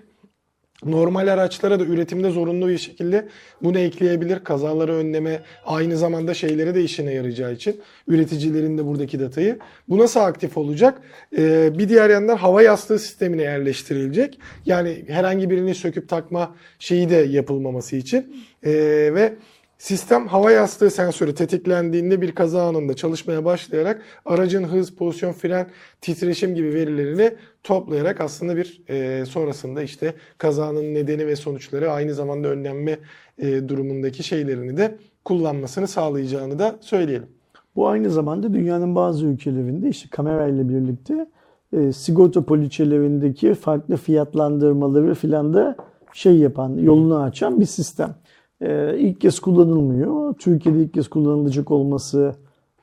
[0.84, 3.28] normal araçlara da üretimde zorunlu bir şekilde
[3.62, 4.44] bunu ekleyebilir.
[4.44, 9.58] Kazaları önleme aynı zamanda şeylere de işine yarayacağı için üreticilerin de buradaki datayı.
[9.88, 11.00] Bu nasıl aktif olacak?
[11.38, 14.38] Ee, bir diğer yandan hava yastığı sistemine yerleştirilecek.
[14.66, 18.36] Yani herhangi birini söküp takma şeyi de yapılmaması için.
[18.64, 18.70] Ee,
[19.14, 19.34] ve
[19.82, 25.66] Sistem hava yastığı sensörü tetiklendiğinde bir kaza anında çalışmaya başlayarak aracın hız, pozisyon, fren,
[26.00, 32.48] titreşim gibi verilerini toplayarak aslında bir e, sonrasında işte kazanın nedeni ve sonuçları aynı zamanda
[32.48, 32.98] önlenme
[33.38, 37.28] e, durumundaki şeylerini de kullanmasını sağlayacağını da söyleyelim.
[37.76, 41.26] Bu aynı zamanda dünyanın bazı ülkelerinde işte kamerayla birlikte
[41.72, 45.76] e, sigorta poliçelerindeki farklı fiyatlandırmaları filan da
[46.12, 48.14] şey yapan, yolunu açan bir sistem.
[48.62, 50.34] E, ilk kez kullanılmıyor.
[50.34, 52.34] Türkiye'de ilk kez kullanılacak olması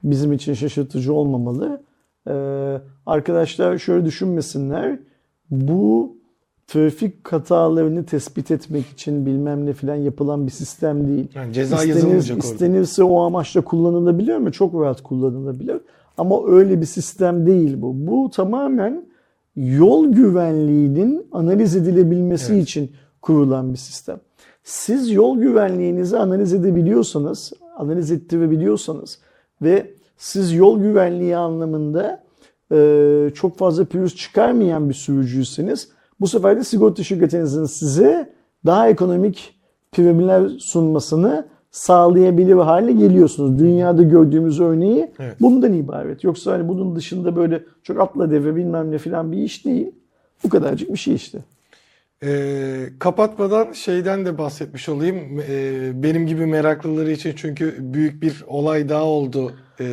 [0.03, 1.81] bizim için şaşırtıcı olmamalı.
[2.27, 2.33] E,
[3.05, 4.99] arkadaşlar şöyle düşünmesinler.
[5.51, 6.15] Bu
[6.67, 11.27] trafik hatalarını tespit etmek için bilmem ne filan yapılan bir sistem değil.
[11.35, 12.47] Yani ceza İstenir- yazılmayacak orada.
[12.47, 14.51] İstenirse o amaçla kullanılabilir mi?
[14.51, 15.77] Çok rahat kullanılabilir.
[16.17, 18.07] Ama öyle bir sistem değil bu.
[18.07, 19.05] Bu tamamen
[19.55, 22.63] yol güvenliğinin analiz edilebilmesi Evet.
[22.63, 22.91] için
[23.21, 24.19] kurulan bir sistem.
[24.69, 29.19] Siz yol güvenliğinizi analiz edebiliyorsanız, analiz ettirebiliyorsanız
[29.61, 32.23] ve siz yol güvenliği anlamında
[32.71, 35.89] e, çok fazla pürüz çıkarmayan bir sürücüyseniz
[36.19, 38.33] bu sefer de sigorta şirketinizin size
[38.65, 39.59] daha ekonomik
[39.91, 43.59] primler sunmasını sağlayabilir hale geliyorsunuz.
[43.59, 45.35] Dünyada gördüğümüz örneği Evet.
[45.41, 46.23] bundan ibaret.
[46.23, 49.91] Yoksa hani bunun dışında böyle çok atla deve bilmem ne filan bir iş değil.
[50.43, 51.39] Bu kadarcık bir şey işte.
[52.23, 55.43] Ee, kapatmadan şeyden de bahsetmiş olayım.
[55.49, 59.83] Ee, benim gibi meraklıları için çünkü büyük bir olay daha oldu e,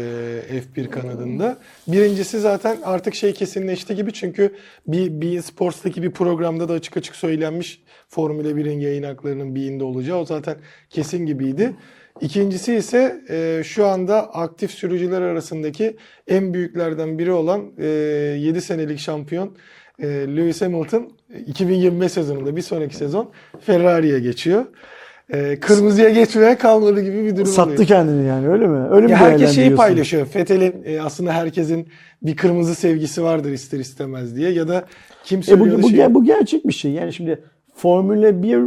[0.76, 1.58] F1 kanadında.
[1.88, 4.54] Birincisi zaten artık şey kesinleşti gibi çünkü
[4.86, 10.18] bir, bir Sports'taki bir programda da açık açık söylenmiş Formula 1'in yayın haklarının birinde olacağı
[10.18, 10.56] o zaten
[10.90, 11.76] kesin gibiydi.
[12.20, 15.96] İkincisi ise e, şu anda aktif sürücüler arasındaki
[16.28, 19.56] en büyüklerden biri olan e, 7 senelik şampiyon
[19.98, 21.08] e, Lewis Hamilton
[21.46, 24.64] 2025 sezonunda bir sonraki sezon Ferrari'ye geçiyor.
[25.32, 27.86] E, kırmızıya geçmeye kalmadı gibi bir durum Sattı oluyor.
[27.86, 28.88] kendini yani öyle mi?
[28.90, 30.26] Öyle mi Ya herkes şeyi paylaşıyor.
[30.26, 31.88] Fethel'in e, aslında herkesin
[32.22, 34.84] bir kırmızı sevgisi vardır ister istemez diye ya da
[35.24, 36.92] kim E bu, bu, şey- bu gerçek bir şey.
[36.92, 37.42] Yani şimdi
[37.74, 38.60] Formula 1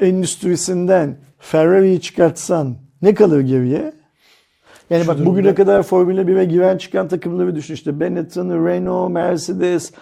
[0.00, 3.92] endüstrisinden Ferrari'yi çıkartsan ne kalır geriye?
[4.90, 9.10] Yani Şu bak durumda- bugüne kadar Formula 1'e giren çıkan takımları düşün işte Benetton, Renault,
[9.10, 9.92] Mercedes,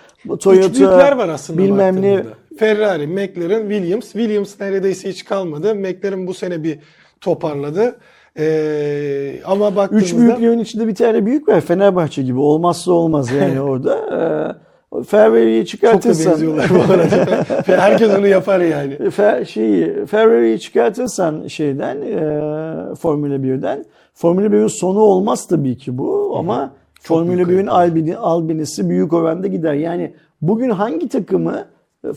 [0.40, 2.22] Toyota, Üç büyükler var aslında bilmem ne.
[2.58, 4.12] Ferrari, McLaren, Williams.
[4.12, 5.74] Williams neredeyse hiç kalmadı.
[5.74, 6.78] McLaren bu sene bir
[7.20, 7.96] toparladı.
[8.38, 11.60] Ee, ama baktığımızda Üç büyüklerin içinde bir tane büyük var.
[11.60, 12.38] Fenerbahçe gibi.
[12.40, 14.62] Olmazsa olmaz yani orada.
[14.92, 17.44] Ee, Ferrari'yi çok da çıkartırsan benziyorlar bu arada.
[17.82, 19.10] Herkes onu yapar yani.
[19.10, 26.34] Fer, şeyi Ferrari'yi çıkartırsan şeyden e, Formula 1'den Formula 1'in sonu olmaz tabii ki bu
[26.38, 27.72] ama Çok Formula büyük 1'in kayıp.
[27.72, 29.74] albini, albinisi büyük oranda gider.
[29.74, 31.64] Yani bugün hangi takımı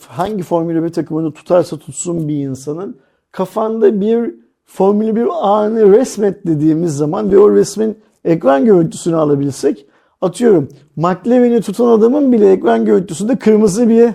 [0.07, 2.97] hangi Formula 1 takımını tutarsa tutsun bir insanın
[3.31, 4.35] kafanda bir
[4.65, 9.85] Formula 1 anı resmet dediğimiz zaman ve o resmin ekran görüntüsünü alabilsek
[10.25, 14.09] atıyorum McLaren'i tutan adamın bile ekran görüntüsünde kırmızı bir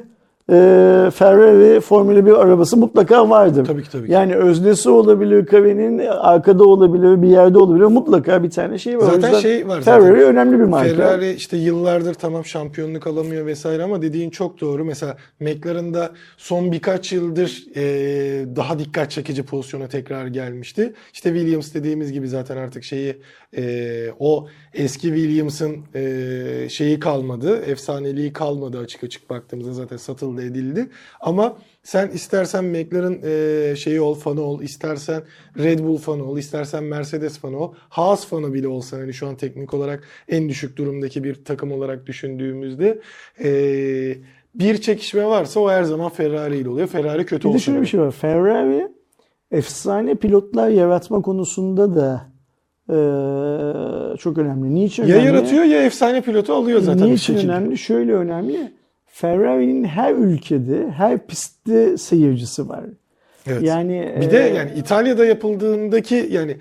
[0.50, 3.64] e, Ferrari Formula 1 arabası mutlaka vardır.
[3.64, 4.12] Tabii ki, tabii ki.
[4.12, 7.84] Yani öznesi olabilir, karenin arkada olabilir, bir yerde olabilir.
[7.84, 9.04] Mutlaka bir tane şey var.
[9.04, 10.22] Zaten şey var Ferrari zaten.
[10.22, 10.94] önemli bir marka.
[10.94, 14.84] Ferrari işte yıllardır tamam şampiyonluk alamıyor vesaire ama dediğin çok doğru.
[14.84, 17.82] Mesela McLaren'da son birkaç yıldır e,
[18.56, 20.92] daha dikkat çekici pozisyona tekrar gelmişti.
[21.12, 23.16] İşte Williams dediğimiz gibi zaten artık şeyi
[23.56, 27.56] e, o eski Williams'ın e, şeyi kalmadı.
[27.66, 30.88] Efsaneliği kalmadı açık açık baktığımızda zaten satıldı edildi.
[31.20, 35.22] Ama sen istersen McLaren e, şeyi ol, fanı ol, istersen
[35.58, 39.36] Red Bull fanı ol, istersen Mercedes fanı ol, Haas fanı bile olsan hani şu an
[39.36, 43.00] teknik olarak en düşük durumdaki bir takım olarak düşündüğümüzde
[43.44, 43.50] e,
[44.54, 46.88] bir çekişme varsa o her zaman Ferrari ile oluyor.
[46.88, 47.82] Ferrari kötü Bir de şöyle da.
[47.82, 48.10] bir şey var.
[48.10, 48.88] Ferrari
[49.50, 52.29] efsane pilotlar yaratma konusunda da
[52.90, 54.74] e, çok önemli.
[54.74, 55.26] Niçin Ya önemli?
[55.26, 57.78] yaratıyor ya efsane pilotu alıyor zaten Niçin önemli?
[57.78, 58.72] Şöyle önemli.
[59.06, 62.84] Ferrari'nin her ülkede, her pistte seyircisi var.
[63.46, 63.62] Evet.
[63.62, 66.56] Yani Bir de e, yani İtalya'da yapıldığındaki yani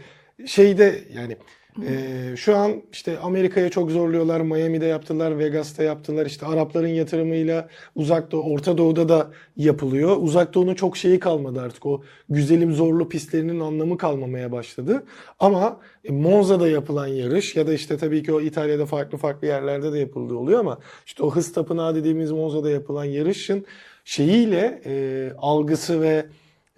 [0.46, 1.38] şeyde yani
[1.88, 4.42] e, şu an işte Amerika'ya çok zorluyorlar.
[4.42, 6.26] Miami'de yaptılar, Vegas'ta yaptılar.
[6.26, 10.18] İşte Arapların yatırımıyla Uzak Doğu, Orta Doğu'da da yapılıyor.
[10.20, 11.86] Uzak Doğu'nun çok şeyi kalmadı artık.
[11.86, 15.04] O güzelim zorlu pistlerinin anlamı kalmamaya başladı.
[15.40, 19.94] Ama e, Monza'da yapılan yarış ya da işte tabii ki o İtalya'da farklı farklı yerlerde
[19.94, 23.66] de yapıldığı oluyor ama işte o hız tapınağı dediğimiz Monza'da yapılan yarışın
[24.06, 26.26] şeyiyle e, algısı ve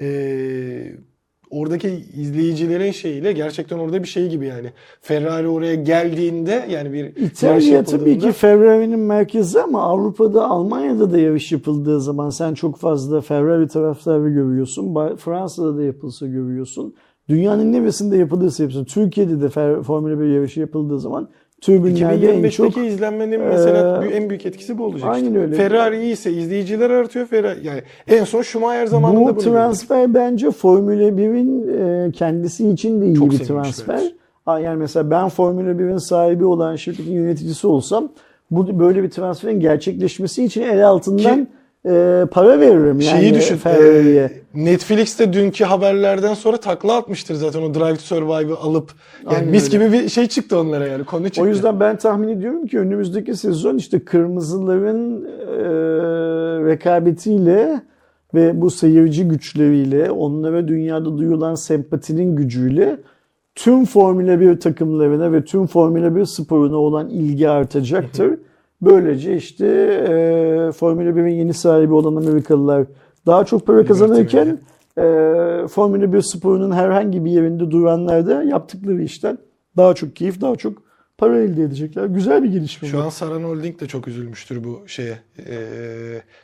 [0.02, 1.11] e,
[1.52, 4.72] oradaki izleyicilerin şeyiyle gerçekten orada bir şey gibi yani.
[5.02, 11.12] Ferrari oraya geldiğinde yani bir yarış İtalya tabii yapıldığında- ki Ferrari'nin merkezi ama Avrupa'da, Almanya'da
[11.12, 14.96] da yarış yapıldığı zaman sen çok fazla Ferrari taraftarı görüyorsun.
[15.18, 16.94] Fransa'da da yapılsa görüyorsun.
[17.30, 18.86] Dünyanın neresinde yapılırsa yapılsın.
[18.86, 19.50] Türkiye'de de
[19.84, 21.30] Formula 1 yarışı yapıldığı zaman
[21.62, 25.10] tribünlerde en 2025'teki çok izlenmenin mesela Ee, en büyük etkisi bu olacak.
[25.14, 25.40] aynen işte.
[25.40, 25.56] öyle.
[25.56, 27.26] Ferrari iyiyse izleyiciler artıyor.
[27.28, 31.68] Ferrari yani en son Schumacher zamanında bu bunu transfer bence Formula 1'in
[32.08, 34.02] e, kendisi için de iyi Çok bir transfer.
[34.48, 38.10] Yani mesela ben Formula 1'in sahibi olan şirketin yöneticisi olsam
[38.52, 41.48] bu böyle bir transferin gerçekleşmesi için el altından
[41.86, 43.60] e, para veririm yani Şeyi düşün.
[43.66, 48.92] E, Netflix'te dünkü haberlerden sonra takla atmıştır zaten o Drive to Survive'ı alıp.
[49.26, 49.86] Yani Aynen mis öyle.
[49.86, 51.42] gibi bir şey çıktı onlara yani konu çıktı.
[51.42, 55.64] O yüzden ben tahmin ediyorum ki önümüzdeki sezon işte kırmızıların e,
[56.70, 57.82] rekabetiyle
[58.34, 62.98] ve bu seyirci güçleriyle, onlara dünyada duyulan sempatinin gücüyle
[63.56, 68.40] tüm Formula 1 takımlarına ve tüm Formula 1 sporuna olan ilgi artacaktır.
[68.82, 72.86] Böylece işte e, Formula 1'in yeni sahibi olan Amerikalılar
[73.26, 74.60] daha çok para kazanırken
[74.98, 75.04] e,
[75.68, 79.38] Formula 1 sporunun herhangi bir yerinde duranlar da yaptıkları işten
[79.78, 80.84] daha çok keyif, daha çok
[81.18, 82.06] para elde edecekler.
[82.06, 83.02] Güzel bir gelişme Şu bu.
[83.02, 85.20] an Saran Holding de çok üzülmüştür bu şeye.
[85.40, 85.56] E,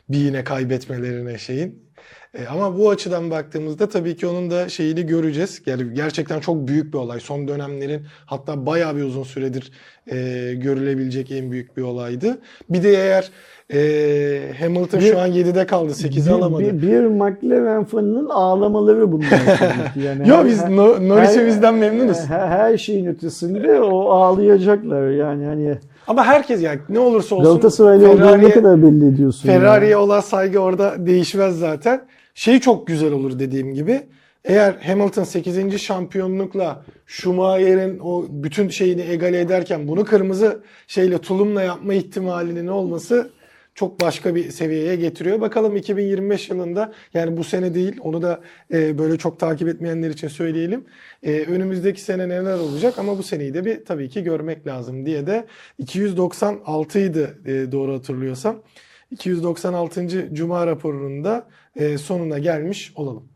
[0.08, 1.87] bir yine kaybetmelerine şeyin.
[2.34, 5.62] E, ama bu açıdan baktığımızda tabii ki onun da şeyini göreceğiz.
[5.66, 7.20] Yani gerçekten çok büyük bir olay.
[7.20, 9.72] Son dönemlerin hatta bayağı bir uzun süredir
[10.06, 10.16] e,
[10.54, 12.38] görülebilecek en büyük bir olaydı.
[12.70, 13.30] Bir de eğer
[13.72, 15.92] e, Hamilton Bir- şu an 7'de kaldı.
[15.92, 16.62] 8'i alamadı.
[16.62, 19.28] Bir, bir, McLaren fanının ağlamaları bunlar.
[20.04, 22.18] yani Yo her- biz No- Norris'i her- bizden memnunuz.
[22.18, 28.10] Her, her şeyin ötesinde o ağlayacaklar yani hani Ama herkes yani ne olursa olsun Galatasaraylı
[28.10, 29.48] olduğunu ne kadar belli ediyorsun.
[29.48, 29.58] yani.
[29.60, 32.00] Ferrari'ye olan saygı orada değişmez zaten.
[32.38, 34.02] Şey çok güzel olur dediğim gibi.
[34.44, 35.78] Eğer Hamilton 8.
[35.78, 43.30] şampiyonlukla Schumacher'in o bütün şeyini egale ederken bunu kırmızı şeyle tulumla yapma ihtimalinin olması
[43.74, 45.40] çok başka bir seviyeye getiriyor.
[45.40, 48.40] Bakalım 2025 yılında yani bu sene değil onu da
[48.72, 50.84] e, böyle çok takip etmeyenler için söyleyelim.
[51.22, 55.26] E, önümüzdeki sene neler olacak ama bu seneyi de bir tabii ki görmek lazım diye
[55.26, 55.46] de
[55.78, 58.62] 296 idi e, doğru hatırlıyorsam.
[59.10, 60.34] 296.
[60.34, 61.67] Cuma raporunun da e,
[61.98, 63.28] sonuna gelmiş olalım.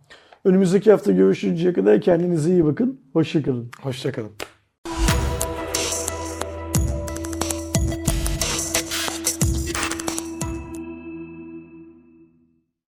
[0.44, 3.01] Önümüzdeki hafta görüşünceye kadar kendinize iyi bakın.
[3.12, 3.70] Hoşçakalın.
[3.82, 4.32] Hoşçakalın.